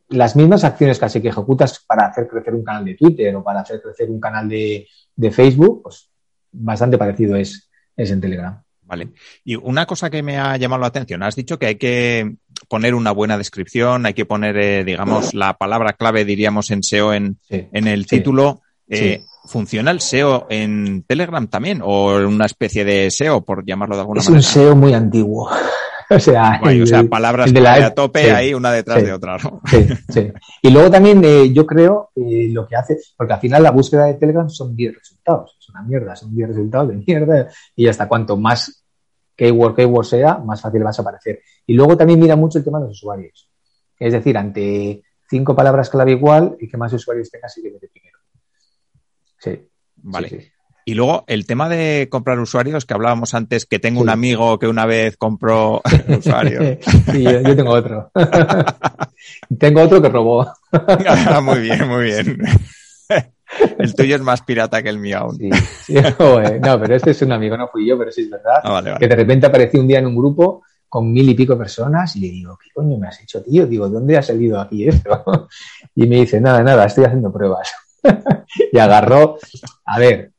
las 0.09 0.35
mismas 0.35 0.65
acciones 0.65 0.99
casi 0.99 1.21
que 1.21 1.29
ejecutas 1.29 1.85
para 1.87 2.07
hacer 2.07 2.27
crecer 2.27 2.55
un 2.55 2.65
canal 2.65 2.87
de 2.87 2.95
Twitter 2.95 3.37
o 3.37 3.45
para 3.45 3.61
hacer 3.61 3.83
crecer 3.83 4.11
un 4.11 4.19
canal 4.19 4.49
de, 4.49 4.87
Facebook, 5.31 5.83
pues 5.83 6.11
bastante 6.53 6.97
parecido 6.97 7.37
es, 7.37 7.71
es 7.95 8.11
en 8.11 8.21
Telegram. 8.21 8.63
Vale. 8.87 9.09
Y 9.45 9.57
una 9.57 9.85
cosa 9.85 10.11
que 10.11 10.23
me 10.23 10.39
ha 10.39 10.57
llamado 10.57 10.81
la 10.81 10.87
atención, 10.89 11.23
has 11.23 11.35
dicho 11.35 11.59
que 11.59 11.67
hay 11.67 11.75
que 11.75 12.37
poner 12.69 12.95
una 12.95 13.11
buena 13.11 13.37
descripción, 13.37 14.07
hay 14.07 14.15
que 14.15 14.25
poner, 14.25 14.57
eh, 14.57 14.85
digamos, 14.85 15.35
la 15.35 15.55
palabra 15.55 15.95
clave, 15.95 16.25
diríamos, 16.25 16.71
en 16.71 16.83
SEO 16.83 17.13
en, 17.13 17.39
en 17.51 17.87
el 17.89 18.07
título. 18.07 18.63
Eh, 18.89 19.23
¿Funciona 19.47 19.91
el 19.91 20.01
SEO 20.01 20.47
en 20.49 21.03
Telegram 21.03 21.47
también? 21.49 21.81
¿O 21.83 22.17
una 22.17 22.47
especie 22.47 22.85
de 22.85 23.11
SEO, 23.11 23.45
por 23.45 23.65
llamarlo 23.67 23.97
de 23.97 24.03
alguna 24.03 24.23
manera? 24.23 24.39
Es 24.39 24.47
un 24.47 24.53
SEO 24.53 24.77
muy 24.77 24.95
antiguo. 24.95 25.51
o 26.11 26.21
sea, 26.21 26.61
o 26.63 26.87
sea 26.87 27.05
palabras 27.05 27.53
de 27.53 27.61
la 27.61 27.75
a 27.75 27.95
tope 27.95 28.31
ahí 28.33 28.55
una 28.55 28.71
detrás 28.71 29.03
de 29.03 29.13
otra, 29.13 29.39
¿no? 29.39 29.61
Sí, 29.67 29.87
sí. 30.09 30.33
Y 30.63 30.71
luego 30.71 30.91
también 30.91 31.23
eh, 31.25 31.53
yo 31.53 31.67
creo 31.67 32.11
eh, 32.15 32.49
lo 32.53 32.67
que 32.67 32.77
hace, 32.77 32.99
porque 33.17 33.35
al 33.35 33.41
final 33.41 33.63
la 33.63 33.71
búsqueda 33.73 34.07
de 34.07 34.15
Telegram 34.15 34.49
son 34.49 34.77
10 34.77 34.95
resultados. 34.95 35.57
Es 35.77 35.81
una 35.81 35.89
mierda, 35.89 36.17
son 36.17 36.35
10 36.35 36.49
resultados 36.49 36.89
de 36.89 36.97
mierda. 36.97 37.49
Y 37.75 37.87
hasta 37.89 38.09
cuanto 38.09 38.37
más 38.37 38.85
keyword, 39.35 39.75
keyword 39.75 40.07
sea, 40.07 40.39
más 40.39 40.61
fácil 40.61 40.83
vas 40.83 40.99
a 40.99 41.03
aparecer. 41.03 41.41
Y 41.67 41.75
luego 41.75 41.97
también 41.97 42.19
mira 42.19 42.37
mucho 42.37 42.59
el 42.59 42.65
tema 42.65 42.79
de 42.79 42.87
los 42.87 42.97
usuarios. 42.97 43.51
Es 43.99 44.13
decir, 44.13 44.37
ante 44.37 45.03
cinco 45.29 45.55
palabras 45.55 45.91
clave 45.91 46.13
igual 46.13 46.57
y 46.61 46.69
que 46.69 46.77
más 46.77 46.93
usuarios 46.93 47.31
tengas 47.31 47.57
y 47.59 47.63
que 47.63 47.71
mete 47.71 47.89
primero. 47.89 48.19
Sí. 49.39 49.69
Vale. 49.97 50.53
Y 50.89 50.95
luego 50.95 51.25
el 51.27 51.47
tema 51.47 51.69
de 51.69 52.09
comprar 52.09 52.39
usuarios 52.39 52.87
que 52.87 52.95
hablábamos 52.95 53.35
antes, 53.35 53.67
que 53.67 53.81
tengo 53.81 54.01
un 54.01 54.09
amigo 54.09 54.57
que 54.61 54.69
una 54.69 54.87
vez 54.87 55.17
compró 55.17 55.83
usuarios. 56.09 56.79
sí, 57.11 57.25
yo, 57.25 57.57
tengo 57.57 57.73
otro. 57.73 58.13
tengo 59.59 59.83
otro 59.83 60.01
que 60.01 60.09
robó. 60.09 60.47
Ah, 60.79 61.41
muy 61.41 61.61
bien, 61.61 61.89
muy 61.89 62.05
bien. 62.05 62.39
El 63.79 63.95
tuyo 63.95 64.17
es 64.17 64.23
más 64.23 64.43
pirata 64.43 64.83
que 64.83 64.89
el 64.89 64.99
mío 64.99 65.19
aún. 65.19 65.39
Sí, 65.85 65.95
no, 66.63 66.81
pero 66.81 66.95
este 66.95 67.11
es 67.11 67.23
un 67.23 67.33
amigo, 67.33 67.57
no 67.57 67.69
fui 67.69 67.87
yo, 67.87 67.99
pero 67.99 68.11
sí 68.11 68.23
es 68.23 68.31
verdad. 68.31 68.61
Ah, 68.63 68.97
que 68.99 69.09
de 69.09 69.17
repente 69.17 69.47
apareció 69.47 69.81
un 69.81 69.89
día 69.89 69.99
en 69.99 70.07
un 70.07 70.17
grupo 70.17 70.63
con 70.89 71.13
mil 71.13 71.29
y 71.29 71.35
pico 71.35 71.59
personas 71.59 72.15
y 72.17 72.21
le 72.21 72.29
digo, 72.29 72.59
¿qué 72.63 72.71
coño 72.73 72.97
me 72.97 73.09
has 73.09 73.21
hecho, 73.21 73.43
tío? 73.43 73.67
Digo, 73.67 73.89
¿dónde 73.89 74.17
ha 74.17 74.23
salido 74.23 74.61
aquí 74.61 74.89
esto? 74.89 75.25
Y 75.95 76.07
me 76.07 76.17
dice, 76.17 76.41
nada, 76.41 76.63
nada, 76.63 76.85
estoy 76.85 77.05
haciendo 77.05 77.33
pruebas. 77.33 77.73
y 78.73 78.79
agarró. 78.79 79.39
A 79.87 79.99
ver, 79.99 80.33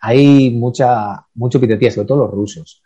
hay 0.00 0.50
mucha, 0.50 1.26
mucho 1.34 1.60
pitería, 1.60 1.90
sobre 1.90 2.06
todo 2.06 2.20
los 2.20 2.30
rusos. 2.30 2.82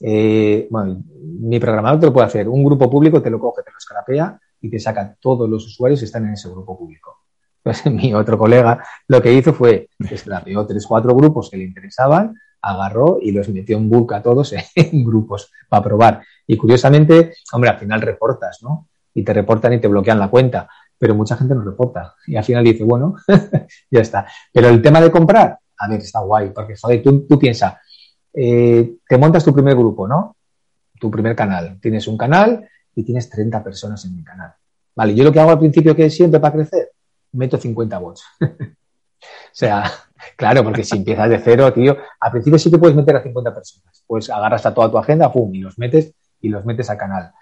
Eh, 0.00 0.66
bueno, 0.70 1.02
mi 1.40 1.58
programador 1.58 2.00
te 2.00 2.06
lo 2.06 2.12
puede 2.12 2.26
hacer. 2.26 2.48
Un 2.48 2.64
grupo 2.64 2.90
público 2.90 3.22
te 3.22 3.30
lo 3.30 3.38
coge, 3.38 3.62
te 3.62 3.70
lo 3.70 3.78
escrapea 3.78 4.38
y 4.60 4.68
te 4.68 4.78
saca 4.78 5.16
todos 5.20 5.48
los 5.48 5.66
usuarios 5.66 6.00
que 6.00 6.06
están 6.06 6.26
en 6.26 6.34
ese 6.34 6.48
grupo 6.48 6.76
público. 6.78 7.21
Pues 7.62 7.86
mi 7.90 8.12
otro 8.14 8.38
colega 8.38 8.84
lo 9.08 9.22
que 9.22 9.32
hizo 9.32 9.52
fue 9.52 9.88
escrapeó 10.10 10.66
tres, 10.66 10.86
cuatro 10.86 11.14
grupos 11.14 11.50
que 11.50 11.56
le 11.56 11.64
interesaban, 11.64 12.34
agarró 12.60 13.18
y 13.20 13.32
los 13.32 13.48
metió 13.48 13.76
en 13.76 13.88
bulk 13.88 14.12
a 14.12 14.22
todos 14.22 14.54
en 14.74 15.04
grupos 15.04 15.50
para 15.68 15.82
probar. 15.82 16.22
Y 16.46 16.56
curiosamente, 16.56 17.34
hombre, 17.52 17.70
al 17.70 17.78
final 17.78 18.00
reportas, 18.00 18.58
¿no? 18.62 18.88
Y 19.14 19.24
te 19.24 19.32
reportan 19.32 19.74
y 19.74 19.80
te 19.80 19.88
bloquean 19.88 20.18
la 20.18 20.28
cuenta 20.28 20.68
pero 21.02 21.16
mucha 21.16 21.36
gente 21.36 21.52
no 21.56 21.62
reporta. 21.62 22.14
Y 22.28 22.36
al 22.36 22.44
final 22.44 22.62
dice, 22.62 22.84
bueno, 22.84 23.16
ya 23.90 24.00
está. 24.00 24.24
Pero 24.52 24.68
el 24.68 24.80
tema 24.80 25.00
de 25.00 25.10
comprar, 25.10 25.58
a 25.76 25.88
ver, 25.88 25.98
está 25.98 26.20
guay, 26.20 26.50
porque 26.50 26.76
joder, 26.80 27.02
tú, 27.02 27.26
tú 27.26 27.40
piensas, 27.40 27.74
eh, 28.32 28.98
te 29.08 29.18
montas 29.18 29.44
tu 29.44 29.52
primer 29.52 29.74
grupo, 29.74 30.06
¿no? 30.06 30.36
Tu 31.00 31.10
primer 31.10 31.34
canal. 31.34 31.80
Tienes 31.80 32.06
un 32.06 32.16
canal 32.16 32.68
y 32.94 33.02
tienes 33.02 33.28
30 33.28 33.64
personas 33.64 34.04
en 34.04 34.14
mi 34.14 34.22
canal. 34.22 34.54
Vale, 34.94 35.12
yo 35.16 35.24
lo 35.24 35.32
que 35.32 35.40
hago 35.40 35.50
al 35.50 35.58
principio 35.58 35.96
que 35.96 36.08
siempre 36.08 36.38
para 36.38 36.54
crecer, 36.54 36.91
meto 37.32 37.58
50 37.58 37.98
bots. 37.98 38.24
o 38.40 38.46
sea, 39.52 39.90
claro, 40.36 40.64
porque 40.64 40.84
si 40.84 40.98
empiezas 40.98 41.28
de 41.28 41.38
cero, 41.38 41.72
tío, 41.72 41.96
al 42.20 42.30
principio 42.30 42.58
sí 42.58 42.70
que 42.70 42.78
puedes 42.78 42.96
meter 42.96 43.16
a 43.16 43.22
50 43.22 43.54
personas. 43.54 44.04
Pues 44.06 44.30
agarras 44.30 44.66
a 44.66 44.74
toda 44.74 44.90
tu 44.90 44.98
agenda, 44.98 45.32
pum, 45.32 45.54
y 45.54 45.60
los 45.60 45.78
metes 45.78 46.14
y 46.40 46.48
los 46.48 46.64
metes 46.64 46.90
al 46.90 46.96
canal. 46.96 47.32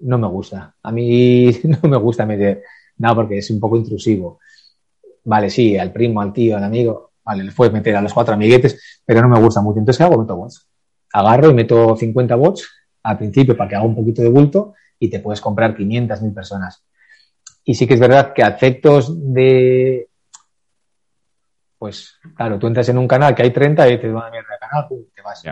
No 0.00 0.18
me 0.18 0.28
gusta. 0.28 0.74
A 0.82 0.92
mí 0.92 1.50
no 1.82 1.88
me 1.88 1.96
gusta 1.96 2.26
meter 2.26 2.62
no, 3.00 3.14
porque 3.14 3.38
es 3.38 3.50
un 3.50 3.58
poco 3.58 3.76
intrusivo. 3.76 4.40
Vale, 5.24 5.48
sí, 5.48 5.78
al 5.78 5.90
primo, 5.90 6.20
al 6.20 6.34
tío, 6.34 6.58
al 6.58 6.64
amigo, 6.64 7.12
vale, 7.24 7.44
le 7.44 7.52
puedes 7.52 7.72
meter 7.72 7.96
a 7.96 8.02
los 8.02 8.12
cuatro 8.12 8.34
amiguetes, 8.34 9.00
pero 9.06 9.22
no 9.22 9.28
me 9.28 9.40
gusta 9.40 9.62
mucho. 9.62 9.78
Entonces, 9.78 9.98
¿qué 9.98 10.04
hago? 10.04 10.20
Meto 10.20 10.36
bots. 10.36 10.68
Agarro 11.14 11.50
y 11.50 11.54
meto 11.54 11.96
50 11.96 12.34
bots 12.34 12.68
al 13.02 13.16
principio 13.16 13.56
para 13.56 13.70
que 13.70 13.76
haga 13.76 13.86
un 13.86 13.96
poquito 13.96 14.20
de 14.20 14.28
bulto 14.28 14.74
y 14.98 15.08
te 15.08 15.18
puedes 15.18 15.40
comprar 15.40 15.74
500, 15.74 16.20
1000 16.20 16.34
personas. 16.34 16.84
Y 17.64 17.74
sí 17.74 17.86
que 17.86 17.94
es 17.94 18.00
verdad 18.00 18.32
que 18.32 18.42
a 18.42 18.48
efectos 18.48 19.12
de. 19.32 20.08
Pues, 21.78 22.18
claro, 22.36 22.58
tú 22.58 22.66
entras 22.66 22.88
en 22.90 22.98
un 22.98 23.08
canal 23.08 23.34
que 23.34 23.42
hay 23.42 23.50
30 23.50 23.88
y 23.88 23.92
dices, 23.92 24.10
una 24.10 24.30
mierda 24.30 24.48
de 24.52 24.58
canal, 24.58 24.86
te 25.14 25.22
vas. 25.22 25.42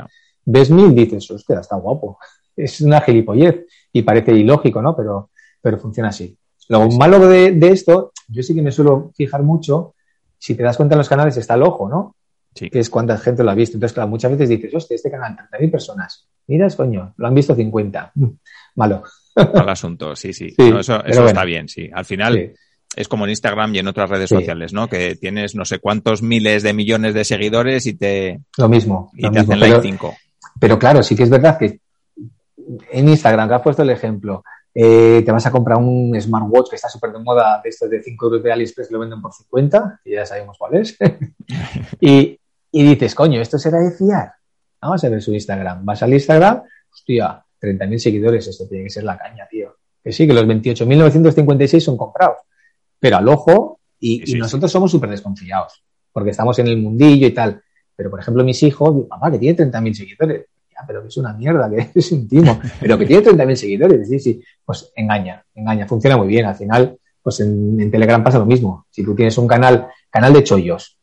Ves 0.45 0.71
1000, 0.71 0.95
dices, 0.95 1.31
hostia, 1.31 1.61
está 1.61 1.77
guapo. 1.77 2.19
Es 2.57 2.81
una 2.81 3.01
gilipollez 3.01 3.67
y 3.93 4.03
parece 4.03 4.33
ilógico, 4.33 4.83
¿no? 4.83 4.97
Pero, 4.97 5.31
pero 5.61 5.79
funciona 5.79 6.09
así. 6.09 6.37
Lo 6.69 6.89
malo 6.91 7.29
de, 7.29 7.57
esto, 7.69 8.13
yo 8.29 8.43
sí 8.43 8.55
que 8.55 8.63
me 8.63 8.73
suelo 8.73 9.11
fijar 9.15 9.43
mucho, 9.43 9.95
si 10.39 10.55
te 10.55 10.63
das 10.63 10.77
cuenta 10.77 10.95
en 10.95 10.99
los 10.99 11.09
canales 11.09 11.37
está 11.37 11.55
el 11.55 11.63
ojo, 11.63 11.89
¿no? 11.89 12.15
Sí. 12.55 12.71
que 12.71 12.81
es 12.81 12.91
cuánta 12.91 13.17
gente 13.19 13.45
lo 13.45 13.51
ha 13.53 13.55
visto. 13.55 13.77
Entonces, 13.77 13.95
claro, 13.95 14.09
muchas 14.09 14.33
veces 14.33 14.49
dices, 14.49 14.75
hostia, 14.75 14.97
este 14.97 15.11
canal, 15.11 15.37
30.000 15.37 15.71
personas. 15.71 16.29
Miras, 16.49 16.75
coño, 16.75 17.15
lo 17.17 17.27
han 17.27 17.35
visto 17.35 17.55
50. 17.55 18.13
Malo. 18.79 19.03
Al 19.35 19.69
asunto, 19.69 20.17
sí, 20.17 20.33
sí. 20.33 20.51
Sí, 20.59 20.71
No, 20.71 20.81
eso 20.81 20.97
eso 21.05 21.21
bueno. 21.21 21.27
está 21.29 21.45
bien, 21.45 21.69
sí. 21.69 21.89
Al 21.93 22.05
final 22.05 22.35
Sí. 22.35 22.53
es 22.97 23.09
como 23.09 23.25
en 23.25 23.31
Instagram 23.31 23.75
y 23.75 23.79
en 23.81 23.89
otras 23.89 24.09
redes 24.09 24.31
Sí. 24.31 24.37
sociales, 24.37 24.73
¿no? 24.73 24.89
Que 24.89 25.15
tienes 25.17 25.55
no 25.55 25.65
sé 25.65 25.79
cuántos 25.79 26.23
miles 26.23 26.63
de 26.63 26.73
millones 26.73 27.13
de 27.15 27.25
seguidores 27.25 27.87
y 27.87 27.95
te, 27.95 28.41
Lo 28.57 28.69
mismo. 28.69 29.11
y 29.15 29.23
lo 29.23 29.31
te 29.31 29.39
mismo. 29.41 29.53
hacen 29.55 29.61
like 29.69 29.83
5. 29.83 30.17
Pero 30.61 30.79
claro, 30.79 31.03
sí 31.03 31.15
que 31.15 31.23
es 31.25 31.31
verdad 31.31 31.59
que 31.59 31.81
en 32.91 33.09
Instagram, 33.09 33.49
que 33.49 33.55
has 33.55 33.63
puesto 33.63 33.83
el 33.83 33.91
ejemplo, 33.91 34.43
eh, 34.75 35.23
te 35.25 35.33
vas 35.33 35.47
a 35.47 35.51
comprar 35.51 35.79
un 35.79 36.15
smartwatch 36.21 36.71
que 36.71 36.77
está 36.77 36.89
súper 36.89 37.13
de 37.13 37.19
moda, 37.21 37.61
de 37.63 37.71
estos 37.71 37.89
de 37.91 38.03
5 38.03 38.27
euros 38.27 38.43
de 38.43 38.53
AliExpress, 38.53 38.91
lo 38.91 38.99
venden 39.01 39.21
por 39.23 39.33
50, 39.33 40.01
y 40.05 40.13
ya 40.13 40.27
sabemos 40.27 40.57
cuál 40.59 40.77
es. 40.77 40.97
y, 42.01 42.39
y 42.73 42.83
dices, 42.85 43.15
coño, 43.15 43.41
¿esto 43.41 43.59
será 43.59 43.79
de 43.81 43.93
fiar? 43.93 44.33
Vamos 44.81 45.03
a 45.03 45.09
ver 45.09 45.23
su 45.23 45.33
Instagram. 45.33 45.85
Vas 45.85 46.03
al 46.03 46.13
Instagram, 46.13 46.63
hostia, 46.93 47.43
30.000 47.61 47.99
seguidores, 47.99 48.47
esto 48.47 48.67
tiene 48.69 48.85
que 48.85 48.91
ser 48.91 49.05
la 49.05 49.17
caña, 49.17 49.47
tío. 49.49 49.77
Que 50.03 50.13
sí, 50.13 50.27
que 50.27 50.33
los 50.33 50.45
28.956 50.45 51.81
son 51.81 51.97
comprados. 51.97 52.39
Pero 52.99 53.17
al 53.17 53.29
ojo, 53.29 53.81
y, 54.01 54.21
Sí, 54.21 54.27
sí, 54.27 54.37
y 54.37 54.41
nosotros 54.41 54.71
somos 54.71 54.91
súper 54.91 55.11
desconfiados, 55.11 55.83
porque 56.13 56.31
estamos 56.31 56.59
en 56.59 56.69
el 56.69 56.79
mundillo 56.79 57.27
y 57.27 57.33
tal. 57.33 57.63
Pero, 57.97 58.11
por 58.11 58.21
ejemplo, 58.21 58.45
mis 58.45 58.63
hijos, 58.63 59.07
papá, 59.09 59.31
que 59.31 59.39
tiene 59.39 59.59
30.000 59.59 59.93
seguidores. 59.93 60.47
Ya, 60.71 60.85
pero 60.87 61.03
que 61.03 61.09
es 61.09 61.17
una 61.17 61.33
mierda, 61.33 61.69
que 61.69 61.91
es 61.99 62.13
un 62.13 62.29
timo. 62.29 62.61
Pero 62.81 62.97
que 62.97 63.07
tiene 63.07 63.25
30.000 63.25 63.55
seguidores. 63.57 64.09
Sí, 64.09 64.19
sí. 64.21 64.43
Pues 64.65 64.93
engaña, 64.95 65.45
engaña. 65.55 65.87
Funciona 65.87 66.17
muy 66.17 66.29
bien. 66.29 66.47
Al 66.47 66.55
final, 66.55 66.97
pues 67.21 67.41
en, 67.41 67.81
en 67.81 67.91
Telegram 67.91 68.23
pasa 68.23 68.39
lo 68.39 68.47
mismo. 68.47 68.87
Si 68.91 69.03
tú 69.03 69.17
tienes 69.17 69.37
un 69.37 69.49
canal, 69.49 69.89
canal 70.11 70.33
de 70.33 70.45
chollos, 70.45 70.97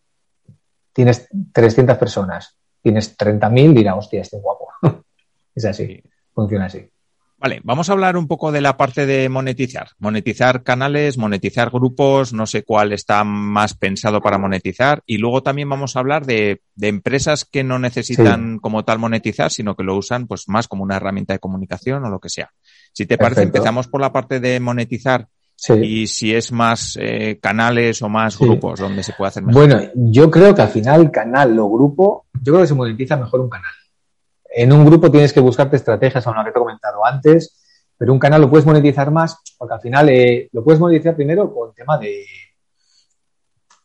tienes 0.94 1.28
300 1.52 1.98
personas, 1.98 2.58
tienes 2.82 3.18
30.000, 3.18 3.74
dirá, 3.74 3.96
hostia, 3.96 4.22
este 4.22 4.38
es 4.38 4.42
guapo. 4.42 4.70
es 5.56 5.66
así. 5.66 6.02
Funciona 6.36 6.66
así. 6.66 6.88
Vale, 7.38 7.60
vamos 7.64 7.90
a 7.90 7.92
hablar 7.94 8.16
un 8.18 8.28
poco 8.28 8.52
de 8.52 8.62
la 8.62 8.78
parte 8.78 9.06
de 9.06 9.28
monetizar. 9.30 9.90
Monetizar 10.00 10.64
canales, 10.64 11.18
monetizar 11.18 11.70
grupos, 11.70 12.34
no 12.34 12.46
sé 12.48 12.64
cuál 12.64 12.94
está 12.94 13.24
más 13.26 13.74
pensado 13.76 14.22
para 14.22 14.38
monetizar. 14.38 15.04
Y 15.06 15.18
luego 15.18 15.44
también 15.44 15.70
vamos 15.70 15.96
a 15.96 16.00
hablar 16.00 16.26
de, 16.26 16.62
de 16.76 16.88
empresas 16.88 17.44
que 17.46 17.64
no 17.64 17.78
necesitan 17.78 18.58
como 18.60 18.84
tal 18.86 19.00
monetizar, 19.00 19.52
sino 19.52 19.76
que 19.76 19.84
lo 19.84 19.98
usan 19.98 20.28
pues 20.28 20.48
más 20.48 20.68
como 20.68 20.84
una 20.84 20.96
herramienta 20.96 21.34
de 21.34 21.40
comunicación 21.40 22.06
o 22.06 22.10
lo 22.10 22.20
que 22.20 22.30
sea. 22.30 22.52
Si 22.94 23.06
te 23.06 23.18
parece, 23.18 23.42
Perfecto. 23.42 23.58
empezamos 23.58 23.88
por 23.90 24.02
la 24.02 24.14
parte 24.14 24.40
de 24.40 24.60
monetizar 24.60 25.28
Sí. 25.58 25.74
y 25.74 26.08
si 26.08 26.34
es 26.36 26.52
más 26.52 26.98
eh, 27.02 27.40
canales 27.42 28.02
o 28.02 28.10
más 28.10 28.34
Sí. 28.36 28.44
grupos 28.44 28.80
donde 28.80 29.04
se 29.04 29.14
puede 29.14 29.30
hacer 29.30 29.44
mejor. 29.44 29.68
Bueno, 29.68 29.90
yo 29.96 30.30
creo 30.32 30.54
que 30.56 30.62
al 30.62 30.68
final 30.70 31.12
canal 31.12 31.58
o 31.60 31.70
grupo, 31.70 32.26
yo 32.42 32.54
creo 32.54 32.62
que 32.62 32.68
se 32.68 32.74
monetiza 32.76 33.16
mejor 33.18 33.40
un 33.42 33.50
canal. 33.50 33.72
En 34.58 34.72
un 34.72 34.86
grupo 34.86 35.12
tienes 35.12 35.34
que 35.34 35.42
buscarte 35.42 35.76
estrategias, 35.76 36.24
como 36.24 36.38
lo 36.38 36.44
te 36.46 36.50
he 36.52 36.54
comentado 36.54 37.06
antes, 37.06 37.92
pero 37.98 38.14
un 38.14 38.20
canal 38.20 38.40
lo 38.40 38.50
puedes 38.50 38.66
monetizar 38.66 39.12
más, 39.12 39.38
porque 39.58 39.74
al 39.74 39.82
final 39.82 40.08
eh, 40.08 40.48
lo 40.54 40.64
puedes 40.64 40.80
monetizar 40.80 41.14
primero 41.14 41.54
con 41.54 41.74
tema 41.74 41.98
de, 41.98 42.24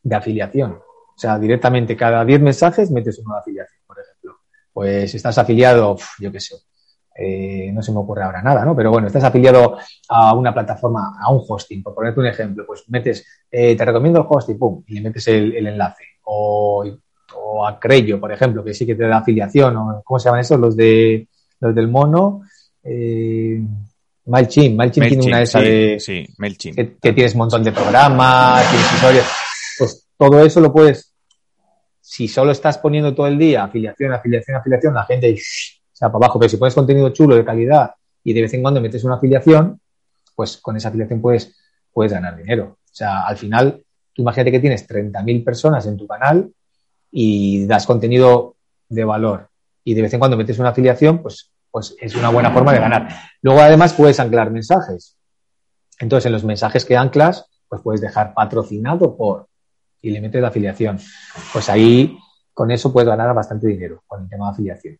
de 0.00 0.14
afiliación. 0.14 0.74
O 0.74 1.18
sea, 1.18 1.40
directamente 1.40 1.96
cada 1.96 2.24
10 2.24 2.40
mensajes 2.40 2.88
metes 2.92 3.18
una 3.18 3.38
afiliación, 3.38 3.83
por 3.85 3.98
ejemplo. 3.98 4.37
Pues 4.72 5.12
estás 5.12 5.38
afiliado, 5.38 5.96
yo 6.20 6.30
qué 6.30 6.38
sé, 6.38 6.54
eh, 7.16 7.72
no 7.72 7.83
se 7.83 7.90
me 7.90 7.98
ocurre 7.98 8.22
ahora 8.22 8.40
nada, 8.40 8.64
¿no? 8.64 8.76
Pero 8.76 8.92
bueno, 8.92 9.09
estás 9.09 9.24
afiliado 9.24 9.76
a 10.09 10.35
una 10.35 10.54
plataforma, 10.54 11.18
a 11.20 11.33
un 11.33 11.42
hosting, 11.48 11.83
por 11.83 11.96
ponerte 11.96 12.20
un 12.20 12.26
ejemplo, 12.26 12.64
pues 12.64 12.85
metes, 12.87 13.26
eh, 13.50 13.76
te 13.76 13.85
recomiendo 13.85 14.20
el 14.20 14.26
hosting, 14.28 14.56
pum, 14.56 14.85
y 14.87 14.94
le 14.94 15.00
metes 15.00 15.26
el, 15.26 15.52
el 15.56 15.66
enlace. 15.66 16.04
O, 16.22 16.85
o 17.34 17.66
a 17.66 17.78
Crello, 17.78 18.20
por 18.20 18.32
ejemplo, 18.32 18.64
que 18.64 18.74
sí 18.74 18.86
que 18.86 18.94
te 18.94 19.06
da 19.06 19.18
afiliación, 19.18 19.76
o 19.76 20.02
¿cómo 20.04 20.18
se 20.18 20.26
llaman 20.26 20.40
esos? 20.40 20.58
Los 20.58 20.76
de 20.76 21.28
los 21.60 21.74
del 21.74 21.88
mono. 21.88 22.42
Eh, 22.82 23.60
MailChimp, 24.26 24.76
MailChimp 24.76 25.06
tiene 25.08 25.22
una 25.24 25.36
MailChimp, 25.36 25.42
esa 25.42 25.60
sí, 25.60 25.66
de 25.66 26.00
sí, 26.00 26.26
MailChimp. 26.38 26.76
que, 26.76 26.96
que 27.00 27.12
tienes 27.12 27.34
un 27.34 27.38
montón 27.38 27.64
de 27.64 27.72
programas, 27.72 28.68
tienes 28.70 28.92
historias. 28.94 29.26
Pues 29.78 30.06
todo 30.16 30.44
eso 30.44 30.60
lo 30.60 30.72
puedes, 30.72 31.10
si 32.00 32.28
solo 32.28 32.52
estás 32.52 32.78
poniendo 32.78 33.14
todo 33.14 33.26
el 33.26 33.38
día 33.38 33.64
afiliación, 33.64 34.12
afiliación, 34.12 34.56
afiliación, 34.56 34.94
la 34.94 35.04
gente 35.04 35.34
shh, 35.34 35.80
se 35.92 36.04
va 36.04 36.12
para 36.12 36.26
abajo. 36.26 36.38
Pero 36.38 36.48
si 36.48 36.56
pones 36.56 36.74
contenido 36.74 37.10
chulo 37.10 37.36
de 37.36 37.44
calidad 37.44 37.92
y 38.24 38.32
de 38.32 38.42
vez 38.42 38.54
en 38.54 38.62
cuando 38.62 38.80
metes 38.80 39.04
una 39.04 39.14
afiliación, 39.14 39.80
pues 40.34 40.56
con 40.58 40.76
esa 40.76 40.88
afiliación 40.88 41.20
puedes, 41.20 41.56
puedes 41.92 42.12
ganar 42.12 42.36
dinero. 42.36 42.78
O 42.84 42.94
sea, 42.94 43.26
al 43.26 43.36
final, 43.36 43.82
tú 44.12 44.22
imagínate 44.22 44.50
que 44.50 44.60
tienes 44.60 44.88
30.000 44.88 45.44
personas 45.44 45.86
en 45.86 45.96
tu 45.96 46.06
canal 46.06 46.50
y 47.11 47.66
das 47.66 47.87
contenido 47.87 48.57
de 48.88 49.05
valor 49.05 49.51
y 49.85 49.94
de 49.94 50.03
vez 50.03 50.12
en 50.12 50.18
cuando 50.18 50.37
metes 50.37 50.59
una 50.59 50.70
afiliación, 50.70 51.23
pues, 51.23 51.51
pues 51.70 51.96
es 52.01 52.14
una 52.14 52.29
buena 52.29 52.51
forma 52.51 52.73
de 52.73 52.81
ganar. 52.81 53.09
Luego, 53.42 53.61
además, 53.61 53.92
puedes 53.94 54.20
anclar 54.20 54.51
mensajes. 54.51 55.16
Entonces, 55.99 56.27
en 56.27 56.33
los 56.33 56.44
mensajes 56.44 56.85
que 56.85 56.96
anclas, 56.96 57.46
pues 57.68 57.83
puedes 57.83 58.01
dejar 58.01 58.35
patrocinado 58.35 59.16
por 59.16 59.46
y 60.03 60.11
le 60.11 60.20
metes 60.20 60.40
la 60.40 60.49
afiliación. 60.49 60.99
Pues 61.53 61.68
ahí, 61.68 62.16
con 62.55 62.70
eso 62.70 62.92
puedes 62.92 63.09
ganar 63.09 63.35
bastante 63.35 63.68
dinero 63.68 64.03
con 64.07 64.23
el 64.23 64.29
tema 64.29 64.46
de 64.46 64.53
afiliación. 64.53 64.99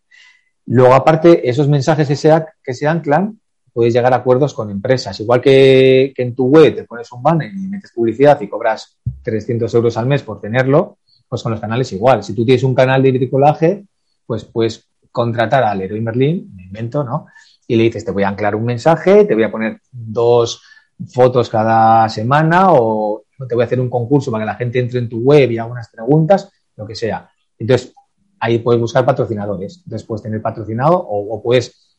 Luego, 0.67 0.95
aparte, 0.95 1.49
esos 1.49 1.69
mensajes 1.69 2.07
que 2.07 2.17
se, 2.17 2.45
que 2.63 2.75
se 2.75 2.87
anclan, 2.87 3.41
puedes 3.73 3.95
llegar 3.95 4.13
a 4.13 4.17
acuerdos 4.17 4.55
con 4.55 4.71
empresas. 4.71 5.19
Igual 5.21 5.41
que, 5.41 6.13
que 6.15 6.23
en 6.23 6.35
tu 6.35 6.47
web 6.47 6.75
te 6.75 6.85
pones 6.85 7.11
un 7.13 7.23
banner 7.23 7.51
y 7.53 7.67
metes 7.69 7.93
publicidad 7.93 8.41
y 8.41 8.49
cobras 8.49 8.99
300 9.23 9.73
euros 9.75 9.97
al 9.97 10.07
mes 10.07 10.23
por 10.23 10.41
tenerlo, 10.41 10.99
pues 11.31 11.45
con 11.45 11.53
los 11.53 11.61
canales 11.61 11.93
igual. 11.93 12.25
Si 12.25 12.35
tú 12.35 12.45
tienes 12.45 12.65
un 12.65 12.75
canal 12.75 13.01
de 13.03 13.13
bricolaje, 13.13 13.85
pues 14.27 14.45
puedes 14.45 14.89
contratar 15.13 15.63
al 15.63 15.79
Leroy 15.79 16.01
Merlin, 16.01 16.51
me 16.57 16.65
invento, 16.65 17.05
¿no? 17.05 17.27
Y 17.69 17.77
le 17.77 17.85
dices, 17.85 18.05
te 18.05 18.11
voy 18.11 18.25
a 18.25 18.29
anclar 18.29 18.57
un 18.57 18.65
mensaje, 18.65 19.25
te 19.25 19.35
voy 19.35 19.45
a 19.45 19.51
poner 19.51 19.81
dos 19.93 20.61
fotos 21.07 21.49
cada 21.49 22.09
semana 22.09 22.73
o 22.73 23.23
te 23.49 23.55
voy 23.55 23.63
a 23.63 23.67
hacer 23.67 23.81
un 23.81 23.89
concurso 23.89 24.33
para 24.33 24.43
que 24.43 24.47
la 24.47 24.57
gente 24.57 24.81
entre 24.81 24.99
en 24.99 25.09
tu 25.09 25.21
web 25.21 25.53
y 25.53 25.59
haga 25.59 25.71
unas 25.71 25.89
preguntas, 25.89 26.51
lo 26.75 26.85
que 26.85 26.97
sea. 26.97 27.31
Entonces, 27.57 27.95
ahí 28.41 28.59
puedes 28.59 28.81
buscar 28.81 29.07
patrocinadores. 29.07 29.85
Puedes 30.07 30.23
tener 30.23 30.43
patrocinado 30.43 30.97
o, 30.99 31.37
o 31.37 31.41
puedes 31.41 31.97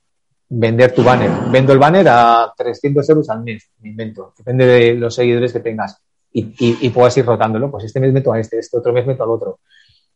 vender 0.49 0.93
tu 0.93 1.03
banner. 1.03 1.31
Vendo 1.49 1.71
el 1.71 1.79
banner 1.79 2.07
a 2.09 2.53
300 2.57 3.09
euros 3.09 3.29
al 3.29 3.43
mes, 3.43 3.71
me 3.79 3.89
invento. 3.89 4.33
Depende 4.37 4.65
de 4.65 4.93
los 4.95 5.15
seguidores 5.15 5.53
que 5.53 5.61
tengas. 5.61 6.01
Y, 6.33 6.53
y, 6.59 6.77
y 6.81 6.89
puedas 6.89 7.15
ir 7.17 7.25
rotándolo. 7.25 7.69
Pues 7.69 7.85
este 7.85 7.99
mes 7.99 8.13
meto 8.13 8.31
a 8.33 8.39
este, 8.39 8.59
este 8.59 8.77
otro 8.77 8.93
mes 8.93 9.05
meto 9.05 9.23
al 9.23 9.29
otro. 9.31 9.59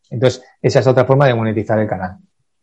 Entonces, 0.10 0.44
esa 0.62 0.80
es 0.80 0.88
otra 0.88 1.06
forma 1.06 1.28
de 1.28 1.34
monetizar 1.34 1.80
el 1.80 1.88
canal. 1.88 2.18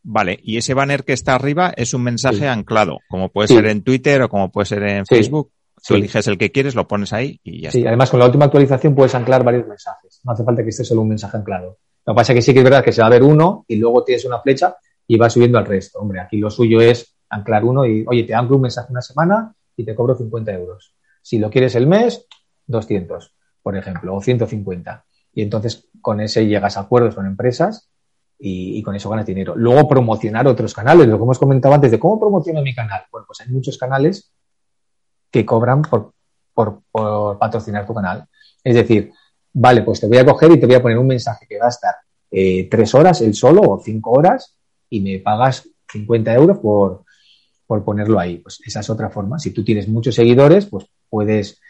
Vale, 0.04 0.38
y 0.42 0.56
ese 0.56 0.74
banner 0.74 1.04
que 1.04 1.12
está 1.12 1.34
arriba 1.34 1.72
es 1.76 1.94
un 1.94 2.02
mensaje 2.02 2.38
Sí. 2.38 2.44
anclado, 2.46 2.98
como 3.08 3.28
puede 3.30 3.48
Sí. 3.48 3.54
ser 3.54 3.66
en 3.66 3.82
Twitter 3.82 4.22
o 4.22 4.28
como 4.28 4.50
puede 4.50 4.66
ser 4.66 4.82
en 4.84 5.06
Sí. 5.06 5.14
Facebook. 5.16 5.50
Tú 5.86 5.94
eliges 5.94 6.26
el 6.28 6.38
que 6.38 6.52
quieres, 6.52 6.74
lo 6.76 6.86
pones 6.86 7.12
ahí 7.12 7.40
y 7.42 7.62
ya 7.62 7.70
Sí, 7.72 7.78
está. 7.78 7.88
además 7.90 8.10
con 8.10 8.20
la 8.20 8.26
última 8.26 8.44
actualización 8.44 8.94
puedes 8.94 9.14
anclar 9.16 9.42
varios 9.42 9.66
mensajes. 9.66 10.20
No 10.24 10.32
hace 10.32 10.44
falta 10.44 10.62
que 10.62 10.68
esté 10.68 10.84
solo 10.84 11.02
un 11.02 11.08
mensaje 11.08 11.36
anclado. 11.36 11.78
Lo 12.06 12.14
que 12.14 12.16
pasa 12.16 12.32
es 12.32 12.36
que 12.36 12.42
sí 12.42 12.52
que 12.52 12.60
es 12.60 12.64
verdad 12.64 12.84
que 12.84 12.92
se 12.92 13.00
va 13.00 13.08
a 13.08 13.10
ver 13.10 13.22
uno 13.24 13.64
y 13.68 13.76
luego 13.76 14.04
tienes 14.04 14.24
una 14.24 14.40
flecha 14.40 14.76
y 15.08 15.16
va 15.16 15.28
subiendo 15.28 15.58
al 15.58 15.66
resto. 15.66 15.98
Hombre, 15.98 16.20
aquí 16.20 16.36
lo 16.38 16.50
suyo 16.50 16.80
es 16.80 17.16
anclar 17.28 17.64
uno 17.64 17.84
y, 17.84 18.04
oye, 18.06 18.22
te 18.24 18.34
anclo 18.34 18.56
un 18.56 18.62
mensaje 18.62 18.88
una 18.92 19.02
semana 19.02 19.54
y 19.76 19.84
te 19.84 19.94
cobro 19.94 20.14
50 20.14 20.52
euros. 20.52 20.94
Si 21.20 21.38
lo 21.38 21.50
quieres 21.50 21.74
el 21.74 21.86
mes, 21.88 22.26
200, 22.66 23.34
por 23.62 23.76
ejemplo, 23.76 24.14
o 24.14 24.20
150. 24.20 25.04
Y 25.34 25.42
entonces 25.42 25.88
con 26.00 26.20
ese 26.20 26.46
llegas 26.46 26.76
a 26.76 26.80
acuerdos 26.80 27.14
con 27.14 27.26
empresas 27.26 27.88
y, 28.38 28.82
con 28.82 28.96
eso 28.96 29.08
ganas 29.08 29.24
dinero. 29.24 29.54
Luego 29.56 29.88
promocionar 29.88 30.48
otros 30.48 30.74
canales, 30.74 31.06
lo 31.06 31.16
que 31.16 31.22
hemos 31.22 31.38
comentado 31.38 31.74
antes 31.74 31.92
de 31.92 32.00
cómo 32.00 32.18
promociono 32.18 32.60
mi 32.60 32.74
canal. 32.74 33.02
Bueno, 33.10 33.24
pues 33.26 33.40
hay 33.40 33.48
muchos 33.48 33.78
canales 33.78 34.32
que 35.30 35.46
cobran 35.46 35.82
por, 35.82 36.12
por, 36.52 37.38
patrocinar 37.38 37.86
tu 37.86 37.94
canal. 37.94 38.26
Es 38.64 38.74
decir, 38.74 39.12
vale, 39.52 39.82
pues 39.82 40.00
te 40.00 40.08
voy 40.08 40.18
a 40.18 40.26
coger 40.26 40.50
y 40.50 40.60
te 40.60 40.66
voy 40.66 40.74
a 40.74 40.82
poner 40.82 40.98
un 40.98 41.06
mensaje 41.06 41.46
que 41.48 41.58
va 41.58 41.66
a 41.66 41.70
estar 41.70 41.94
eh, 42.30 42.68
tres 42.68 42.94
horas 42.94 43.20
el 43.20 43.34
solo 43.34 43.62
o 43.62 43.80
cinco 43.80 44.10
horas 44.10 44.56
y 44.90 45.00
me 45.00 45.20
pagas 45.20 45.68
50 45.90 46.34
euros 46.34 46.58
por, 46.58 47.04
por 47.66 47.84
ponerlo 47.84 48.18
ahí. 48.18 48.38
Pues 48.38 48.60
esa 48.66 48.80
es 48.80 48.90
otra 48.90 49.08
forma. 49.08 49.38
Si 49.38 49.52
tú 49.52 49.64
tienes 49.64 49.88
muchos 49.88 50.14
seguidores, 50.14 50.66
pues 50.66 50.86
puedes, 51.08 51.60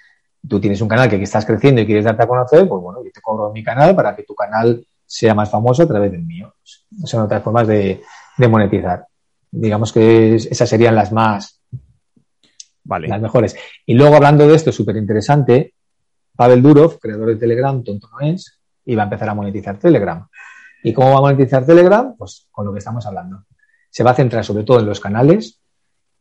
tú 0.49 0.61
tienes 0.61 0.81
un 0.81 0.89
canal 0.89 1.09
que 1.09 1.23
estás 1.23 1.45
creciendo 1.47 1.81
y 1.81 1.87
quieres 1.87 2.05
darte 2.05 2.23
a 2.25 2.27
conocer, 2.29 2.69
pues 2.69 2.83
bueno, 2.83 3.03
yo 3.05 3.11
te 3.13 3.21
cobro 3.21 3.53
mi 3.53 3.63
canal 3.63 3.95
para 3.95 4.15
que 4.17 4.23
tu 4.25 4.35
canal 4.35 4.85
sea 5.07 5.35
más 5.35 5.51
famoso 5.51 5.83
a 5.83 5.87
través 5.87 6.11
del 6.11 6.23
mío. 6.25 6.55
Son 7.05 7.23
otras 7.23 7.43
formas 7.43 7.67
de, 7.67 8.03
de 8.39 8.49
monetizar. 8.49 9.07
Digamos 9.51 9.93
que 9.93 10.35
es- 10.37 10.47
esas 10.47 10.69
serían 10.69 10.95
las 10.95 11.13
más, 11.13 11.61
Vale. 12.85 13.09
las 13.09 13.21
mejores. 13.21 13.55
Y 13.87 13.95
luego 13.95 14.17
hablando 14.17 14.47
de 14.49 14.55
esto, 14.57 14.73
súper 14.73 14.97
interesante, 14.97 15.75
Pavel 16.35 16.63
Durov, 16.63 16.99
creador 16.99 17.29
de 17.29 17.37
Telegram, 17.37 17.83
tonto 17.85 18.09
no 18.11 18.27
es, 18.27 18.59
y 18.85 18.95
va 18.97 19.03
a 19.03 19.05
empezar 19.05 19.29
a 19.29 19.35
monetizar 19.35 19.79
Telegram. 19.79 20.27
¿Y 20.83 20.93
cómo 20.93 21.13
va 21.13 21.19
a 21.19 21.21
monetizar 21.21 21.65
Telegram? 21.65 22.17
Pues 22.17 22.49
con 22.51 22.67
lo 22.67 22.73
que 22.73 22.79
estamos 22.79 23.07
hablando. 23.07 23.45
Se 23.91 24.03
va 24.03 24.11
a 24.13 24.15
centrar 24.15 24.45
sobre 24.45 24.65
todo 24.65 24.81
en 24.81 24.87
los 24.87 24.99
canales 24.99 25.61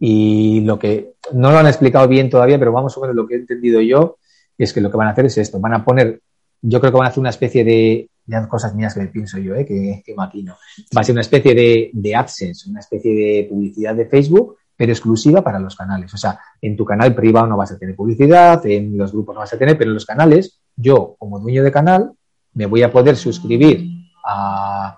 y 0.04 0.62
lo 0.62 0.80
que 0.80 1.14
no 1.32 1.52
lo 1.52 1.60
han 1.60 1.68
explicado 1.68 2.08
bien 2.08 2.28
todavía, 2.28 2.58
pero 2.58 2.72
vamos 2.72 2.98
a 2.98 3.02
ver 3.02 3.14
lo 3.14 3.28
que 3.28 3.36
he 3.36 3.38
entendido 3.38 3.82
yo, 3.82 4.18
es 4.58 4.74
que 4.74 4.82
lo 4.82 4.90
que 4.90 4.98
van 4.98 5.08
a 5.08 5.12
hacer 5.12 5.28
es 5.28 5.38
esto, 5.38 5.60
van 5.60 5.76
a 5.76 5.86
poner, 5.86 6.22
yo 6.60 6.80
creo 6.80 6.92
que 6.92 6.98
van 6.98 7.06
a 7.06 7.10
hacer 7.10 7.20
una 7.20 7.30
especie 7.30 7.64
de 7.64 8.10
ya 8.26 8.48
cosas 8.48 8.74
mías 8.74 8.96
que 8.96 9.06
pienso 9.06 9.38
yo, 9.38 9.54
¿eh? 9.54 9.64
que, 9.64 10.02
que 10.04 10.16
maquino. 10.16 10.56
Va 10.98 11.02
a 11.02 11.04
ser 11.04 11.14
una 11.14 11.22
especie 11.22 11.54
de, 11.54 11.92
de 11.94 12.16
AdSense, 12.16 12.68
una 12.68 12.80
especie 12.80 13.14
de 13.14 13.48
publicidad 13.48 13.94
de 13.94 14.08
Facebook, 14.08 14.58
pero 14.76 14.92
exclusiva 14.92 15.44
para 15.44 15.60
los 15.60 15.76
canales. 15.76 16.12
O 16.16 16.18
sea, 16.18 16.40
en 16.60 16.76
tu 16.76 16.84
canal 16.84 17.14
privado 17.14 17.46
no 17.46 17.58
vas 17.58 17.72
a 17.72 17.78
tener 17.78 17.96
publicidad, 17.96 18.66
en 18.66 18.98
los 18.98 19.12
grupos 19.12 19.36
no 19.36 19.42
vas 19.42 19.54
a 19.54 19.60
tener, 19.60 19.78
pero 19.78 19.92
en 19.92 19.96
los 19.96 20.08
canales, 20.08 20.62
yo, 20.76 21.16
como 21.20 21.40
dueño 21.40 21.64
de 21.64 21.72
canal, 21.72 22.12
me 22.56 22.66
voy 22.66 22.82
a 22.82 22.92
poder 22.92 23.16
suscribir 23.16 23.88
a 24.26 24.98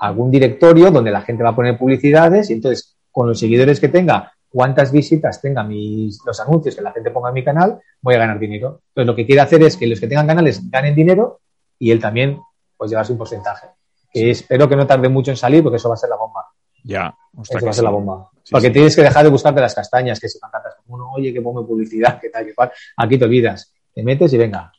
algún 0.00 0.30
directorio 0.30 0.90
donde 0.90 1.10
la 1.10 1.22
gente 1.22 1.42
va 1.42 1.50
a 1.50 1.56
poner 1.56 1.78
publicidades 1.78 2.50
y 2.50 2.52
entonces 2.52 2.97
con 3.10 3.28
los 3.28 3.38
seguidores 3.38 3.80
que 3.80 3.88
tenga, 3.88 4.32
cuántas 4.48 4.92
visitas 4.92 5.40
tenga 5.40 5.62
mis, 5.62 6.20
los 6.24 6.40
anuncios 6.40 6.74
que 6.74 6.82
la 6.82 6.92
gente 6.92 7.10
ponga 7.10 7.28
en 7.28 7.34
mi 7.34 7.44
canal, 7.44 7.78
voy 8.00 8.14
a 8.14 8.18
ganar 8.18 8.38
dinero. 8.38 8.80
Entonces 8.88 9.06
lo 9.06 9.16
que 9.16 9.26
quiere 9.26 9.40
hacer 9.40 9.62
es 9.62 9.76
que 9.76 9.86
los 9.86 10.00
que 10.00 10.06
tengan 10.06 10.26
canales 10.26 10.68
ganen 10.70 10.94
dinero 10.94 11.40
y 11.78 11.90
él 11.90 12.00
también 12.00 12.40
pues 12.76 12.90
llevarse 12.90 13.12
un 13.12 13.18
porcentaje. 13.18 13.68
Que 14.10 14.30
espero 14.30 14.68
que 14.68 14.76
no 14.76 14.86
tarde 14.86 15.08
mucho 15.08 15.30
en 15.30 15.36
salir 15.36 15.62
porque 15.62 15.76
eso 15.76 15.88
va 15.88 15.94
a 15.94 15.98
ser 15.98 16.10
la 16.10 16.16
bomba. 16.16 16.46
Ya, 16.84 17.14
eso 17.42 17.64
va 17.64 17.70
a 17.70 17.72
ser 17.72 17.84
la 17.84 17.90
bomba. 17.90 18.30
porque 18.50 18.70
tienes 18.70 18.96
que 18.96 19.02
dejar 19.02 19.24
de 19.24 19.30
buscarte 19.30 19.60
las 19.60 19.74
castañas, 19.74 20.18
que 20.18 20.28
si 20.28 20.38
cantas 20.38 20.76
uno, 20.86 21.10
oye, 21.12 21.32
que 21.32 21.42
pongo 21.42 21.66
publicidad, 21.66 22.18
que 22.18 22.30
tal, 22.30 22.46
que 22.46 22.54
cual. 22.54 22.72
Aquí 22.96 23.18
te 23.18 23.24
olvidas. 23.26 23.74
Te 23.92 24.02
metes 24.02 24.32
y 24.32 24.38
venga. 24.38 24.72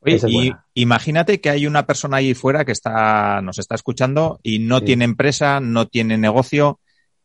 Oye, 0.00 0.20
y 0.28 0.52
imagínate 0.74 1.40
que 1.40 1.50
hay 1.50 1.66
una 1.66 1.84
persona 1.84 2.18
ahí 2.18 2.34
fuera 2.34 2.64
que 2.64 2.70
está, 2.70 3.40
nos 3.42 3.58
está 3.58 3.74
escuchando 3.74 4.38
y 4.44 4.60
no 4.60 4.82
tiene 4.82 5.04
empresa, 5.04 5.58
no 5.58 5.88
tiene 5.88 6.18
negocio, 6.18 6.78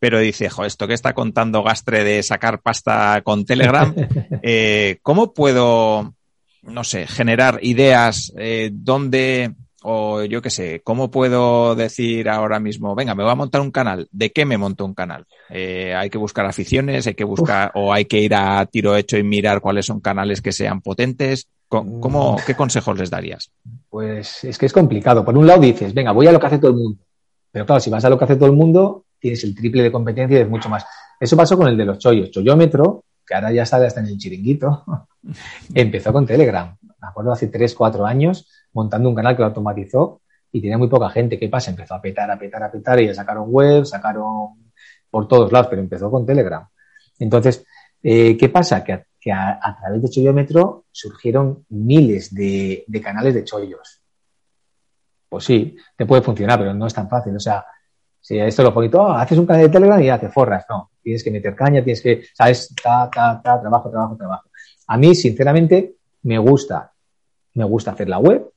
pero 0.04 0.20
dice, 0.20 0.50
jo, 0.50 0.66
esto 0.66 0.86
que 0.86 0.96
está 0.96 1.14
contando 1.14 1.64
Gastre 1.64 2.04
de 2.04 2.22
sacar 2.24 2.60
pasta 2.60 3.22
con 3.24 3.46
Telegram, 3.46 3.96
eh, 4.44 4.98
¿cómo 5.02 5.34
puedo, 5.34 6.14
no 6.64 6.84
sé, 6.84 7.08
generar 7.08 7.60
ideas 7.62 8.34
eh, 8.38 8.70
donde 8.74 9.54
o 9.82 10.22
yo 10.26 10.42
qué 10.42 10.50
sé, 10.50 10.82
¿cómo 10.84 11.10
puedo 11.10 11.76
decir 11.76 12.28
ahora 12.28 12.60
mismo, 12.60 12.96
venga, 12.96 13.16
me 13.16 13.24
voy 13.24 13.32
a 13.32 13.36
montar 13.36 13.62
un 13.62 13.72
canal? 13.72 14.10
¿De 14.12 14.34
qué 14.34 14.44
me 14.44 14.58
monto 14.58 14.84
un 14.84 14.94
canal? 14.94 15.26
Eh, 15.50 15.96
hay 15.96 16.10
que 16.10 16.18
buscar 16.18 16.46
aficiones, 16.46 17.08
hay 17.08 17.14
que 17.14 17.24
buscar, 17.24 17.72
o 17.74 17.94
hay 17.94 18.04
que 18.04 18.20
ir 18.20 18.36
a 18.36 18.66
tiro 18.66 18.98
hecho 18.98 19.18
y 19.18 19.24
mirar 19.24 19.62
cuáles 19.62 19.86
son 19.86 20.02
canales 20.02 20.42
que 20.42 20.52
sean 20.52 20.82
potentes. 20.82 21.48
¿Cómo, 21.70 22.36
¿Qué 22.46 22.56
consejos 22.56 23.00
les 23.00 23.10
darías? 23.10 23.54
Pues 23.90 24.44
es 24.44 24.58
que 24.58 24.66
es 24.66 24.74
complicado. 24.74 25.24
Por 25.24 25.38
un 25.38 25.48
lado 25.48 25.62
dices, 25.62 25.94
venga, 25.94 26.12
voy 26.12 26.28
a 26.28 26.34
lo 26.34 26.42
que 26.42 26.48
hace 26.48 26.60
todo 26.60 26.72
el 26.72 26.78
mundo. 26.78 27.00
Pero 27.54 27.66
claro, 27.66 27.80
si 27.80 27.90
vas 27.90 28.04
a 28.04 28.10
lo 28.10 28.18
que 28.18 28.26
hace 28.26 28.36
todo 28.36 28.48
el 28.48 28.56
mundo, 28.56 29.06
tienes 29.24 29.42
el 29.46 29.56
triple 29.56 29.84
de 29.84 29.92
competencia 29.92 30.38
y 30.38 30.42
es 30.42 30.50
mucho 30.50 30.68
más. 30.68 30.86
Eso 31.18 31.38
pasó 31.38 31.58
con 31.58 31.70
el 31.70 31.78
de 31.78 31.86
los 31.86 31.98
chollos. 31.98 32.30
Chollómetro, 32.30 33.06
que 33.26 33.34
ahora 33.34 33.54
ya 33.54 33.66
sale 33.66 33.88
hasta 33.88 34.02
en 34.02 34.08
el 34.08 34.18
chiringuito, 34.18 34.84
empezó 35.74 36.12
con 36.12 36.26
Telegram. 36.26 36.76
Me 36.82 37.08
acuerdo 37.08 37.32
hace 37.32 37.48
3, 37.48 37.74
4 37.74 38.06
años 38.06 38.50
montando 38.74 39.08
un 39.08 39.16
canal 39.16 39.38
que 39.38 39.42
lo 39.42 39.48
automatizó 39.48 40.20
y 40.52 40.60
tenía 40.60 40.78
muy 40.78 40.90
poca 40.90 41.10
gente. 41.10 41.40
¿Qué 41.40 41.48
pasa? 41.48 41.72
Empezó 41.72 41.96
a 41.96 42.02
petar, 42.02 42.30
a 42.30 42.38
petar, 42.38 42.64
a 42.64 42.70
petar 42.70 43.00
y 43.00 43.08
ya 43.08 43.16
sacaron 43.16 43.50
web, 43.50 43.86
sacaron 43.86 44.72
por 45.10 45.26
todos 45.30 45.50
lados, 45.54 45.68
pero 45.70 45.82
empezó 45.82 46.12
con 46.12 46.26
Telegram. 46.26 46.68
Entonces, 47.20 47.66
eh, 48.04 48.36
¿qué 48.36 48.50
pasa? 48.50 48.84
Que, 48.84 49.32
a, 49.32 49.78
través 49.80 50.02
de 50.02 50.10
Chollómetro 50.10 50.88
surgieron 50.92 51.66
miles 51.70 52.34
de, 52.36 52.84
canales 53.02 53.34
de 53.36 53.46
chollos. 53.46 54.02
Pues 55.30 55.46
sí, 55.46 55.78
te 55.96 56.06
puede 56.06 56.22
funcionar, 56.22 56.60
pero 56.60 56.74
no 56.74 56.88
es 56.88 56.94
tan 56.94 57.08
fácil. 57.08 57.34
O 57.38 57.40
sea, 57.40 57.66
si 58.24 58.40
esto 58.40 58.64
lo 58.64 58.72
bonito, 58.72 59.02
oh, 59.02 59.12
haces 59.12 59.38
un 59.38 59.46
canal 59.46 59.64
de 59.64 59.70
Telegram 59.70 60.02
y 60.02 60.06
ya 60.06 60.18
te 60.18 60.30
forras. 60.30 60.66
No, 60.70 60.92
tienes 61.02 61.22
que 61.26 61.30
meter 61.30 61.54
caña, 61.56 61.84
tienes 61.84 62.02
que, 62.02 62.24
¿sabes? 62.34 62.74
Ta, 62.82 63.10
ta, 63.14 63.42
ta, 63.44 63.60
trabajo, 63.60 63.90
trabajo, 63.90 64.16
trabajo. 64.16 64.50
A 64.88 64.98
mí, 64.98 65.14
sinceramente, 65.14 65.96
me 66.22 66.38
gusta. 66.38 66.94
Me 67.56 67.66
gusta 67.66 67.92
hacer 67.92 68.08
la 68.08 68.20
web, 68.20 68.50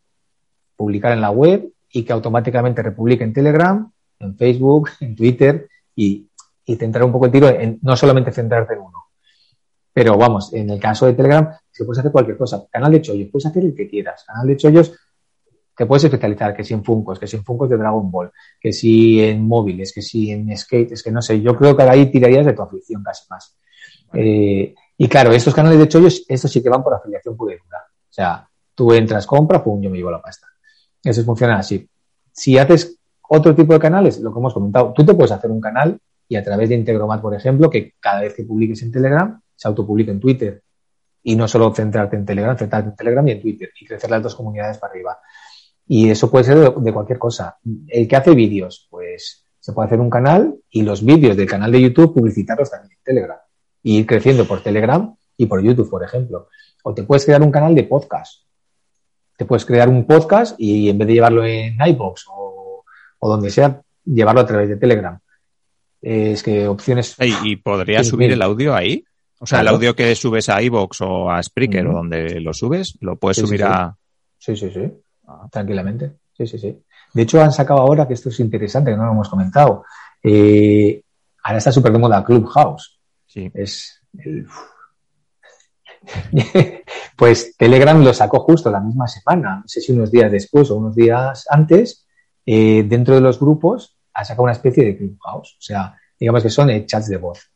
publicar 0.77 1.11
en 1.11 1.21
la 1.21 1.33
web 1.33 1.69
y 1.91 2.05
que 2.05 2.13
automáticamente 2.13 2.81
republique 2.81 3.25
en 3.25 3.33
Telegram, 3.33 3.91
en 4.21 4.37
Facebook, 4.37 4.91
en 5.01 5.17
Twitter 5.17 5.69
y, 5.97 6.29
y 6.65 6.77
centrar 6.77 7.03
un 7.03 7.11
poco 7.11 7.27
el 7.27 7.33
tiro 7.33 7.49
en 7.49 7.81
no 7.83 7.97
solamente 7.97 8.31
centrarte 8.31 8.75
en 8.75 8.81
uno. 8.83 9.07
Pero 9.93 10.17
vamos, 10.17 10.55
en 10.55 10.71
el 10.71 10.79
caso 10.79 11.07
de 11.07 11.15
Telegram, 11.15 11.51
se 11.73 11.85
puedes 11.85 11.99
hacer 11.99 12.13
cualquier 12.13 12.37
cosa. 12.37 12.65
Canal 12.71 12.93
de 12.93 13.03
chollos, 13.03 13.31
puedes 13.33 13.47
hacer 13.47 13.65
el 13.65 13.75
que 13.75 13.89
quieras. 13.89 14.23
Canal 14.25 14.47
de 14.47 14.57
chollos, 14.57 14.93
te 15.77 15.87
puedes 15.87 16.05
especializar, 16.05 16.57
que 16.57 16.65
si 16.65 16.75
en 16.75 16.83
Funkos, 16.83 17.19
que 17.19 17.27
si 17.27 17.37
en 17.37 17.45
Funkos 17.45 17.69
de 17.69 17.77
Dragon 17.77 18.11
Ball, 18.11 18.33
que 18.61 18.73
si 18.73 19.23
en 19.23 19.47
móviles, 19.47 19.93
que 19.93 20.01
si 20.01 20.31
en 20.31 20.57
skate, 20.57 20.93
es 20.93 21.03
que 21.03 21.11
no 21.11 21.21
sé, 21.21 21.41
yo 21.41 21.55
creo 21.55 21.77
que 21.77 21.83
ahí 21.83 22.11
tirarías 22.11 22.47
de 22.47 22.55
tu 22.55 22.63
afición 22.63 23.03
casi 23.03 23.25
más. 23.29 23.57
Eh, 24.15 24.75
y 24.97 25.09
claro, 25.09 25.33
estos 25.33 25.55
canales 25.55 25.79
de 25.79 25.89
chollos, 25.89 26.25
estos 26.29 26.51
sí 26.51 26.63
que 26.63 26.71
van 26.71 26.83
por 26.83 26.95
afiliación 26.95 27.37
pura 27.37 27.55
y 27.55 27.59
dura. 27.59 27.79
O 27.89 28.13
sea, 28.13 28.49
tú 28.75 28.93
entras, 28.93 29.27
compra, 29.27 29.63
pum, 29.63 29.81
yo 29.83 29.91
me 29.91 29.99
llevo 29.99 30.11
la 30.11 30.23
pasta. 30.23 30.47
Eso 31.03 31.23
funciona 31.25 31.59
así. 31.59 31.87
Si 32.33 32.57
haces 32.57 32.99
otro 33.29 33.55
tipo 33.55 33.73
de 33.73 33.79
canales, 33.79 34.19
lo 34.21 34.33
que 34.33 34.39
hemos 34.39 34.55
comentado, 34.55 34.93
tú 34.95 35.05
te 35.05 35.15
puedes 35.15 35.33
hacer 35.33 35.51
un 35.51 35.61
canal 35.61 35.99
y 36.29 36.37
a 36.37 36.43
través 36.43 36.69
de 36.69 36.75
Integromat, 36.75 37.21
por 37.21 37.35
ejemplo, 37.35 37.71
que 37.71 37.95
cada 38.01 38.23
vez 38.23 38.35
que 38.35 38.45
publiques 38.45 38.83
en 38.83 38.93
Telegram, 38.93 39.41
se 39.55 39.69
autopublique 39.69 40.11
en 40.11 40.21
Twitter. 40.21 40.63
Y 41.23 41.35
no 41.35 41.49
solo 41.49 41.75
centrarte 41.75 42.17
en 42.17 42.25
Telegram, 42.25 42.57
centrarte 42.57 42.91
en 42.91 42.97
Telegram 42.97 43.27
y 43.27 43.33
en 43.33 43.43
Twitter 43.43 43.71
y 43.81 43.85
crecer 43.85 44.11
las 44.11 44.23
dos 44.23 44.35
comunidades 44.35 44.79
para 44.79 44.93
arriba. 44.93 45.19
Y 45.89 46.11
eso 46.11 46.31
puede 46.31 46.45
ser 46.45 46.75
de, 46.75 46.93
cualquier 46.93 47.19
cosa. 47.19 47.59
El 47.87 48.09
que 48.09 48.17
hace 48.17 48.35
vídeos, 48.35 48.89
pues 48.91 49.45
se 49.61 49.73
puede 49.73 49.87
hacer 49.87 50.01
un 50.01 50.11
canal 50.11 50.57
y 50.71 50.83
los 50.83 51.05
vídeos 51.05 51.37
del 51.37 51.49
canal 51.49 51.73
de 51.73 51.83
YouTube 51.83 52.15
publicitarlos 52.15 52.71
también 52.71 52.93
en 52.93 53.05
Telegram. 53.05 53.39
Y 53.83 53.99
ir 53.99 54.07
creciendo 54.07 54.47
por 54.47 54.63
Telegram 54.63 55.15
y 55.37 55.47
por 55.47 55.63
YouTube, 55.63 55.89
por 55.89 56.03
ejemplo. 56.03 56.49
O 56.83 56.95
te 56.95 57.05
puedes 57.05 57.25
crear 57.25 57.43
un 57.43 57.51
canal 57.51 57.75
de 57.75 57.85
podcast 57.85 58.47
te 59.37 59.45
puedes 59.45 59.65
crear 59.65 59.89
un 59.89 60.07
podcast 60.07 60.57
y 60.59 60.89
en 60.89 60.99
vez 60.99 61.09
de 61.09 61.15
llevarlo 61.15 61.45
en 61.45 61.77
iBox 61.79 62.25
o, 62.29 62.85
donde 63.21 63.51
sea, 63.51 63.83
llevarlo 64.05 64.41
a 64.41 64.47
través 64.47 64.69
de 64.69 64.77
Telegram. 64.77 65.19
es 66.01 66.43
que 66.43 66.69
opciones. 66.69 67.17
¿Y, 67.43 67.57
podrías 67.57 68.07
subir 68.07 68.31
el 68.33 68.43
audio 68.43 68.75
ahí? 68.75 69.05
O 69.39 69.47
sea, 69.47 69.61
el 69.61 69.69
audio 69.69 69.95
que 69.95 70.15
subes 70.15 70.49
a 70.49 70.63
iBox 70.63 71.01
o 71.03 71.31
a 71.31 71.43
Spreaker 71.43 71.87
o 71.89 71.93
donde 71.93 72.41
lo 72.41 72.55
subes, 72.55 72.97
lo 73.01 73.17
puedes 73.17 73.39
subir 73.39 73.65
a. 73.65 73.97
Sí, 74.39 74.57
sí, 74.57 74.71
sí. 74.71 74.93
Ah. 75.27 75.49
Tranquilamente. 75.51 76.13
Sí, 76.37 76.47
sí, 76.47 76.59
sí. 76.59 76.83
De 77.13 77.23
hecho, 77.23 77.43
han 77.43 77.53
sacado 77.53 77.81
ahora, 77.81 78.07
que 78.07 78.15
esto 78.15 78.29
es 78.29 78.41
interesante, 78.41 78.91
que 78.91 78.97
no 78.97 79.07
lo 79.07 79.13
hemos 79.13 79.29
comentado. 79.29 79.85
Eh, 80.23 81.03
ahora 81.43 81.59
está 81.59 81.73
súper 81.73 81.93
de 81.93 81.99
moda 81.99 82.25
Clubhouse. 82.25 83.01
Sí. 83.27 83.51
Es 83.55 84.03
el, 84.19 84.47
pues 87.17 87.57
Telegram 87.57 88.03
lo 88.03 88.13
sacó 88.13 88.41
justo 88.41 88.71
la 88.71 88.81
misma 88.81 89.07
semana, 89.07 89.61
no 89.61 89.69
sé 89.69 89.81
si 89.81 89.93
unos 89.93 90.11
días 90.11 90.31
después 90.31 90.71
o 90.71 90.77
unos 90.77 90.95
días 90.95 91.47
antes, 91.51 92.07
eh, 92.45 92.85
dentro 92.87 93.15
de 93.15 93.21
los 93.21 93.39
grupos 93.41 93.97
ha 94.15 94.25
sacado 94.25 94.45
una 94.45 94.53
especie 94.53 94.85
de 94.85 94.97
Clubhouse. 94.97 95.57
O 95.59 95.63
sea, 95.63 95.97
digamos 96.19 96.43
que 96.43 96.51
son 96.51 96.71
eh, 96.71 96.87
chats 96.87 97.09
de 97.09 97.19
voz 97.19 97.51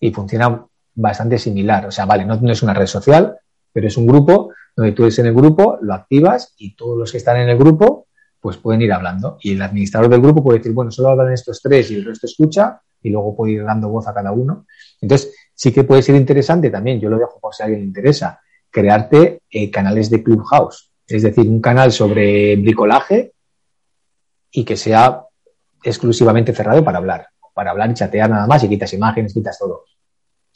y 0.00 0.10
funciona 0.12 0.64
bastante 0.94 1.38
similar. 1.38 1.86
O 1.86 1.90
sea, 1.90 2.04
vale, 2.06 2.24
no, 2.24 2.34
es 2.50 2.62
una 2.62 2.74
red 2.74 2.86
social, 2.86 3.36
pero 3.72 3.88
es 3.88 3.96
un 3.96 4.06
grupo 4.06 4.50
donde 4.76 4.92
tú 4.92 5.04
eres 5.04 5.18
en 5.18 5.26
el 5.26 5.34
grupo, 5.34 5.78
lo 5.80 5.94
activas 5.94 6.54
y 6.58 6.76
todos 6.76 6.98
los 6.98 7.10
que 7.10 7.18
están 7.18 7.38
en 7.38 7.48
el 7.48 7.56
grupo 7.58 8.06
pues 8.38 8.58
pueden 8.58 8.82
ir 8.82 8.92
hablando. 8.92 9.38
Y 9.40 9.54
el 9.54 9.62
administrador 9.62 10.08
del 10.08 10.20
grupo 10.20 10.44
puede 10.44 10.58
decir, 10.58 10.72
bueno, 10.72 10.92
solo 10.92 11.08
hablan 11.08 11.32
estos 11.32 11.60
tres 11.60 11.90
y 11.90 11.96
el 11.96 12.04
resto 12.04 12.26
escucha 12.26 12.80
y 13.02 13.10
luego 13.10 13.34
puede 13.34 13.54
ir 13.54 13.64
dando 13.64 13.88
voz 13.88 14.06
a 14.06 14.14
cada 14.14 14.30
uno. 14.30 14.66
Entonces, 15.00 15.34
sí 15.54 15.72
que 15.72 15.84
puede 15.84 16.02
ser 16.02 16.14
interesante 16.14 16.70
también, 16.70 17.00
yo 17.00 17.08
lo 17.08 17.18
dejo 17.18 17.40
por 17.40 17.54
si 17.54 17.62
a 17.62 17.66
alguien 17.66 17.80
le 17.80 17.86
interesa, 17.88 18.40
crearte 18.70 19.42
eh, 19.50 19.70
canales 19.70 20.10
de 20.10 20.22
Clubhouse, 20.22 20.92
es 21.06 21.22
decir, 21.22 21.48
un 21.48 21.60
canal 21.60 21.90
sobre 21.92 22.56
bricolaje 22.56 23.32
y 24.50 24.64
que 24.64 24.76
sea 24.76 25.22
exclusivamente 25.82 26.54
cerrado 26.54 26.84
para 26.84 26.98
hablar, 26.98 27.28
para 27.54 27.70
hablar 27.70 27.90
y 27.90 27.94
chatear 27.94 28.28
nada 28.28 28.46
más 28.46 28.62
y 28.64 28.68
quitas 28.68 28.92
imágenes, 28.92 29.32
quitas 29.32 29.58
todo. 29.58 29.84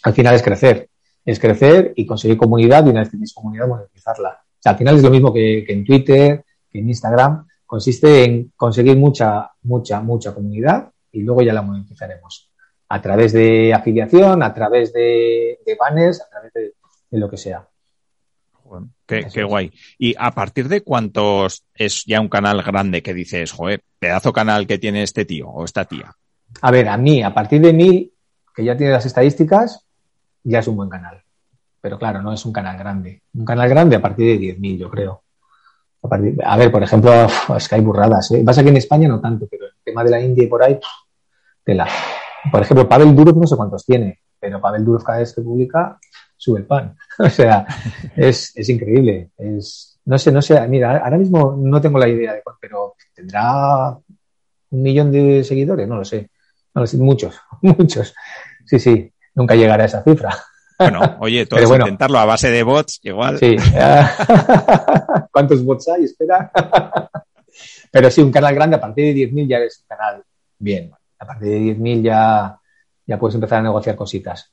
Al 0.02 0.12
final 0.12 0.34
es 0.34 0.42
crecer, 0.42 0.89
es 1.24 1.38
crecer 1.38 1.92
y 1.96 2.06
conseguir 2.06 2.36
comunidad 2.36 2.86
y 2.86 2.90
una 2.90 3.00
vez 3.00 3.08
que 3.08 3.16
tienes 3.16 3.34
comunidad 3.34 3.68
monetizarla. 3.68 4.30
O 4.30 4.62
sea, 4.62 4.72
al 4.72 4.78
final 4.78 4.96
es 4.96 5.02
lo 5.02 5.10
mismo 5.10 5.32
que, 5.32 5.64
que 5.66 5.72
en 5.72 5.84
Twitter, 5.84 6.44
que 6.70 6.78
en 6.78 6.88
Instagram, 6.88 7.46
consiste 7.66 8.24
en 8.24 8.52
conseguir 8.56 8.96
mucha, 8.96 9.50
mucha, 9.62 10.00
mucha 10.00 10.34
comunidad 10.34 10.90
y 11.12 11.22
luego 11.22 11.42
ya 11.42 11.52
la 11.52 11.62
monetizaremos 11.62 12.50
a 12.90 13.00
través 13.00 13.32
de 13.32 13.72
afiliación, 13.72 14.42
a 14.42 14.52
través 14.52 14.92
de, 14.92 15.58
banners, 15.78 16.20
a 16.20 16.28
través 16.28 16.52
de, 16.52 16.72
lo 17.12 17.30
que 17.30 17.36
sea. 17.36 17.68
qué, 19.06 19.44
guay. 19.44 19.72
¿Y 19.96 20.16
a 20.18 20.32
partir 20.32 20.68
de 20.68 20.80
cuántos 20.80 21.64
es 21.74 22.04
ya 22.04 22.20
un 22.20 22.28
canal 22.28 22.62
grande 22.62 23.02
que 23.02 23.14
dices, 23.14 23.52
joder, 23.52 23.84
pedazo 24.00 24.32
canal 24.32 24.66
que 24.66 24.78
tiene 24.78 25.04
este 25.04 25.24
tío 25.24 25.48
o 25.48 25.64
esta 25.64 25.84
tía? 25.84 26.16
A 26.62 26.70
ver, 26.72 26.88
a 26.88 26.96
mí, 26.96 27.22
a 27.22 27.32
partir 27.32 27.60
de 27.60 27.72
mil, 27.72 28.12
que 28.52 28.64
ya 28.64 28.76
tiene 28.76 28.92
las 28.92 29.06
estadísticas, 29.06 29.86
ya 30.43 30.61
es 30.61 30.68
un 30.68 30.76
buen 30.76 30.88
canal. 30.88 31.22
Pero 31.80 31.99
claro, 31.99 32.22
no 32.22 32.32
es 32.32 32.45
un 32.45 32.53
canal 32.53 32.76
grande. 32.76 33.22
Un 33.34 33.45
canal 33.45 33.68
grande 33.68 33.97
a 33.97 34.03
partir 34.03 34.38
de 34.38 34.47
10.000, 34.55 34.78
yo 34.78 34.91
creo. 34.91 35.22
A, 36.45 36.57
ver, 36.57 36.72
por 36.72 36.82
ejemplo, 36.82 37.12
es 37.57 37.68
que 37.68 37.74
hay 37.74 37.80
burradas. 37.80 38.30
¿eh? 38.32 38.43
Vas 38.43 38.59
aquí 38.59 38.68
en 38.68 38.76
España 38.76 39.09
no 39.09 39.20
tanto, 39.20 39.47
pero 39.51 39.66
el 39.66 39.72
tema 39.84 40.03
de 40.05 40.11
la 40.11 40.20
India 40.20 40.45
y 40.45 40.47
por 40.47 40.62
ahí, 40.62 40.78
tela. 41.64 41.86
Por 42.51 42.62
ejemplo, 42.62 42.88
Pavel 42.88 43.14
Durov 43.14 43.38
no 43.38 43.47
sé 43.47 43.57
cuántos 43.57 43.84
tiene, 43.84 44.20
pero 44.38 44.61
Pavel 44.61 44.84
Durov 44.84 45.05
cada 45.05 45.18
vez 45.18 45.34
que 45.34 45.43
publica 45.43 45.99
sube 46.36 46.61
el 46.61 46.66
pan. 46.66 46.97
o 47.18 47.28
sea, 47.28 47.66
es, 48.16 48.53
es 48.57 48.68
increíble. 48.68 49.30
Es, 49.36 50.01
no 50.07 50.18
sé, 50.18 50.32
no 50.32 50.41
sé, 50.41 50.66
mira, 50.68 50.99
ahora 50.99 51.18
mismo 51.18 51.55
no 51.59 51.80
tengo 51.80 51.99
la 51.99 52.09
idea 52.09 52.32
de 52.32 52.43
cuánto, 52.43 52.59
pero 52.61 52.95
tendrá 53.14 53.91
un 53.91 54.82
millón 54.82 55.12
de 55.12 55.45
seguidores. 55.45 55.86
No 55.86 55.97
lo 55.97 56.05
sé, 56.05 56.30
muchos, 56.95 57.38
muchos. 57.62 58.14
Sí, 58.64 58.78
sí, 58.78 59.12
nunca 59.34 59.54
llegará 59.54 59.84
a 59.84 59.86
esa 59.86 60.02
cifra. 60.02 60.36
Bueno, 60.78 61.18
oye, 61.20 61.46
todo 61.46 61.66
bueno, 61.68 61.84
intentarlo 61.84 62.18
a 62.18 62.24
base 62.24 62.50
de 62.50 62.62
bots, 62.62 63.00
igual. 63.02 63.38
Sí. 63.38 63.56
¿Cuántos 65.32 65.64
bots 65.64 65.88
hay? 65.88 66.04
Espera. 66.04 66.50
Pero 67.92 68.10
sí, 68.10 68.22
un 68.22 68.32
canal 68.32 68.54
grande, 68.54 68.76
a 68.76 68.80
partir 68.80 69.14
de 69.14 69.28
10.000 69.28 69.48
ya 69.48 69.58
es 69.58 69.80
un 69.80 69.86
canal 69.86 70.22
bien. 70.58 70.90
A 71.18 71.26
partir 71.26 71.48
de 71.48 71.58
10.000 71.76 72.02
ya, 72.02 72.58
ya 73.06 73.18
puedes 73.18 73.34
empezar 73.34 73.58
a 73.58 73.62
negociar 73.62 73.96
cositas. 73.96 74.50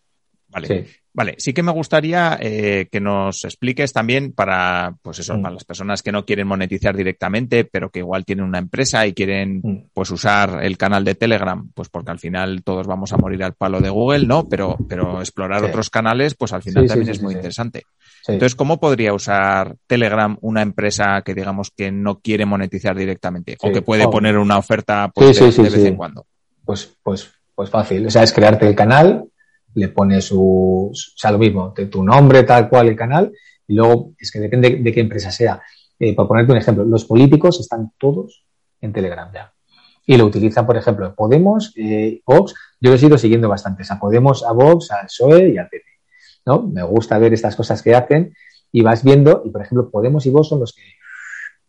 Vale. 0.58 0.68
Sí. 0.68 0.92
Vale, 1.18 1.34
sí 1.40 1.52
que 1.52 1.64
me 1.64 1.72
gustaría 1.72 2.38
eh, 2.40 2.90
que 2.92 3.00
nos 3.00 3.44
expliques 3.44 3.92
también 3.92 4.34
para, 4.34 4.96
pues 5.02 5.18
eso, 5.18 5.36
mm. 5.36 5.42
para 5.42 5.54
las 5.56 5.64
personas 5.64 6.04
que 6.04 6.12
no 6.12 6.26
quieren 6.26 6.46
monetizar 6.48 6.96
directamente, 6.96 7.66
pero 7.66 7.90
que 7.90 8.00
igual 8.00 8.24
tienen 8.24 8.46
una 8.46 8.60
empresa 8.60 9.08
y 9.08 9.14
quieren, 9.14 9.62
mm. 9.64 9.90
pues, 9.96 10.12
usar 10.12 10.64
el 10.64 10.78
canal 10.78 11.04
de 11.04 11.16
Telegram, 11.16 11.72
pues 11.74 11.90
porque 11.90 12.12
al 12.12 12.20
final 12.20 12.62
todos 12.64 12.86
vamos 12.86 13.14
a 13.14 13.18
morir 13.18 13.44
al 13.44 13.56
palo 13.56 13.82
de 13.82 13.90
Google, 13.90 14.28
¿no? 14.28 14.48
Pero, 14.48 14.78
pero 14.88 15.20
explorar 15.20 15.62
sí. 15.62 15.66
otros 15.66 15.90
canales, 15.90 16.36
pues 16.36 16.54
al 16.54 16.62
final 16.62 16.84
sí, 16.84 16.90
también 16.90 17.10
es 17.10 17.20
muy 17.20 17.34
interesante. 17.34 17.86
Entonces, 18.28 18.54
¿cómo 18.56 18.80
podría 18.80 19.12
usar 19.12 19.76
Telegram 19.88 20.38
una 20.42 20.62
empresa 20.62 21.24
que 21.26 21.34
digamos 21.34 21.72
que 21.72 21.92
no 21.92 22.20
quiere 22.20 22.46
monetizar 22.46 22.96
directamente 22.96 23.58
o 23.60 23.72
que 23.72 23.82
puede 23.82 24.06
oh. 24.06 24.12
poner 24.12 24.38
una 24.38 24.60
oferta 24.60 25.12
pues, 25.16 25.40
de, 25.40 25.64
de 25.64 25.70
vez 25.70 25.86
en 25.86 25.96
cuando? 25.96 26.28
Pues, 26.64 26.96
pues, 27.02 27.32
pues 27.56 27.72
fácil. 27.72 28.06
O 28.06 28.12
sea, 28.12 28.22
es 28.22 28.34
crearte 28.34 28.68
el 28.68 28.76
canal, 28.76 29.26
le 29.78 29.90
pones 29.90 30.26
su, 30.26 30.90
o 30.92 30.92
sea, 30.94 31.32
lo 31.32 31.38
mismo, 31.38 31.72
tu 31.74 32.04
nombre, 32.04 32.44
tal 32.44 32.68
cual, 32.68 32.88
el 32.88 32.96
canal, 32.96 33.32
y 33.68 33.76
luego 33.76 34.14
es 34.18 34.32
que 34.32 34.40
depende 34.40 34.78
de 34.78 34.92
qué 34.92 35.02
empresa 35.02 35.32
sea. 35.32 35.62
Eh, 36.00 36.16
por 36.16 36.28
ponerte 36.28 36.52
un 36.52 36.58
ejemplo, 36.58 36.84
los 36.84 37.06
políticos 37.06 37.60
están 37.60 37.92
todos 38.00 38.44
en 38.82 38.92
Telegram 38.92 39.32
ya. 39.32 39.54
Y 40.08 40.18
lo 40.18 40.26
utilizan, 40.26 40.66
por 40.66 40.78
ejemplo, 40.78 41.14
Podemos, 41.14 41.74
eh, 41.76 42.22
Vox, 42.26 42.56
yo 42.82 42.94
he 42.94 42.98
ido 42.98 43.20
siguiendo 43.20 43.50
bastante, 43.50 43.84
a 43.88 44.00
Podemos, 44.00 44.44
a 44.44 44.52
Vox, 44.52 44.90
al 44.90 45.06
PSOE 45.06 45.50
y 45.50 45.58
al 45.60 45.70
PP. 45.70 45.86
¿no? 46.48 46.64
Me 46.64 46.82
gusta 46.82 47.20
ver 47.20 47.34
estas 47.34 47.56
cosas 47.56 47.84
que 47.84 47.94
hacen 47.94 48.34
y 48.72 48.82
vas 48.82 49.04
viendo, 49.04 49.44
y 49.46 49.52
por 49.52 49.62
ejemplo, 49.62 49.92
Podemos 49.92 50.26
y 50.26 50.32
Vox 50.32 50.48
son 50.48 50.60
los 50.62 50.74
que 50.74 50.82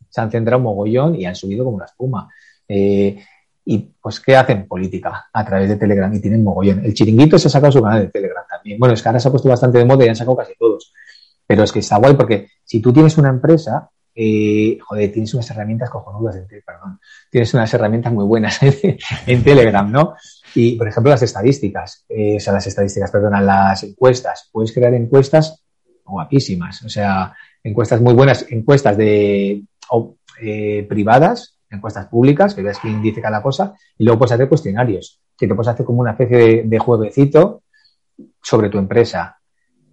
se 0.08 0.20
han 0.20 0.30
centrado 0.30 0.58
un 0.58 0.64
mogollón 0.64 1.14
y 1.14 1.26
han 1.26 1.34
subido 1.34 1.64
como 1.64 1.78
la 1.78 1.84
espuma. 1.84 2.30
Eh, 2.66 3.22
y 3.70 3.92
pues, 4.00 4.18
¿qué 4.18 4.34
hacen? 4.34 4.66
Política 4.66 5.28
a 5.30 5.44
través 5.44 5.68
de 5.68 5.76
Telegram 5.76 6.10
y 6.14 6.20
tienen 6.20 6.42
mogollón. 6.42 6.82
El 6.86 6.94
chiringuito 6.94 7.38
se 7.38 7.48
ha 7.48 7.50
sacado 7.50 7.70
su 7.70 7.82
canal 7.82 8.00
de 8.00 8.08
Telegram 8.08 8.42
también. 8.48 8.78
Bueno, 8.78 8.94
es 8.94 9.02
que 9.02 9.08
ahora 9.10 9.20
se 9.20 9.28
ha 9.28 9.30
puesto 9.30 9.46
bastante 9.46 9.76
de 9.76 9.84
moda 9.84 10.06
y 10.06 10.08
han 10.08 10.16
sacado 10.16 10.38
casi 10.38 10.54
todos. 10.58 10.94
Pero 11.46 11.64
es 11.64 11.70
que 11.70 11.80
está 11.80 11.98
guay 11.98 12.14
porque 12.14 12.48
si 12.64 12.80
tú 12.80 12.94
tienes 12.94 13.18
una 13.18 13.28
empresa, 13.28 13.90
eh, 14.14 14.78
joder, 14.80 15.12
tienes 15.12 15.34
unas 15.34 15.50
herramientas 15.50 15.90
cojonudas 15.90 16.36
en 16.36 16.46
perdón, 16.46 16.98
tienes 17.30 17.52
unas 17.52 17.74
herramientas 17.74 18.10
muy 18.10 18.24
buenas 18.24 18.58
en 19.26 19.44
Telegram, 19.44 19.92
¿no? 19.92 20.14
Y, 20.54 20.76
por 20.76 20.88
ejemplo, 20.88 21.10
las 21.10 21.22
estadísticas, 21.22 22.06
eh, 22.08 22.36
o 22.36 22.40
sea, 22.40 22.54
las 22.54 22.66
estadísticas, 22.66 23.10
perdón, 23.10 23.44
las 23.44 23.82
encuestas. 23.82 24.48
Puedes 24.50 24.72
crear 24.72 24.94
encuestas 24.94 25.62
guapísimas, 26.06 26.82
o 26.84 26.88
sea, 26.88 27.34
encuestas 27.62 28.00
muy 28.00 28.14
buenas, 28.14 28.46
encuestas 28.48 28.96
de 28.96 29.62
eh, 30.40 30.86
privadas 30.88 31.57
encuestas 31.70 32.06
públicas, 32.06 32.54
que 32.54 32.62
veas 32.62 32.78
quién 32.78 33.02
dice 33.02 33.20
cada 33.20 33.42
cosa, 33.42 33.74
y 33.96 34.04
luego 34.04 34.20
puedes 34.20 34.32
hacer 34.32 34.48
cuestionarios, 34.48 35.20
que 35.36 35.46
te 35.46 35.54
puedes 35.54 35.68
hacer 35.68 35.84
como 35.84 36.00
una 36.00 36.12
especie 36.12 36.36
de, 36.36 36.62
de 36.64 36.78
juevecito 36.78 37.62
sobre 38.42 38.68
tu 38.68 38.78
empresa. 38.78 39.38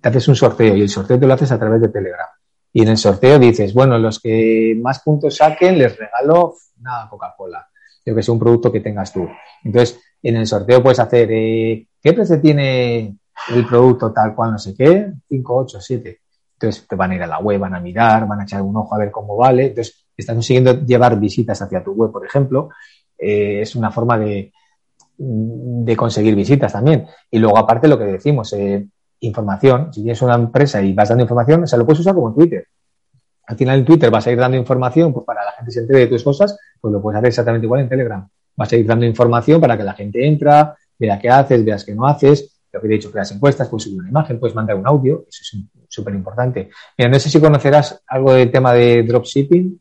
Te 0.02 0.10
haces 0.10 0.28
un 0.28 0.36
sorteo 0.36 0.76
y 0.76 0.82
el 0.82 0.90
sorteo 0.90 1.20
te 1.20 1.28
lo 1.28 1.34
haces 1.34 1.52
a 1.52 1.60
través 1.60 1.82
de 1.82 1.90
Telegram. 1.90 2.28
Y 2.72 2.82
en 2.82 2.90
el 2.90 2.98
sorteo 2.98 3.40
dices, 3.40 3.74
bueno, 3.74 3.98
los 3.98 4.20
que 4.20 4.78
más 4.82 5.00
puntos 5.02 5.38
saquen 5.38 5.78
les 5.78 5.98
regalo 5.98 6.56
una 6.80 7.08
Coca-Cola, 7.10 7.68
yo 8.06 8.14
que 8.14 8.22
sea 8.22 8.34
un 8.34 8.40
producto 8.40 8.72
que 8.72 8.82
tengas 8.82 9.14
tú. 9.14 9.28
Entonces, 9.64 10.00
en 10.22 10.36
el 10.36 10.46
sorteo 10.46 10.84
puedes 10.84 11.00
hacer, 11.00 11.30
eh, 11.32 11.88
¿qué 12.02 12.14
precio 12.14 12.40
tiene 12.42 13.18
el 13.50 13.66
producto 13.66 14.12
tal 14.12 14.36
cual, 14.36 14.52
no 14.52 14.58
sé 14.58 14.76
qué? 14.76 15.12
5, 15.30 15.56
8, 15.56 15.82
7. 15.82 16.20
Entonces 16.54 16.88
te 16.88 16.96
van 16.96 17.12
a 17.12 17.16
ir 17.16 17.24
a 17.24 17.28
la 17.28 17.40
web, 17.40 17.60
van 17.60 17.76
a 17.76 17.80
mirar, 17.80 18.28
van 18.28 18.42
a 18.42 18.44
echar 18.44 18.62
un 18.62 18.76
ojo 18.76 18.96
a 18.96 18.98
ver 18.98 19.12
cómo 19.12 19.38
vale. 19.38 19.68
Entonces, 19.68 20.05
estás 20.22 20.36
consiguiendo 20.36 20.86
llevar 20.86 21.20
visitas 21.20 21.62
hacia 21.62 21.84
tu 21.84 21.94
web, 21.94 22.12
por 22.12 22.26
ejemplo, 22.26 22.70
eh, 23.18 23.62
es 23.62 23.76
una 23.76 23.92
forma 23.92 24.18
de, 24.18 24.52
de, 25.18 25.96
conseguir 25.96 26.36
visitas 26.36 26.74
también. 26.74 27.06
Y 27.32 27.40
luego, 27.40 27.58
aparte, 27.58 27.88
lo 27.88 27.98
que 27.98 28.06
decimos, 28.06 28.52
eh, 28.54 28.88
información. 29.20 29.94
Si 29.94 30.02
tienes 30.02 30.22
una 30.22 30.36
empresa 30.36 30.82
y 30.82 30.94
vas 30.94 31.10
dando 31.10 31.24
información, 31.24 31.64
o 31.64 31.68
sea, 31.68 31.80
lo 31.80 31.86
puedes 31.86 32.00
usar 32.00 32.14
como 32.14 32.30
en 32.30 32.36
Twitter. 32.36 32.68
Al 33.48 33.58
final 33.58 33.80
en 33.80 33.86
Twitter 33.86 34.10
vas 34.10 34.26
a 34.26 34.32
ir 34.32 34.40
dando 34.40 34.58
información 34.58 35.14
pues 35.14 35.26
para 35.26 35.46
la 35.46 35.52
gente 35.52 35.72
se 35.72 35.82
entere 35.82 36.00
de 36.00 36.08
tus 36.08 36.24
cosas, 36.24 36.58
pues 36.82 36.92
lo 36.92 37.02
puedes 37.02 37.18
hacer 37.18 37.28
exactamente 37.28 37.66
igual 37.66 37.82
en 37.82 37.90
Telegram. 37.90 38.28
Vas 38.56 38.72
a 38.72 38.76
ir 38.76 38.88
dando 38.88 39.06
información 39.06 39.62
para 39.62 39.78
que 39.78 39.84
la 39.84 39.94
gente 39.94 40.26
entra, 40.26 40.76
vea 40.98 41.20
qué 41.20 41.30
haces, 41.30 41.64
veas 41.64 41.84
qué 41.84 41.94
no 41.94 42.08
haces. 42.08 42.52
Lo 42.72 42.82
que 42.82 42.88
he 42.88 42.90
dicho, 42.90 43.12
creas 43.12 43.32
encuestas, 43.32 43.70
puedes 43.70 43.84
subir 43.84 44.00
una 44.00 44.10
imagen, 44.10 44.40
puedes 44.40 44.56
mandar 44.56 44.76
un 44.76 44.86
audio, 44.86 45.26
eso 45.30 45.42
es 45.42 45.64
súper 45.88 46.14
importante. 46.14 46.70
Mira, 46.98 47.10
no 47.10 47.20
sé 47.20 47.30
si 47.30 47.40
conocerás 47.40 48.02
algo 48.08 48.34
del 48.34 48.52
tema 48.52 48.74
de 48.74 49.04
dropshipping. 49.04 49.80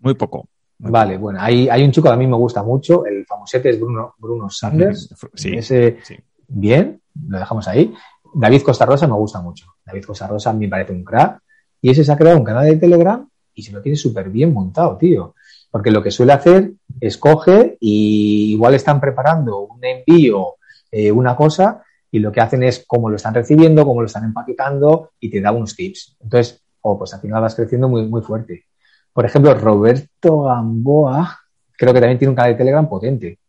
Muy 0.00 0.14
poco. 0.14 0.48
Vale, 0.78 1.16
bueno, 1.16 1.40
hay, 1.40 1.68
hay 1.68 1.82
un 1.82 1.90
chico 1.90 2.06
que 2.06 2.14
a 2.14 2.16
mí 2.16 2.26
me 2.26 2.36
gusta 2.36 2.62
mucho, 2.62 3.04
el 3.04 3.26
famosete 3.26 3.70
es 3.70 3.80
Bruno, 3.80 4.14
Bruno 4.18 4.48
Sanders. 4.48 5.12
Sí, 5.34 5.54
Ese, 5.54 5.98
sí. 6.04 6.16
Bien, 6.46 7.00
lo 7.26 7.38
dejamos 7.38 7.66
ahí. 7.66 7.92
David 8.34 8.62
Costa 8.62 8.86
Rosa 8.86 9.06
me 9.06 9.14
gusta 9.14 9.40
mucho. 9.40 9.66
David 9.84 10.04
Costa 10.04 10.26
Rosa 10.26 10.52
me 10.52 10.68
parece 10.68 10.92
un 10.92 11.04
crack. 11.04 11.40
Y 11.80 11.90
ese 11.90 12.04
se 12.04 12.12
ha 12.12 12.16
creado 12.16 12.38
un 12.38 12.44
canal 12.44 12.66
de 12.66 12.76
Telegram 12.76 13.28
y 13.54 13.62
se 13.62 13.72
lo 13.72 13.82
tiene 13.82 13.96
súper 13.96 14.30
bien 14.30 14.52
montado, 14.52 14.96
tío. 14.96 15.34
Porque 15.70 15.90
lo 15.90 16.02
que 16.02 16.10
suele 16.10 16.32
hacer 16.32 16.72
es 17.00 17.18
coge 17.18 17.76
y 17.80 18.52
igual 18.52 18.74
están 18.74 19.00
preparando 19.00 19.60
un 19.60 19.84
envío, 19.84 20.54
eh, 20.90 21.12
una 21.12 21.36
cosa, 21.36 21.82
y 22.10 22.20
lo 22.20 22.32
que 22.32 22.40
hacen 22.40 22.62
es 22.62 22.84
cómo 22.86 23.10
lo 23.10 23.16
están 23.16 23.34
recibiendo, 23.34 23.84
cómo 23.84 24.00
lo 24.00 24.06
están 24.06 24.24
empaquetando 24.24 25.10
y 25.20 25.30
te 25.30 25.40
da 25.40 25.52
unos 25.52 25.76
tips. 25.76 26.16
Entonces, 26.20 26.62
oh, 26.80 26.98
pues 26.98 27.12
al 27.14 27.20
final 27.20 27.42
vas 27.42 27.54
creciendo 27.54 27.88
muy, 27.88 28.06
muy 28.06 28.22
fuerte. 28.22 28.64
Por 29.18 29.26
ejemplo, 29.26 29.52
Roberto 29.52 30.42
Gamboa, 30.42 31.40
creo 31.76 31.92
que 31.92 31.98
también 31.98 32.20
tiene 32.20 32.30
un 32.30 32.36
canal 32.36 32.52
de 32.52 32.58
Telegram 32.58 32.88
potente. 32.88 33.40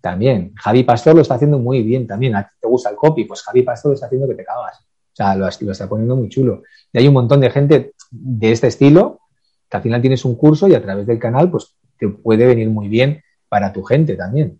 También. 0.00 0.54
Javi 0.56 0.82
Pastor 0.82 1.14
lo 1.14 1.20
está 1.20 1.34
haciendo 1.34 1.58
muy 1.58 1.82
bien 1.82 2.06
también. 2.06 2.36
¿A 2.36 2.44
ti 2.44 2.54
te 2.58 2.66
gusta 2.66 2.88
el 2.88 2.96
copy? 2.96 3.26
Pues 3.26 3.42
Javi 3.42 3.60
Pastor 3.60 3.90
lo 3.90 3.94
está 3.96 4.06
haciendo 4.06 4.26
que 4.26 4.34
te 4.34 4.46
cagas. 4.46 4.78
O 4.78 5.12
sea, 5.12 5.36
lo, 5.36 5.44
lo 5.44 5.72
está 5.72 5.86
poniendo 5.90 6.16
muy 6.16 6.30
chulo. 6.30 6.62
Y 6.90 7.00
hay 7.00 7.06
un 7.06 7.12
montón 7.12 7.38
de 7.38 7.50
gente 7.50 7.92
de 8.10 8.50
este 8.50 8.68
estilo 8.68 9.20
que 9.68 9.76
al 9.76 9.82
final 9.82 10.00
tienes 10.00 10.24
un 10.24 10.36
curso 10.36 10.66
y 10.68 10.74
a 10.74 10.80
través 10.80 11.06
del 11.06 11.18
canal, 11.18 11.50
pues 11.50 11.74
te 11.98 12.08
puede 12.08 12.46
venir 12.46 12.70
muy 12.70 12.88
bien 12.88 13.22
para 13.46 13.74
tu 13.74 13.82
gente 13.82 14.16
también. 14.16 14.58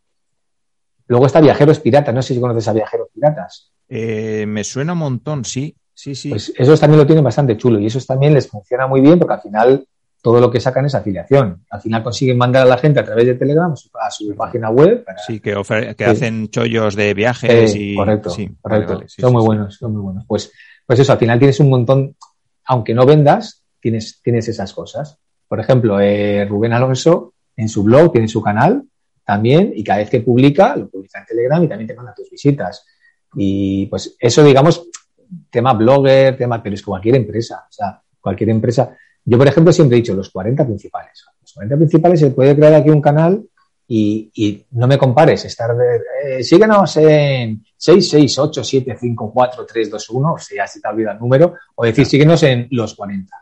Luego 1.07 1.25
está 1.25 1.41
Viajeros 1.41 1.81
Piratas. 1.81 2.15
No 2.15 2.21
sé 2.21 2.35
si 2.35 2.41
conoces 2.43 2.69
a 2.69 2.75
Viajeros 2.75 3.09
Piratas. 3.15 3.73
Eh, 3.89 4.45
me 4.47 4.63
suena 4.63 4.93
un 4.93 4.99
montón, 4.99 5.43
sí. 5.43 5.75
Sí, 5.95 6.15
sí. 6.15 6.29
Pues 6.29 6.53
esos 6.55 6.79
también 6.79 6.99
lo 6.99 7.07
tienen 7.07 7.25
bastante 7.25 7.57
chulo 7.57 7.81
y 7.81 7.87
esos 7.87 8.07
también 8.07 8.35
les 8.35 8.47
funciona 8.47 8.87
muy 8.87 9.01
bien 9.01 9.19
porque 9.19 9.35
al 9.35 9.41
final 9.41 9.87
todo 10.23 10.41
lo 10.41 10.51
que 10.51 10.61
sacan 10.61 10.85
es 10.85 10.95
afiliación. 10.95 11.65
Al 11.71 11.81
final 11.81 12.03
consiguen 12.03 12.37
mandar 12.37 12.63
a 12.63 12.67
la 12.67 12.79
gente 12.79 13.01
a 13.01 13.05
través 13.05 13.27
de 13.27 13.35
Telegram 13.35 13.73
a 13.73 14.11
su 14.11 14.37
página 14.37 14.71
web. 14.71 15.05
Para... 15.05 15.19
Sí, 15.19 15.41
que, 15.41 15.53
que 15.53 16.05
sí. 16.05 16.11
hacen 16.11 16.49
chollos 16.49 16.95
de 16.95 17.15
viajes 17.15 17.75
eh, 17.75 17.79
y... 17.79 17.95
Correcto, 17.95 18.31
sí, 18.31 18.51
correcto. 18.61 18.87
Vale, 18.87 18.97
vale, 18.97 19.09
sí, 19.09 19.23
son 19.23 19.33
muy 19.33 19.45
buenos, 19.45 19.77
son 19.77 19.93
muy 19.93 20.03
buenos. 20.03 20.25
Pues, 20.27 20.53
pues 20.87 20.99
eso, 20.99 21.13
al 21.13 21.19
final 21.19 21.39
tienes 21.39 21.59
un 21.61 21.71
montón, 21.71 22.17
aunque 22.67 22.95
no 22.95 23.07
vendas, 23.07 23.65
tienes, 23.81 24.21
tienes 24.23 24.49
esas 24.49 24.73
cosas. 24.73 25.19
Por 25.49 25.59
ejemplo, 25.59 25.99
eh, 26.01 26.45
Rubén 26.45 26.73
Alonso 26.73 27.35
en 27.57 27.69
su 27.69 27.83
blog 27.83 28.13
tiene 28.13 28.29
su 28.29 28.43
canal 28.43 28.85
también 29.25 29.73
y 29.75 29.83
cada 29.83 30.01
vez 30.01 30.11
que 30.11 30.21
publica, 30.21 30.77
lo 30.77 30.89
publica 30.89 31.21
en 31.21 31.27
Telegram 31.27 31.63
y 31.63 31.69
también 31.69 31.89
te 31.89 31.95
manda 31.95 32.15
tus 32.15 32.31
visitas. 32.31 32.85
Y 33.35 33.87
pues 33.87 34.17
eso, 34.19 34.45
digamos, 34.45 34.87
tema 35.51 35.73
blogger, 35.73 36.37
tema, 36.37 36.63
pero 36.63 36.75
es 36.75 36.83
cualquier 36.83 37.17
empresa. 37.17 37.65
O 37.69 37.73
sea, 37.73 38.03
cualquier 38.21 38.51
empresa 38.51 38.97
yo, 39.31 39.39
por 39.39 39.47
ejemplo, 39.47 39.73
siempre 39.73 39.97
he 39.97 40.01
dicho 40.01 40.13
los 40.13 40.29
40 40.31 40.67
principales. 40.67 41.25
Los 41.41 41.53
40 41.53 41.77
principales 41.77 42.19
se 42.19 42.33
puede 42.33 42.57
crear 42.57 42.75
aquí 42.75 42.91
un 42.91 43.01
canal 43.01 43.41
y, 43.87 44.29
y 44.35 44.67
no 44.73 44.89
me 44.89 44.99
compares. 44.99 45.45
Estar 45.45 45.71
eh, 46.25 46.43
síguenos 46.43 46.97
en 46.97 47.63
668754321, 47.79 50.35
o 50.35 50.39
sea, 50.39 50.67
si 50.67 50.81
te 50.81 50.89
olvida 50.89 51.13
el 51.13 51.21
número, 51.21 51.55
o 51.77 51.85
decir 51.85 52.07
síguenos 52.07 52.43
en 52.43 52.67
los 52.73 52.97
40. 52.97 53.33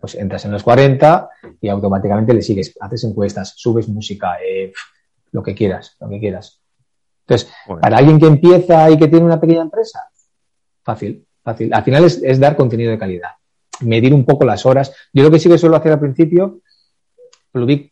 Pues 0.00 0.14
entras 0.14 0.46
en 0.46 0.52
los 0.52 0.62
40 0.62 1.28
y 1.60 1.68
automáticamente 1.68 2.32
le 2.32 2.40
sigues, 2.40 2.74
haces 2.80 3.04
encuestas, 3.04 3.52
subes 3.54 3.86
música, 3.86 4.38
eh, 4.42 4.72
lo 5.32 5.42
que 5.42 5.54
quieras, 5.54 5.94
lo 6.00 6.08
que 6.08 6.20
quieras. 6.20 6.58
Entonces, 7.26 7.52
bueno. 7.66 7.82
para 7.82 7.98
alguien 7.98 8.18
que 8.18 8.28
empieza 8.28 8.90
y 8.90 8.96
que 8.96 9.08
tiene 9.08 9.26
una 9.26 9.38
pequeña 9.38 9.60
empresa, 9.60 10.08
fácil, 10.82 11.26
fácil. 11.42 11.70
Al 11.74 11.84
final 11.84 12.04
es, 12.04 12.22
es 12.22 12.40
dar 12.40 12.56
contenido 12.56 12.90
de 12.90 12.98
calidad 12.98 13.32
medir 13.82 14.14
un 14.14 14.24
poco 14.24 14.44
las 14.44 14.66
horas. 14.66 14.94
Yo 15.12 15.22
lo 15.22 15.30
que 15.30 15.38
sí 15.38 15.48
que 15.48 15.58
suelo 15.58 15.76
hacer 15.76 15.92
al 15.92 16.00
principio, 16.00 16.60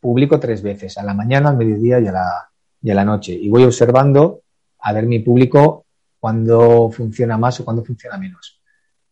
publico 0.01 0.39
tres 0.39 0.63
veces, 0.63 0.99
a 0.99 1.03
la 1.03 1.15
mañana, 1.15 1.51
al 1.51 1.57
mediodía 1.57 2.01
y 2.01 2.07
a 2.07 2.13
la, 2.13 2.51
y 2.83 2.91
a 2.91 2.95
la 2.95 3.05
noche. 3.05 3.33
Y 3.33 3.49
voy 3.49 3.65
observando 3.65 4.43
a 4.81 4.93
ver 4.93 5.07
mi 5.07 5.19
público 5.19 5.87
cuándo 6.19 6.91
funciona 6.91 7.37
más 7.37 7.61
o 7.61 7.65
cuándo 7.65 7.85
funciona 7.85 8.19
menos. 8.19 8.61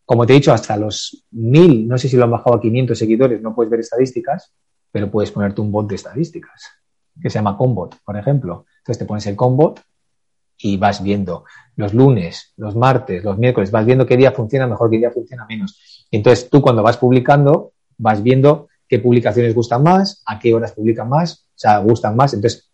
Como 0.05 0.25
te 0.25 0.33
he 0.33 0.35
dicho, 0.37 0.53
hasta 0.53 0.77
los 0.77 1.25
mil, 1.31 1.87
no 1.87 1.97
sé 1.97 2.07
si 2.07 2.15
lo 2.15 2.23
han 2.23 2.31
bajado 2.31 2.55
a 2.55 2.61
500 2.61 2.97
seguidores, 2.97 3.41
no 3.41 3.53
puedes 3.53 3.69
ver 3.69 3.81
estadísticas, 3.81 4.53
pero 4.91 5.11
puedes 5.11 5.31
ponerte 5.31 5.59
un 5.59 5.71
bot 5.71 5.87
de 5.89 5.95
estadísticas, 5.95 6.65
que 7.21 7.29
se 7.29 7.39
llama 7.39 7.57
Combot, 7.57 7.97
por 8.05 8.15
ejemplo. 8.15 8.65
Entonces 8.79 8.99
te 8.99 9.05
pones 9.05 9.27
el 9.27 9.35
Combot 9.35 9.81
y 10.59 10.77
vas 10.77 11.03
viendo 11.03 11.43
los 11.75 11.93
lunes, 11.93 12.53
los 12.57 12.75
martes, 12.75 13.23
los 13.23 13.37
miércoles, 13.37 13.69
vas 13.69 13.85
viendo 13.85 14.05
qué 14.05 14.17
día 14.17 14.31
funciona 14.31 14.65
mejor, 14.65 14.89
qué 14.89 14.97
día 14.97 15.11
funciona 15.11 15.45
menos. 15.45 15.96
Entonces 16.11 16.49
tú 16.49 16.61
cuando 16.61 16.83
vas 16.83 16.97
publicando, 16.97 17.73
vas 17.97 18.21
viendo 18.23 18.67
qué 18.87 18.99
publicaciones 18.99 19.53
gustan 19.53 19.83
más, 19.83 20.23
a 20.25 20.39
qué 20.39 20.53
horas 20.53 20.71
publican 20.71 21.09
más, 21.09 21.47
o 21.49 21.59
sea, 21.59 21.79
gustan 21.79 22.15
más. 22.15 22.33
Entonces, 22.33 22.71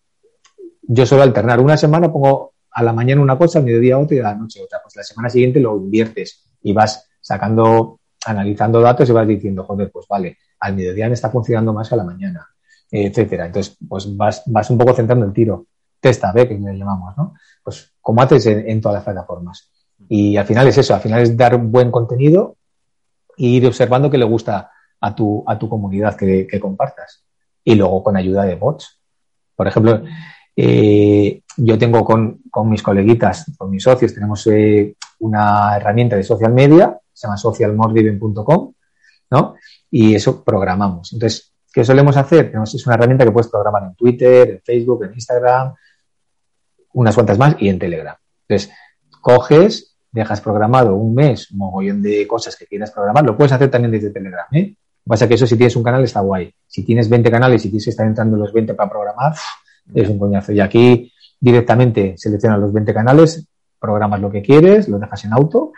yo 0.81 1.05
suelo 1.05 1.23
alternar. 1.23 1.59
Una 1.59 1.77
semana 1.77 2.11
pongo 2.11 2.53
a 2.71 2.83
la 2.83 2.93
mañana 2.93 3.21
una 3.21 3.37
cosa, 3.37 3.59
al 3.59 3.65
mediodía 3.65 3.97
otra 3.97 4.15
y 4.15 4.19
a 4.19 4.23
la 4.23 4.35
noche 4.35 4.61
otra. 4.61 4.79
Pues 4.83 4.95
la 4.95 5.03
semana 5.03 5.29
siguiente 5.29 5.59
lo 5.59 5.77
inviertes 5.77 6.51
y 6.61 6.73
vas 6.73 7.09
sacando, 7.21 7.99
analizando 8.25 8.81
datos 8.81 9.09
y 9.09 9.11
vas 9.13 9.27
diciendo, 9.27 9.63
joder, 9.63 9.91
pues 9.91 10.05
vale, 10.07 10.37
al 10.59 10.75
mediodía 10.75 11.07
me 11.07 11.13
está 11.13 11.29
funcionando 11.29 11.73
más 11.73 11.89
que 11.89 11.95
a 11.95 11.97
la 11.97 12.03
mañana, 12.03 12.47
etcétera. 12.91 13.47
Entonces, 13.47 13.77
pues 13.87 14.15
vas, 14.15 14.43
vas 14.47 14.69
un 14.69 14.77
poco 14.77 14.93
centrando 14.93 15.25
el 15.25 15.33
tiro. 15.33 15.67
Testa 15.99 16.33
B, 16.33 16.49
que 16.49 16.55
le 16.55 16.77
llamamos, 16.77 17.15
¿no? 17.15 17.33
Pues 17.63 17.93
como 18.01 18.21
haces 18.21 18.45
en, 18.47 18.81
todas 18.81 18.95
las 18.95 19.03
plataformas. 19.05 19.71
Y 20.09 20.35
al 20.35 20.45
final 20.45 20.67
es 20.67 20.77
eso, 20.77 20.93
al 20.93 20.99
final 20.99 21.21
es 21.21 21.37
dar 21.37 21.55
buen 21.57 21.91
contenido 21.91 22.57
e 23.37 23.45
ir 23.45 23.65
observando 23.65 24.09
que 24.09 24.17
le 24.17 24.25
gusta 24.25 24.71
a 24.99 25.15
tu, 25.15 25.43
a 25.45 25.57
tu 25.59 25.67
comunidad 25.67 26.15
que, 26.15 26.59
compartas. 26.59 27.23
Y 27.63 27.75
luego 27.75 28.03
con 28.03 28.17
ayuda 28.17 28.43
de 28.43 28.55
bots. 28.55 28.99
Por 29.55 29.67
ejemplo, 29.67 30.03
eh, 30.55 31.41
yo 31.57 31.77
tengo 31.77 32.03
con, 32.03 32.41
mis 32.65 32.81
coleguitas, 32.81 33.51
con 33.57 33.69
mis 33.69 33.83
socios, 33.83 34.13
tenemos 34.13 34.45
eh, 34.47 34.95
una 35.19 35.75
herramienta 35.75 36.15
de 36.15 36.23
social 36.23 36.53
media, 36.53 36.97
se 37.11 37.27
llama 37.27 37.37
socialmordriven.com, 37.37 38.73
¿no? 39.31 39.55
Y 39.91 40.15
eso 40.15 40.43
programamos. 40.43 41.13
Entonces, 41.13 41.53
¿qué 41.71 41.83
solemos 41.83 42.17
hacer? 42.17 42.53
Es 42.63 42.85
una 42.85 42.95
herramienta 42.95 43.25
que 43.25 43.31
puedes 43.31 43.49
programar 43.51 43.83
en 43.83 43.95
Twitter, 43.95 44.49
en 44.49 44.61
Facebook, 44.61 45.03
en 45.05 45.13
Instagram, 45.13 45.73
unas 46.93 47.15
cuantas 47.15 47.37
más 47.37 47.55
y 47.59 47.69
en 47.69 47.79
Telegram. 47.79 48.15
Entonces, 48.47 48.73
coges, 49.21 49.92
dejas 50.13 50.39
programado 50.41 50.95
un 50.95 51.15
mes, 51.15 51.51
un 51.51 51.57
mogollón 51.57 52.01
de 52.01 52.25
cosas 52.27 52.55
que 52.55 52.67
quieras 52.67 52.91
programar, 52.91 53.25
lo 53.25 53.35
puedes 53.35 53.51
hacer 53.51 53.69
también 53.69 53.91
desde 53.91 54.11
Telegram, 54.11 54.45
¿eh? 54.51 54.75
Lo 55.05 55.09
que 55.09 55.09
pasa 55.09 55.25
es 55.25 55.29
que 55.29 55.35
eso 55.35 55.47
si 55.47 55.57
tienes 55.57 55.75
un 55.75 55.83
canal 55.83 56.03
está 56.03 56.21
guay. 56.21 56.53
Si 56.65 56.85
tienes 56.85 57.09
20 57.09 57.29
canales 57.29 57.65
y 57.65 57.69
tienes 57.69 57.83
que 57.83 57.89
estar 57.89 58.07
entrando 58.07 58.37
los 58.37 58.53
20 58.53 58.73
para 58.73 58.89
programar, 58.89 59.33
es 59.93 60.07
un 60.07 60.17
coñazo. 60.17 60.53
Y 60.53 60.61
aquí 60.61 61.11
directamente 61.41 62.13
seleccionas 62.15 62.59
los 62.59 62.71
20 62.71 62.93
canales, 62.93 63.45
programas 63.79 64.21
lo 64.21 64.31
que 64.31 64.41
quieres, 64.41 64.87
lo 64.87 64.99
dejas 64.99 65.25
en 65.25 65.33
auto 65.33 65.73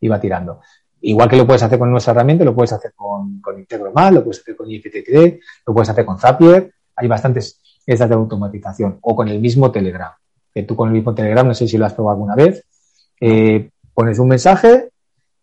y 0.00 0.08
va 0.08 0.20
tirando. 0.20 0.60
Igual 1.00 1.30
que 1.30 1.36
lo 1.36 1.46
puedes 1.46 1.62
hacer 1.62 1.78
con 1.78 1.90
nuestra 1.90 2.10
herramienta, 2.10 2.44
lo 2.44 2.54
puedes 2.54 2.72
hacer 2.72 2.92
con, 2.94 3.40
con 3.40 3.58
Integromat, 3.58 4.12
lo 4.12 4.24
puedes 4.24 4.40
hacer 4.40 4.54
con 4.54 4.70
IFTTT, 4.70 5.40
lo 5.66 5.72
puedes 5.72 5.88
hacer 5.88 6.04
con 6.04 6.18
Zapier. 6.18 6.74
Hay 6.96 7.08
bastantes 7.08 7.62
estas 7.86 8.08
de 8.08 8.16
automatización. 8.16 8.98
O 9.00 9.16
con 9.16 9.28
el 9.28 9.40
mismo 9.40 9.70
Telegram. 9.70 10.12
Que 10.52 10.64
tú 10.64 10.76
con 10.76 10.88
el 10.88 10.94
mismo 10.94 11.14
Telegram, 11.14 11.46
no 11.46 11.54
sé 11.54 11.66
si 11.66 11.78
lo 11.78 11.86
has 11.86 11.94
probado 11.94 12.16
alguna 12.16 12.34
vez, 12.34 12.66
eh, 13.20 13.70
pones 13.94 14.18
un 14.18 14.28
mensaje 14.28 14.90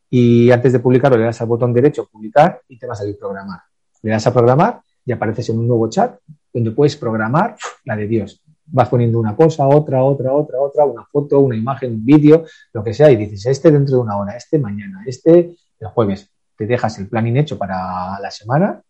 y 0.10 0.52
antes 0.52 0.74
de 0.74 0.80
publicarlo 0.80 1.18
le 1.18 1.26
das 1.26 1.42
al 1.42 1.48
botón 1.48 1.74
derecho 1.74 2.08
publicar 2.12 2.62
y 2.68 2.78
te 2.78 2.88
va 2.88 2.94
a 2.94 2.96
salir 2.96 3.18
programar. 3.18 3.60
Le 4.02 4.12
das 4.12 4.28
a 4.28 4.34
programar 4.34 4.82
y 5.06 5.12
apareces 5.12 5.50
en 5.50 5.60
un 5.60 5.68
nuevo 5.68 5.90
chat 5.90 6.20
donde 6.54 6.72
puedes 6.72 6.96
programar 6.96 7.56
la 7.84 7.96
de 7.96 8.08
Dios. 8.08 8.42
Vas 8.68 8.90
poniendo 8.90 9.20
una 9.20 9.36
cosa, 9.36 9.68
otra, 9.68 10.04
otra, 10.04 10.34
otra, 10.34 10.60
otra, 10.60 10.86
una 10.86 11.06
foto, 11.06 11.40
una 11.40 11.56
imagen, 11.56 11.94
un 11.94 12.06
vídeo, 12.06 12.46
lo 12.74 12.84
que 12.84 12.94
sea, 12.94 13.12
y 13.12 13.16
dices, 13.16 13.46
este 13.46 13.72
dentro 13.72 13.98
de 13.98 14.02
una 14.02 14.18
hora, 14.18 14.36
este 14.36 14.58
mañana, 14.58 15.04
este 15.06 15.56
el 15.80 15.88
jueves. 15.88 16.30
Te 16.58 16.66
dejas 16.66 16.98
el 17.00 17.08
planning 17.08 17.38
hecho 17.38 17.58
para 17.58 18.18
la 18.20 18.32
semana 18.32 18.82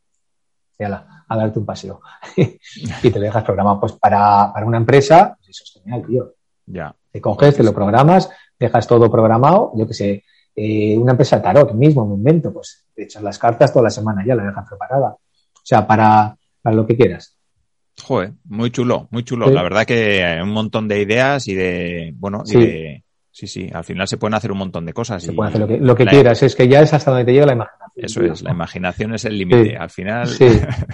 y 0.78 0.84
a, 0.84 1.26
a 1.28 1.38
darte 1.38 1.60
un 1.60 1.66
paseo. 1.66 2.02
y 2.36 3.12
te 3.12 3.20
dejas 3.20 3.44
programado. 3.44 3.80
Pues 3.80 3.94
para, 3.94 4.54
una 4.66 4.78
empresa, 4.78 5.36
pues 5.38 5.50
eso 5.50 5.64
es 5.66 5.84
genial, 5.84 6.06
tío. 6.06 6.34
Ya. 6.68 6.96
Te 7.12 7.22
coges, 7.22 7.56
te 7.56 7.64
lo 7.64 7.74
programas, 7.74 8.30
dejas 8.60 8.88
todo 8.88 9.12
programado, 9.12 9.72
yo 9.76 9.88
que 9.88 9.94
sé, 9.94 10.24
eh, 10.56 10.98
una 10.98 11.12
empresa 11.12 11.42
tarot 11.42 11.74
mismo, 11.74 12.06
me 12.08 12.16
invento, 12.16 12.54
pues 12.54 12.86
te 12.94 13.04
echas 13.04 13.22
las 13.22 13.38
cartas 13.38 13.74
toda 13.74 13.84
la 13.84 13.90
semana 13.90 14.24
ya, 14.26 14.36
la 14.36 14.46
dejas 14.46 14.66
preparada. 14.68 15.10
O 15.10 15.68
sea, 15.68 15.86
para, 15.86 16.36
para 16.62 16.76
lo 16.76 16.86
que 16.86 16.96
quieras. 16.96 17.36
Joder, 18.04 18.34
muy 18.46 18.72
chulo, 18.72 19.08
muy 19.12 19.24
chulo. 19.24 19.50
La 19.50 19.64
verdad 19.64 19.86
que 19.86 20.24
hay 20.24 20.42
un 20.42 20.52
montón 20.52 20.88
de 20.88 21.02
ideas 21.02 21.48
y 21.48 21.56
de, 21.56 22.14
bueno, 22.16 22.46
sí. 22.46 22.60
de, 22.60 23.04
sí, 23.32 23.48
sí, 23.48 23.70
al 23.74 23.84
final 23.84 24.08
se 24.08 24.18
pueden 24.18 24.34
hacer 24.34 24.52
un 24.52 24.58
montón 24.58 24.86
de 24.86 24.94
cosas. 24.94 25.24
Se 25.24 25.34
puede 25.34 25.50
hacer 25.50 25.62
lo 25.62 25.68
que, 25.68 25.78
lo 25.78 25.96
que 25.96 26.06
quieras, 26.06 26.44
es 26.44 26.56
que 26.56 26.68
ya 26.68 26.82
es 26.82 26.94
hasta 26.94 27.12
donde 27.12 27.26
te 27.26 27.34
llega 27.34 27.46
la 27.46 27.54
imaginación. 27.54 27.86
Eso 27.96 28.22
es, 28.24 28.42
la 28.42 28.52
imaginación 28.52 29.14
es 29.14 29.24
el 29.26 29.38
límite. 29.38 29.78
Al 29.78 29.90
final. 29.90 30.28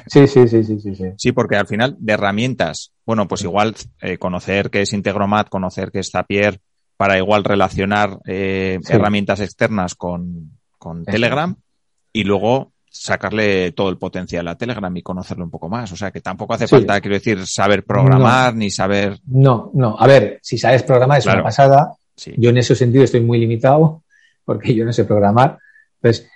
Sí. 0.08 0.28
sí, 0.28 0.28
sí, 0.28 0.48
sí, 0.48 0.64
sí, 0.64 0.96
sí, 0.96 1.06
sí. 1.18 1.32
porque 1.32 1.56
al 1.56 1.66
final 1.66 1.96
de 1.98 2.14
herramientas, 2.14 2.94
bueno, 3.06 3.28
pues 3.28 3.44
igual 3.44 3.76
eh, 4.02 4.18
conocer 4.18 4.70
qué 4.70 4.82
es 4.82 4.94
Integromat, 4.94 5.50
conocer 5.50 5.92
qué 5.92 6.00
es 6.00 6.12
Zapier, 6.12 6.60
para 7.02 7.18
igual 7.18 7.44
relacionar 7.44 8.20
eh, 8.28 8.78
herramientas 8.88 9.40
externas 9.40 9.96
con, 9.96 10.52
con 10.78 11.04
Telegram 11.04 11.56
y 12.14 12.24
luego 12.26 12.74
sacarle 12.92 13.72
todo 13.72 13.90
el 13.90 13.98
potencial 13.98 14.48
a 14.48 14.56
Telegram 14.56 14.96
y 14.96 15.02
conocerlo 15.02 15.44
un 15.44 15.50
poco 15.50 15.68
más. 15.68 15.92
O 15.92 15.96
sea, 15.96 16.12
que 16.12 16.22
tampoco 16.22 16.54
hace 16.54 16.68
falta, 16.68 17.02
quiero 17.02 17.16
decir, 17.16 17.44
saber 17.48 17.86
programar 17.86 18.54
ni 18.54 18.70
saber. 18.70 19.18
No, 19.26 19.72
no. 19.74 19.96
A 19.98 20.06
ver, 20.06 20.38
si 20.44 20.60
sabes 20.60 20.84
programar 20.84 21.18
es 21.18 21.26
una 21.26 21.42
pasada. 21.42 21.92
Yo 22.38 22.52
en 22.52 22.60
ese 22.60 22.76
sentido 22.76 23.04
estoy 23.04 23.22
muy 23.22 23.40
limitado 23.40 24.04
porque 24.46 24.76
yo 24.76 24.86
no 24.86 24.94
sé 24.94 25.04
programar. 25.06 25.58
Entonces, 25.96 26.30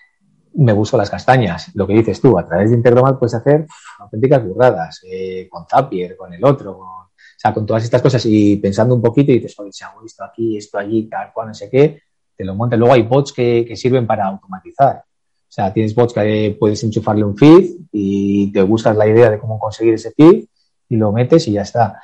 me 0.55 0.74
busco 0.74 0.97
las 0.97 1.11
castañas. 1.11 1.70
Lo 1.76 1.86
que 1.86 1.93
dices 1.93 2.20
tú, 2.20 2.39
a 2.39 2.43
través 2.47 2.72
de 2.72 2.78
Integromat 2.78 3.20
puedes 3.20 3.36
hacer 3.36 3.68
auténticas 3.99 4.43
burradas, 4.43 4.99
eh, 5.07 5.47
con 5.47 5.68
Zapier, 5.68 6.18
con 6.18 6.34
el 6.34 6.43
otro, 6.43 6.76
con 6.76 7.05
sea, 7.46 7.54
con 7.54 7.66
todas 7.66 7.84
estas 7.84 8.02
cosas 8.02 8.26
y 8.26 8.58
pensando 8.58 8.96
un 8.96 9.02
poquito 9.02 9.32
y 9.32 9.36
dices, 9.36 9.58
oye, 9.60 9.72
si 9.72 9.84
hago 9.84 10.04
esto 10.06 10.24
aquí, 10.24 10.58
esto 10.58 10.78
allí, 10.78 11.08
tal 11.08 11.32
cual, 11.34 11.50
no 11.50 11.54
sé 11.54 11.70
qué, 11.70 12.02
te 12.36 12.43
lo 12.43 12.56
montas. 12.56 12.80
Luego 12.80 12.93
hay 12.93 13.04
bots 13.04 13.34
que, 13.34 13.66
que 13.68 13.76
sirven 13.76 14.08
para 14.08 14.26
automatizar. 14.26 14.98
O 14.98 15.52
sea, 15.56 15.72
tienes 15.72 15.96
bots 15.96 16.14
que 16.14 16.58
puedes 16.60 16.84
enchufarle 16.84 17.24
un 17.24 17.38
feed 17.38 17.76
y 17.91 18.52
te 18.52 18.62
gustas 18.62 18.98
la 18.98 19.08
idea 19.08 19.30
de 19.30 19.39
cómo 19.39 19.60
conseguir 19.60 19.93
ese 19.93 20.12
feed 20.12 20.46
y 20.89 20.96
lo 20.96 21.12
metes 21.12 21.48
y 21.48 21.54
ya 21.54 21.62
está. 21.62 22.02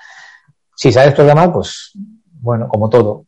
Si 0.76 0.92
sabes 0.92 1.14
programar, 1.14 1.52
pues, 1.52 1.92
bueno, 2.40 2.68
como 2.68 2.90
todo, 2.90 3.26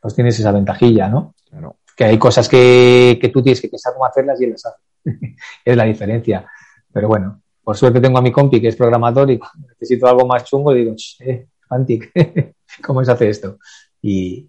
pues 0.00 0.14
tienes 0.14 0.38
esa 0.38 0.52
ventajilla, 0.52 1.08
¿no? 1.08 1.34
Claro. 1.50 1.76
Que 1.96 2.04
hay 2.04 2.18
cosas 2.18 2.48
que, 2.48 3.18
que 3.20 3.28
tú 3.30 3.42
tienes 3.42 3.60
que 3.60 3.68
pensar 3.68 3.94
cómo 3.94 4.06
hacerlas 4.06 4.40
y 4.40 4.44
él 4.44 4.50
las 4.50 4.66
hace. 4.66 4.82
es 5.64 5.76
la 5.76 5.84
diferencia. 5.84 6.46
Pero 6.92 7.08
bueno, 7.08 7.42
por 7.66 7.76
suerte 7.76 8.00
tengo 8.00 8.18
a 8.18 8.22
mi 8.22 8.30
compi 8.30 8.60
que 8.60 8.68
es 8.68 8.76
programador 8.76 9.28
y 9.28 9.38
cuando 9.38 9.66
necesito 9.66 10.06
algo 10.06 10.24
más 10.24 10.44
chungo 10.44 10.72
digo, 10.72 10.94
eh, 11.18 11.48
Fantic, 11.68 12.12
¿cómo 12.86 13.04
se 13.04 13.10
hace 13.10 13.28
esto? 13.28 13.58
Y 14.00 14.48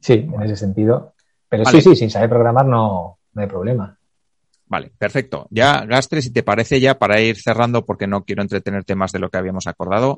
sí, 0.00 0.14
en 0.14 0.42
ese 0.42 0.56
sentido. 0.56 1.14
Pero 1.48 1.64
sí, 1.66 1.80
sí, 1.80 1.94
sin 1.94 2.10
saber 2.10 2.28
programar 2.28 2.66
no, 2.66 3.20
no 3.34 3.40
hay 3.40 3.46
problema. 3.46 3.96
Vale, 4.66 4.90
perfecto. 4.98 5.46
Ya, 5.50 5.84
Gastre, 5.86 6.20
si 6.20 6.32
te 6.32 6.42
parece 6.42 6.80
ya 6.80 6.98
para 6.98 7.20
ir 7.20 7.40
cerrando, 7.40 7.86
porque 7.86 8.08
no 8.08 8.24
quiero 8.24 8.42
entretenerte 8.42 8.96
más 8.96 9.12
de 9.12 9.20
lo 9.20 9.30
que 9.30 9.38
habíamos 9.38 9.68
acordado, 9.68 10.16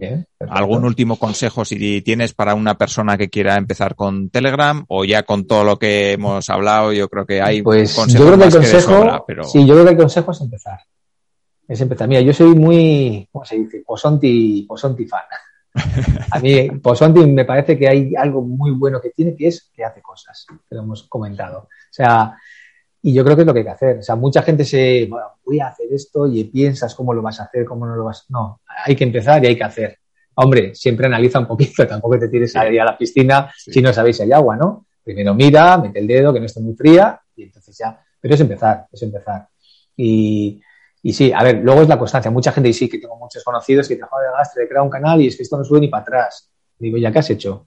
¿algún 0.49 0.87
último 0.87 1.17
consejo 1.17 1.67
si 1.67 2.01
tienes 2.01 2.33
para 2.33 2.55
una 2.55 2.79
persona 2.79 3.19
que 3.19 3.29
quiera 3.29 3.57
empezar 3.57 3.95
con 3.95 4.31
Telegram 4.31 4.87
o 4.89 5.05
ya 5.05 5.25
con 5.25 5.47
todo 5.47 5.65
lo 5.65 5.79
que 5.79 6.13
hemos 6.13 6.49
hablado? 6.49 6.95
Yo 6.95 7.11
creo 7.11 7.27
que 7.27 7.43
hay 7.43 7.61
pues 7.61 7.95
consejos 7.95 8.27
yo 8.27 8.27
creo 8.27 8.39
que 8.39 8.45
el 8.47 8.55
consejo, 8.55 9.25
pero... 9.27 9.45
Sí, 9.45 9.67
yo 9.67 9.75
creo 9.75 9.85
que 9.85 9.93
el 9.93 9.99
consejo 9.99 10.31
es 10.31 10.41
empezar 10.41 10.79
es 11.69 11.81
empezar. 11.83 12.09
Mira, 12.09 12.23
yo 12.23 12.33
soy 12.33 12.55
muy, 12.55 13.29
¿cómo 13.31 13.45
se 13.45 13.59
dice? 13.59 13.83
Posonti, 13.87 14.65
Posonti 14.67 15.07
fan. 15.07 15.25
A 16.31 16.41
mí, 16.41 16.71
Posonti 16.83 17.27
me 17.27 17.45
parece 17.45 17.79
que 17.79 17.87
hay 17.87 18.17
algo 18.17 18.41
muy 18.41 18.71
bueno 18.71 19.01
que 19.01 19.11
tiene, 19.11 19.37
que 19.37 19.49
es 19.49 19.71
que 19.75 19.85
hace 19.85 20.01
cosas, 20.01 20.47
que 20.49 20.75
lo 20.75 20.81
hemos 20.81 21.03
comentado. 21.05 21.59
O 21.59 21.93
sea, 21.93 22.35
y 23.03 23.13
yo 23.13 23.23
creo 23.23 23.37
que 23.37 23.43
es 23.43 23.47
lo 23.47 23.53
que 23.53 23.61
hay 23.61 23.67
que 23.67 23.71
hacer. 23.71 23.99
O 23.99 24.03
sea, 24.03 24.17
mucha 24.17 24.43
gente 24.43 24.65
se, 24.65 25.07
bueno, 25.11 25.27
voy 25.45 25.61
a 25.61 25.69
hacer 25.69 25.87
esto 25.93 26.27
y 26.27 26.45
piensas 26.45 26.95
cómo 26.95 27.13
lo 27.13 27.21
vas 27.21 27.39
a 27.41 27.45
hacer, 27.45 27.67
cómo 27.67 27.87
no 27.87 27.95
lo 27.95 28.05
vas. 28.05 28.25
No, 28.31 28.63
hay 28.85 28.97
que 28.97 29.05
empezar 29.05 29.45
y 29.45 29.49
hay 29.49 29.57
que 29.57 29.65
hacer. 29.65 29.99
Hombre, 30.37 30.75
siempre 30.75 31.07
analiza 31.07 31.39
un 31.39 31.47
poquito, 31.47 31.87
tampoco 31.87 32.19
te 32.19 32.29
tires 32.29 32.57
a 32.57 32.67
ir 32.67 32.81
a 32.81 32.87
la 32.87 32.97
piscina 32.97 33.53
si 33.57 33.83
no 33.83 33.93
sabéis 33.93 34.17
si 34.17 34.23
hay 34.23 34.33
agua, 34.33 34.57
¿no? 34.57 34.87
Primero 35.05 35.35
mira, 35.35 35.77
mete 35.77 35.99
el 35.99 36.07
dedo, 36.07 36.33
que 36.33 36.41
no 36.41 36.47
esté 36.47 36.61
muy 36.61 36.75
fría 36.75 37.21
y 37.37 37.43
entonces 37.43 37.77
ya. 37.77 38.03
Pero 38.21 38.35
es 38.35 38.41
empezar, 38.41 38.87
es 38.91 39.03
empezar. 39.03 39.49
Y, 39.97 40.61
y 41.03 41.13
sí, 41.13 41.33
a 41.33 41.43
ver, 41.43 41.61
luego 41.63 41.83
es 41.83 41.89
la 41.89 41.99
constancia. 41.99 42.31
Mucha 42.31 42.53
gente, 42.53 42.69
y 42.69 42.73
sí, 42.73 42.89
que 42.89 42.99
tengo 42.99 43.17
muchos 43.17 43.45
conocidos 43.45 43.89
que 43.89 43.97
te 43.97 44.03
de 44.03 44.37
gastre, 44.37 44.65
he 44.65 44.69
creado 44.69 44.85
un 44.85 44.91
canal 44.91 45.21
y 45.21 45.29
es 45.29 45.37
que 45.37 45.43
esto 45.43 45.57
no 45.57 45.65
sube 45.65 45.81
ni 45.81 45.89
para 45.89 46.03
atrás. 46.03 46.51
Digo, 46.79 46.97
¿ya 46.97 47.13
qué 47.13 47.21
has 47.21 47.31
hecho? 47.31 47.67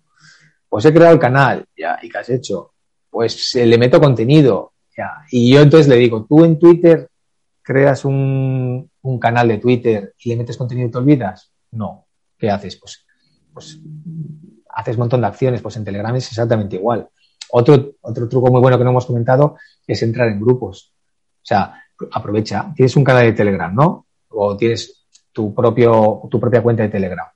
Pues 0.68 0.86
he 0.86 0.94
creado 0.94 1.14
el 1.14 1.20
canal, 1.20 1.66
ya, 1.78 1.98
¿y 2.02 2.10
qué 2.10 2.18
has 2.18 2.30
hecho? 2.30 2.74
Pues 3.10 3.56
eh, 3.56 3.66
le 3.66 3.78
meto 3.78 4.00
contenido, 4.00 4.74
ya. 4.96 5.26
Y 5.32 5.54
yo 5.54 5.62
entonces 5.62 5.88
le 5.88 5.96
digo, 5.96 6.26
tú 6.26 6.44
en 6.46 6.58
Twitter 6.60 7.10
creas 7.62 8.06
un, 8.06 8.90
un 9.02 9.20
canal 9.20 9.48
de 9.48 9.58
Twitter 9.58 10.14
y 10.20 10.30
le 10.30 10.38
metes 10.38 10.58
contenido 10.58 10.88
y 10.88 10.92
te 10.92 10.98
olvidas. 10.98 11.52
No. 11.72 12.08
¿Qué 12.38 12.50
haces? 12.50 12.78
Pues, 12.78 13.06
pues 13.54 13.80
haces 14.70 14.96
un 14.96 15.00
montón 15.00 15.22
de 15.22 15.28
acciones, 15.28 15.62
pues 15.62 15.76
en 15.78 15.86
Telegram 15.86 16.16
es 16.16 16.28
exactamente 16.28 16.76
igual. 16.76 17.08
Otro, 17.52 17.96
otro 18.02 18.30
truco 18.30 18.50
muy 18.50 18.62
bueno 18.62 18.78
que 18.78 18.84
no 18.84 18.92
hemos 18.92 19.06
comentado 19.06 19.58
es 19.86 20.02
entrar 20.04 20.30
en 20.30 20.40
grupos. 20.40 20.94
O 21.42 21.46
sea, 21.46 21.81
aprovecha, 22.12 22.72
tienes 22.76 22.96
un 22.96 23.04
canal 23.04 23.26
de 23.26 23.34
Telegram, 23.34 23.74
¿no? 23.74 24.06
O 24.30 24.56
tienes 24.56 25.06
tu, 25.32 25.54
propio, 25.54 26.22
tu 26.30 26.40
propia 26.40 26.62
cuenta 26.62 26.84
de 26.84 26.90
Telegram. 26.90 27.28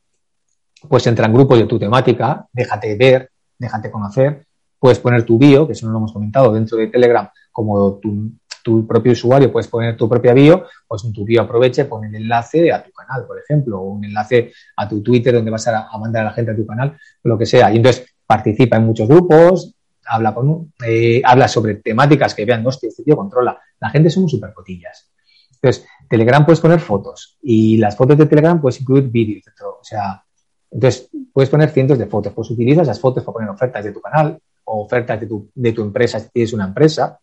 Pues 0.88 1.06
entra 1.08 1.26
en 1.26 1.34
grupos 1.34 1.60
de 1.60 1.66
tu 1.66 1.80
temática, 1.80 2.48
déjate 2.52 2.96
ver, 2.96 3.32
déjate 3.58 3.92
conocer, 3.92 4.46
puedes 4.80 5.00
poner 5.00 5.24
tu 5.24 5.38
bio, 5.38 5.66
que 5.66 5.74
eso 5.74 5.86
no 5.86 5.94
lo 5.94 6.00
hemos 6.00 6.14
comentado, 6.14 6.54
dentro 6.54 6.78
de 6.78 6.88
Telegram, 6.88 7.28
como 7.52 7.96
tu, 7.96 8.32
tu 8.66 8.88
propio 8.88 9.12
usuario, 9.12 9.52
puedes 9.52 9.68
poner 9.68 9.96
tu 9.96 10.10
propia 10.10 10.34
bio, 10.34 10.66
pues 10.88 11.04
en 11.06 11.14
tu 11.14 11.24
bio 11.24 11.44
aproveche, 11.44 11.86
pon 11.86 12.04
el 12.04 12.16
enlace 12.16 12.72
a 12.74 12.84
tu 12.84 12.92
canal, 12.92 13.24
por 13.28 13.38
ejemplo, 13.38 13.80
o 13.80 13.92
un 13.92 14.04
enlace 14.04 14.52
a 14.76 14.90
tu 14.90 15.04
Twitter 15.04 15.36
donde 15.36 15.52
vas 15.52 15.68
a, 15.68 15.88
mandar 16.00 16.24
a 16.24 16.30
la 16.30 16.34
gente 16.34 16.50
a 16.50 16.56
tu 16.56 16.66
canal, 16.66 16.98
lo 17.24 17.38
que 17.38 17.46
sea. 17.46 17.72
Y 17.72 17.78
entonces 17.78 18.08
participa 18.26 18.78
en 18.78 18.88
muchos 18.88 19.08
grupos, 19.08 19.75
habla, 20.06 20.34
con, 20.34 20.74
eh, 20.86 21.22
habla 21.24 21.48
sobre 21.48 21.76
temáticas 21.76 22.34
que 22.34 22.46
vean, 22.46 22.66
hostia, 22.66 22.90
este 22.90 23.04
tío 23.04 23.16
controla. 23.16 23.60
La 23.80 23.90
gente 23.90 24.10
somos 24.10 24.32
súper 24.32 24.54
cotillas. 24.54 25.12
Entonces, 25.54 25.86
Telegram 26.10 26.46
puedes 26.46 26.60
poner 26.60 26.80
fotos 26.80 27.38
y 27.42 27.78
las 27.78 27.96
fotos 27.96 28.18
de 28.18 28.26
Telegram 28.26 28.60
puedes 28.62 28.80
incluir 28.80 29.10
vídeos. 29.10 29.44
O 29.62 29.84
sea, 29.84 30.24
entonces 30.70 31.10
puedes 31.34 31.50
poner 31.50 31.70
cientos 31.70 31.98
de 31.98 32.06
fotos. 32.06 32.34
Pues 32.34 32.52
utilizas 32.52 32.84
esas 32.84 33.00
fotos 33.00 33.24
para 33.24 33.34
poner 33.34 33.50
ofertas 33.50 33.84
de 33.84 33.92
tu 33.92 34.02
canal 34.02 34.40
o 34.66 34.84
ofertas 34.84 35.20
de 35.20 35.28
tu, 35.28 35.50
de 35.56 35.74
tu 35.74 35.82
empresa 35.82 36.20
si 36.20 36.30
tienes 36.30 36.54
una 36.54 36.66
empresa 36.66 37.20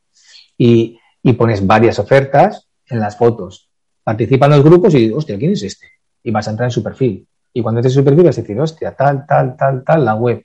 y, 0.57 0.99
y 1.23 1.33
pones 1.35 1.65
varias 1.67 1.99
ofertas 1.99 2.69
en 2.87 3.01
las 3.01 3.17
fotos. 3.17 3.69
Participan 4.03 4.51
los 4.51 4.65
grupos 4.65 4.95
y, 4.95 5.11
hostia, 5.13 5.39
¿quién 5.39 5.53
es 5.53 5.63
este? 5.63 5.87
Y 6.23 6.31
vas 6.31 6.49
a 6.49 6.51
entrar 6.51 6.67
en 6.67 6.73
su 6.73 6.83
perfil. 6.83 7.27
Y 7.53 7.63
cuando 7.63 7.81
entres 7.81 7.95
en 7.95 8.01
su 8.01 8.05
perfil 8.05 8.25
vas 8.25 8.39
a 8.39 8.41
decir, 8.41 8.61
hostia, 8.61 8.95
tal, 8.95 9.27
tal, 9.27 9.57
tal, 9.57 9.85
tal, 9.85 10.05
la 10.05 10.15
web. 10.15 10.45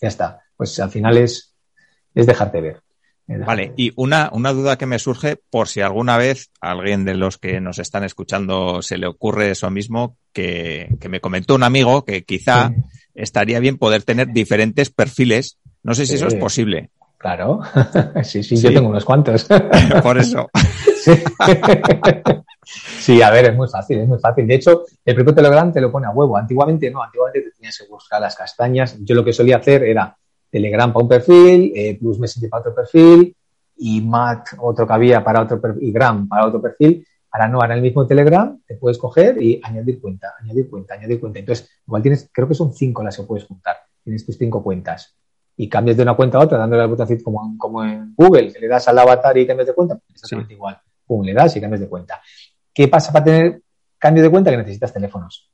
Ya 0.00 0.08
está. 0.08 0.40
Pues 0.56 0.78
al 0.78 0.90
final 0.90 1.16
es, 1.16 1.51
es 2.14 2.26
dejarte 2.26 2.60
ver. 2.60 2.80
Vale, 3.26 3.72
y 3.76 3.92
una, 3.96 4.30
una 4.32 4.52
duda 4.52 4.76
que 4.76 4.86
me 4.86 4.98
surge 4.98 5.36
por 5.50 5.68
si 5.68 5.80
alguna 5.80 6.18
vez 6.18 6.50
a 6.60 6.72
alguien 6.72 7.04
de 7.04 7.14
los 7.14 7.38
que 7.38 7.60
nos 7.60 7.78
están 7.78 8.04
escuchando 8.04 8.82
se 8.82 8.98
le 8.98 9.06
ocurre 9.06 9.50
eso 9.50 9.70
mismo, 9.70 10.16
que, 10.32 10.96
que 11.00 11.08
me 11.08 11.20
comentó 11.20 11.54
un 11.54 11.62
amigo 11.62 12.04
que 12.04 12.24
quizá 12.24 12.72
estaría 13.14 13.60
bien 13.60 13.78
poder 13.78 14.02
tener 14.02 14.32
diferentes 14.32 14.90
perfiles. 14.90 15.58
No 15.82 15.94
sé 15.94 16.06
si 16.06 16.14
eso 16.14 16.26
es 16.26 16.34
posible. 16.34 16.90
Claro, 17.22 17.60
sí, 18.24 18.42
sí, 18.42 18.56
yo 18.56 18.72
tengo 18.72 18.88
unos 18.88 19.04
cuantos. 19.04 19.46
por 20.02 20.18
eso. 20.18 20.50
Sí. 23.00 23.20
a 23.20 23.30
ver, 23.30 23.46
es 23.46 23.56
muy 23.56 23.68
fácil, 23.68 23.98
es 23.98 24.08
muy 24.08 24.20
fácil. 24.20 24.46
De 24.46 24.54
hecho, 24.54 24.84
el 25.04 25.16
propio 25.16 25.34
Telegram 25.34 25.72
te 25.72 25.80
lo 25.80 25.90
pone 25.90 26.06
a 26.06 26.10
huevo. 26.10 26.36
Antiguamente 26.36 26.90
no, 26.92 27.02
antiguamente 27.02 27.42
te 27.42 27.50
tenías 27.50 27.76
que 27.76 27.88
buscar 27.88 28.20
las 28.20 28.36
castañas. 28.36 28.96
Yo 29.00 29.16
lo 29.16 29.24
que 29.24 29.32
solía 29.32 29.56
hacer 29.56 29.82
era 29.82 30.16
Telegram 30.52 30.92
para 30.92 31.02
un 31.02 31.08
perfil, 31.08 31.72
eh, 31.74 31.98
Plus 31.98 32.18
Messenger 32.18 32.50
para 32.50 32.60
otro 32.60 32.74
perfil 32.74 33.34
y 33.78 34.02
Mat 34.02 34.48
otro 34.58 34.86
que 34.86 34.92
había 34.92 35.24
para 35.24 35.40
otro 35.40 35.58
perfil, 35.58 35.88
y 35.88 35.92
Gram 35.92 36.28
para 36.28 36.46
otro 36.46 36.60
perfil. 36.60 37.06
Ahora 37.30 37.48
no, 37.48 37.60
ahora 37.62 37.72
en 37.72 37.78
el 37.78 37.82
mismo 37.82 38.06
Telegram 38.06 38.60
te 38.66 38.76
puedes 38.76 38.98
coger 38.98 39.42
y 39.42 39.58
añadir 39.64 39.98
cuenta, 39.98 40.34
añadir 40.38 40.68
cuenta, 40.68 40.94
añadir 40.94 41.18
cuenta. 41.18 41.38
Entonces, 41.38 41.70
igual 41.86 42.02
tienes, 42.02 42.28
creo 42.30 42.46
que 42.46 42.54
son 42.54 42.74
cinco 42.74 43.02
las 43.02 43.16
que 43.16 43.22
puedes 43.22 43.46
juntar. 43.46 43.76
Tienes 44.04 44.26
tus 44.26 44.36
cinco 44.36 44.62
cuentas 44.62 45.16
y 45.56 45.68
cambias 45.68 45.96
de 45.96 46.02
una 46.02 46.14
cuenta 46.14 46.36
a 46.36 46.42
otra 46.42 46.58
dándole 46.58 46.82
al 46.82 46.88
botoncito 46.88 47.24
como, 47.24 47.56
como 47.56 47.82
en 47.84 48.14
Google, 48.14 48.52
que 48.52 48.60
le 48.60 48.68
das 48.68 48.86
al 48.88 48.98
avatar 48.98 49.36
y 49.38 49.46
cambias 49.46 49.68
de 49.68 49.74
cuenta, 49.74 49.94
pues 49.94 50.10
exactamente 50.10 50.52
igual. 50.52 50.78
Pum, 51.06 51.24
le 51.24 51.32
das 51.32 51.56
y 51.56 51.60
cambias 51.60 51.80
de 51.80 51.88
cuenta. 51.88 52.20
¿Qué 52.74 52.88
pasa 52.88 53.10
para 53.10 53.24
tener 53.24 53.62
cambio 53.98 54.22
de 54.22 54.30
cuenta? 54.30 54.50
Que 54.50 54.58
necesitas 54.58 54.92
teléfonos. 54.92 55.50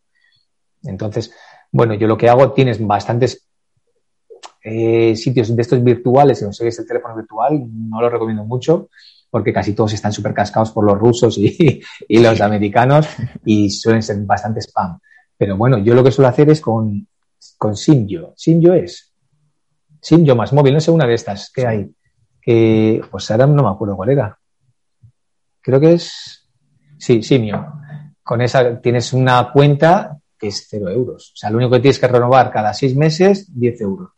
Entonces, 0.83 1.33
bueno, 1.71 1.95
yo 1.95 2.09
lo 2.09 2.17
que 2.17 2.29
hago, 2.29 2.53
tienes 2.53 2.85
bastantes 2.85 3.48
eh, 4.71 5.17
sitios 5.17 5.55
de 5.55 5.63
estos 5.63 5.83
virtuales, 5.83 6.39
si 6.39 6.45
no 6.45 6.53
sé 6.53 6.69
es 6.69 6.79
el 6.79 6.87
teléfono 6.87 7.17
virtual, 7.17 7.65
no 7.73 8.01
lo 8.01 8.11
recomiendo 8.11 8.45
mucho 8.45 8.89
porque 9.31 9.53
casi 9.53 9.75
todos 9.75 9.93
están 9.93 10.13
súper 10.13 10.35
cascados 10.35 10.71
por 10.71 10.85
los 10.85 10.99
rusos 10.99 11.39
y, 11.39 11.83
los 12.09 12.41
americanos 12.41 13.07
y 13.45 13.71
suelen 13.71 14.03
ser 14.03 14.17
bastante 14.21 14.61
spam. 14.61 14.99
Pero 15.37 15.57
bueno, 15.57 15.79
yo 15.79 15.95
lo 15.95 16.03
que 16.03 16.11
suelo 16.11 16.29
hacer 16.29 16.51
es 16.51 16.61
con, 16.61 17.07
con. 17.57 17.77
Simyo 17.77 18.35
es 18.75 19.13
Simyo 20.01 20.37
más 20.37 20.53
móvil, 20.53 20.75
no 20.75 20.81
sé, 20.81 20.91
una 20.91 21.07
de 21.07 21.15
estas 21.15 21.51
que 21.53 21.67
hay. 21.67 21.91
Que, 22.41 23.03
pues 23.11 23.31
ahora 23.31 23.47
no 23.47 23.63
me 23.63 23.69
acuerdo 23.69 23.97
cuál 23.97 24.11
era. 24.11 24.39
Creo 25.61 25.81
que 25.81 25.95
es, 25.95 26.49
sí, 26.99 27.23
Simio. 27.23 27.75
Con 28.23 28.41
esa 28.43 28.81
tienes 28.81 29.13
una 29.13 29.51
cuenta 29.53 30.17
que 30.39 30.49
es 30.49 30.67
cero 30.69 30.89
euros. 30.89 31.33
O 31.35 31.37
sea, 31.37 31.51
lo 31.51 31.59
único 31.59 31.73
que 31.73 31.81
tienes 31.81 31.99
que 31.99 32.09
renovar 32.09 32.51
cada 32.51 32.73
seis 32.73 32.95
meses, 32.95 33.51
10 33.53 33.81
euros. 33.81 34.11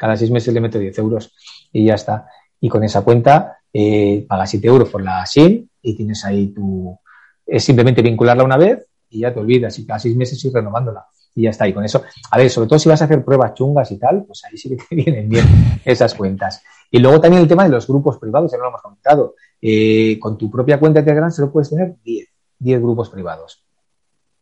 Cada 0.00 0.16
seis 0.16 0.30
meses 0.30 0.54
le 0.54 0.62
meto 0.62 0.78
10 0.78 0.98
euros 0.98 1.30
y 1.70 1.84
ya 1.84 1.94
está. 1.94 2.26
Y 2.58 2.70
con 2.70 2.82
esa 2.82 3.02
cuenta 3.02 3.58
eh, 3.70 4.24
pagas 4.26 4.48
7 4.48 4.66
euros 4.66 4.88
por 4.88 5.02
la 5.02 5.26
SIM 5.26 5.68
y 5.82 5.94
tienes 5.94 6.24
ahí 6.24 6.54
tu... 6.54 6.98
Es 7.44 7.64
simplemente 7.64 8.00
vincularla 8.00 8.42
una 8.42 8.56
vez 8.56 8.86
y 9.10 9.20
ya 9.20 9.34
te 9.34 9.40
olvidas 9.40 9.78
y 9.78 9.84
cada 9.84 9.98
seis 9.98 10.16
meses 10.16 10.42
ir 10.42 10.54
renovándola 10.54 11.04
y 11.34 11.42
ya 11.42 11.50
está. 11.50 11.68
Y 11.68 11.74
con 11.74 11.84
eso, 11.84 12.02
a 12.30 12.38
ver, 12.38 12.48
sobre 12.48 12.66
todo 12.66 12.78
si 12.78 12.88
vas 12.88 13.02
a 13.02 13.04
hacer 13.04 13.22
pruebas 13.22 13.52
chungas 13.52 13.92
y 13.92 13.98
tal, 13.98 14.24
pues 14.24 14.42
ahí 14.46 14.56
sí 14.56 14.70
que 14.70 14.76
te 14.76 14.94
vienen 14.96 15.28
bien 15.28 15.44
esas 15.84 16.14
cuentas. 16.14 16.62
Y 16.90 16.98
luego 16.98 17.20
también 17.20 17.42
el 17.42 17.48
tema 17.48 17.64
de 17.64 17.68
los 17.68 17.86
grupos 17.86 18.16
privados, 18.16 18.50
ya 18.50 18.56
no 18.56 18.64
lo 18.64 18.68
hemos 18.70 18.80
comentado. 18.80 19.34
Eh, 19.60 20.18
con 20.18 20.38
tu 20.38 20.50
propia 20.50 20.80
cuenta 20.80 21.00
de 21.00 21.04
Telegram 21.04 21.30
solo 21.30 21.52
puedes 21.52 21.68
tener 21.68 21.96
10, 22.02 22.26
10 22.58 22.80
grupos 22.80 23.10
privados. 23.10 23.62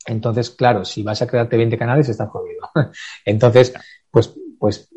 Entonces, 0.07 0.51
claro, 0.51 0.85
si 0.85 1.03
vas 1.03 1.21
a 1.21 1.27
crearte 1.27 1.57
20 1.57 1.77
canales, 1.77 2.09
estás 2.09 2.29
jodido. 2.29 2.71
Entonces, 3.25 3.75
pues, 4.09 4.33
pues 4.57 4.89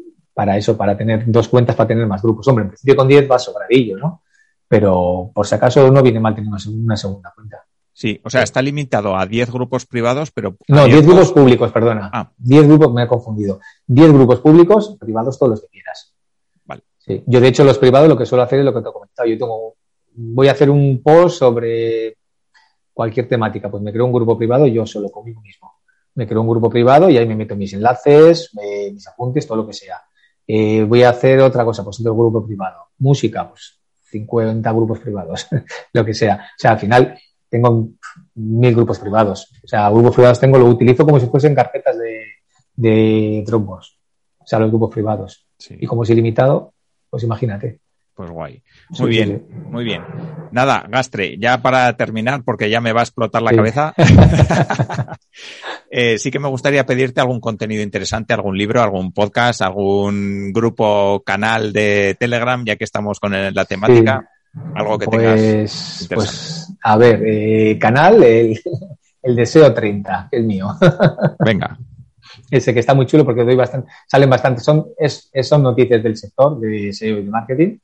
para 0.41 0.57
eso, 0.57 0.75
para 0.75 0.97
tener 0.97 1.21
dos 1.27 1.47
cuentas, 1.47 1.75
para 1.75 1.89
tener 1.89 2.07
más 2.07 2.19
grupos. 2.19 2.47
Hombre, 2.47 2.63
en 2.63 2.69
principio 2.69 2.95
con 2.95 3.07
10 3.07 3.29
va 3.29 3.37
sobradillo, 3.37 3.95
¿no? 3.95 4.23
Pero 4.67 5.29
por 5.31 5.45
si 5.45 5.53
acaso 5.53 5.91
no 5.91 6.01
viene 6.01 6.19
mal 6.19 6.33
tener 6.33 6.49
una 6.49 6.97
segunda 6.97 7.31
cuenta. 7.35 7.63
Sí, 7.93 8.19
o 8.23 8.29
sea, 8.31 8.41
está 8.41 8.59
limitado 8.59 9.15
a 9.15 9.27
10 9.27 9.51
grupos 9.51 9.85
privados, 9.85 10.31
pero... 10.31 10.57
No, 10.67 10.85
10 10.85 11.05
grupos 11.05 11.31
públicos, 11.31 11.71
perdona. 11.71 12.09
Ah. 12.11 12.31
10 12.39 12.67
grupos, 12.67 12.91
me 12.91 13.03
he 13.03 13.07
confundido. 13.07 13.59
10 13.85 14.13
grupos 14.13 14.39
públicos, 14.39 14.97
privados 14.99 15.37
todos 15.37 15.51
los 15.51 15.61
que 15.61 15.67
quieras. 15.67 16.11
Vale. 16.65 16.81
Sí. 16.97 17.23
Yo, 17.27 17.39
de 17.39 17.47
hecho, 17.47 17.63
los 17.63 17.77
privados 17.77 18.09
lo 18.09 18.17
que 18.17 18.25
suelo 18.25 18.41
hacer 18.41 18.57
es 18.57 18.65
lo 18.65 18.73
que 18.73 18.81
te 18.81 18.89
he 18.89 18.93
comentado. 18.93 19.29
Yo 19.29 19.37
tengo, 19.37 19.75
voy 20.15 20.47
a 20.47 20.53
hacer 20.53 20.71
un 20.71 21.03
post 21.03 21.37
sobre 21.37 22.17
cualquier 22.91 23.27
temática. 23.27 23.69
Pues 23.69 23.83
me 23.83 23.93
creo 23.93 24.05
un 24.07 24.13
grupo 24.13 24.35
privado 24.39 24.65
yo 24.65 24.87
solo 24.87 25.09
conmigo 25.09 25.39
mismo. 25.41 25.71
Me 26.15 26.25
creo 26.25 26.41
un 26.41 26.49
grupo 26.49 26.67
privado 26.67 27.11
y 27.11 27.17
ahí 27.19 27.27
me 27.27 27.35
meto 27.35 27.55
mis 27.55 27.73
enlaces, 27.73 28.49
mis 28.91 29.07
apuntes, 29.07 29.45
todo 29.45 29.57
lo 29.57 29.67
que 29.67 29.73
sea. 29.73 30.01
Eh, 30.47 30.83
voy 30.83 31.03
a 31.03 31.09
hacer 31.09 31.39
otra 31.39 31.63
cosa, 31.63 31.83
pues 31.83 31.99
otro 31.99 32.15
grupo 32.15 32.45
privado. 32.45 32.87
Música, 32.99 33.47
pues 33.49 33.79
50 34.11 34.71
grupos 34.71 34.99
privados, 34.99 35.47
lo 35.93 36.05
que 36.05 36.13
sea. 36.13 36.35
O 36.35 36.57
sea, 36.57 36.71
al 36.71 36.79
final 36.79 37.17
tengo 37.49 37.89
mil 38.35 38.75
grupos 38.75 38.99
privados. 38.99 39.51
O 39.63 39.67
sea, 39.67 39.89
grupos 39.89 40.15
privados 40.15 40.39
tengo, 40.39 40.57
lo 40.57 40.65
utilizo 40.65 41.05
como 41.05 41.19
si 41.19 41.27
fuesen 41.27 41.55
carpetas 41.55 41.97
de, 41.97 42.25
de 42.75 43.43
Dropbox. 43.45 43.97
O 44.39 44.47
sea, 44.47 44.59
los 44.59 44.69
grupos 44.69 44.93
privados. 44.93 45.45
Y 45.69 45.85
como 45.85 46.03
es 46.03 46.09
ilimitado, 46.09 46.73
pues 47.09 47.23
imagínate. 47.23 47.79
Pues 48.13 48.29
guay. 48.29 48.61
Muy 48.99 49.09
bien, 49.09 49.47
muy 49.69 49.83
bien. 49.83 50.03
Nada, 50.51 50.85
Gastre, 50.89 51.37
ya 51.37 51.61
para 51.61 51.95
terminar, 51.95 52.43
porque 52.43 52.69
ya 52.69 52.81
me 52.81 52.93
va 52.93 52.99
a 53.01 53.03
explotar 53.03 53.41
la 53.41 53.51
cabeza. 53.51 53.93
Eh, 55.93 56.17
sí 56.17 56.31
que 56.31 56.39
me 56.39 56.47
gustaría 56.47 56.85
pedirte 56.85 57.19
algún 57.19 57.41
contenido 57.41 57.83
interesante, 57.83 58.33
algún 58.33 58.57
libro, 58.57 58.81
algún 58.81 59.11
podcast, 59.11 59.61
algún 59.61 60.53
grupo, 60.53 61.21
canal 61.25 61.73
de 61.73 62.15
Telegram, 62.17 62.63
ya 62.63 62.77
que 62.77 62.85
estamos 62.85 63.19
con 63.19 63.33
la 63.33 63.65
temática. 63.65 64.25
Algo 64.73 64.97
que 64.97 65.05
pues, 65.05 65.17
tengas. 65.17 66.07
Pues, 66.13 66.73
a 66.81 66.97
ver, 66.97 67.21
eh, 67.25 67.77
canal, 67.77 68.23
el, 68.23 68.57
Deseo 69.35 69.73
30, 69.73 70.29
que 70.31 70.37
es 70.37 70.45
mío. 70.45 70.69
Venga. 71.39 71.77
Ese 72.49 72.73
que 72.73 72.79
está 72.79 72.93
muy 72.93 73.05
chulo 73.05 73.25
porque 73.25 73.43
doy 73.43 73.57
bastante, 73.57 73.91
salen 74.07 74.29
bastante, 74.29 74.61
son, 74.61 74.87
es, 74.97 75.29
son 75.43 75.63
noticias 75.63 76.01
del 76.01 76.15
sector 76.15 76.57
de 76.57 76.93
SEO 76.93 77.19
y 77.19 77.23
de 77.25 77.29
marketing. 77.29 77.77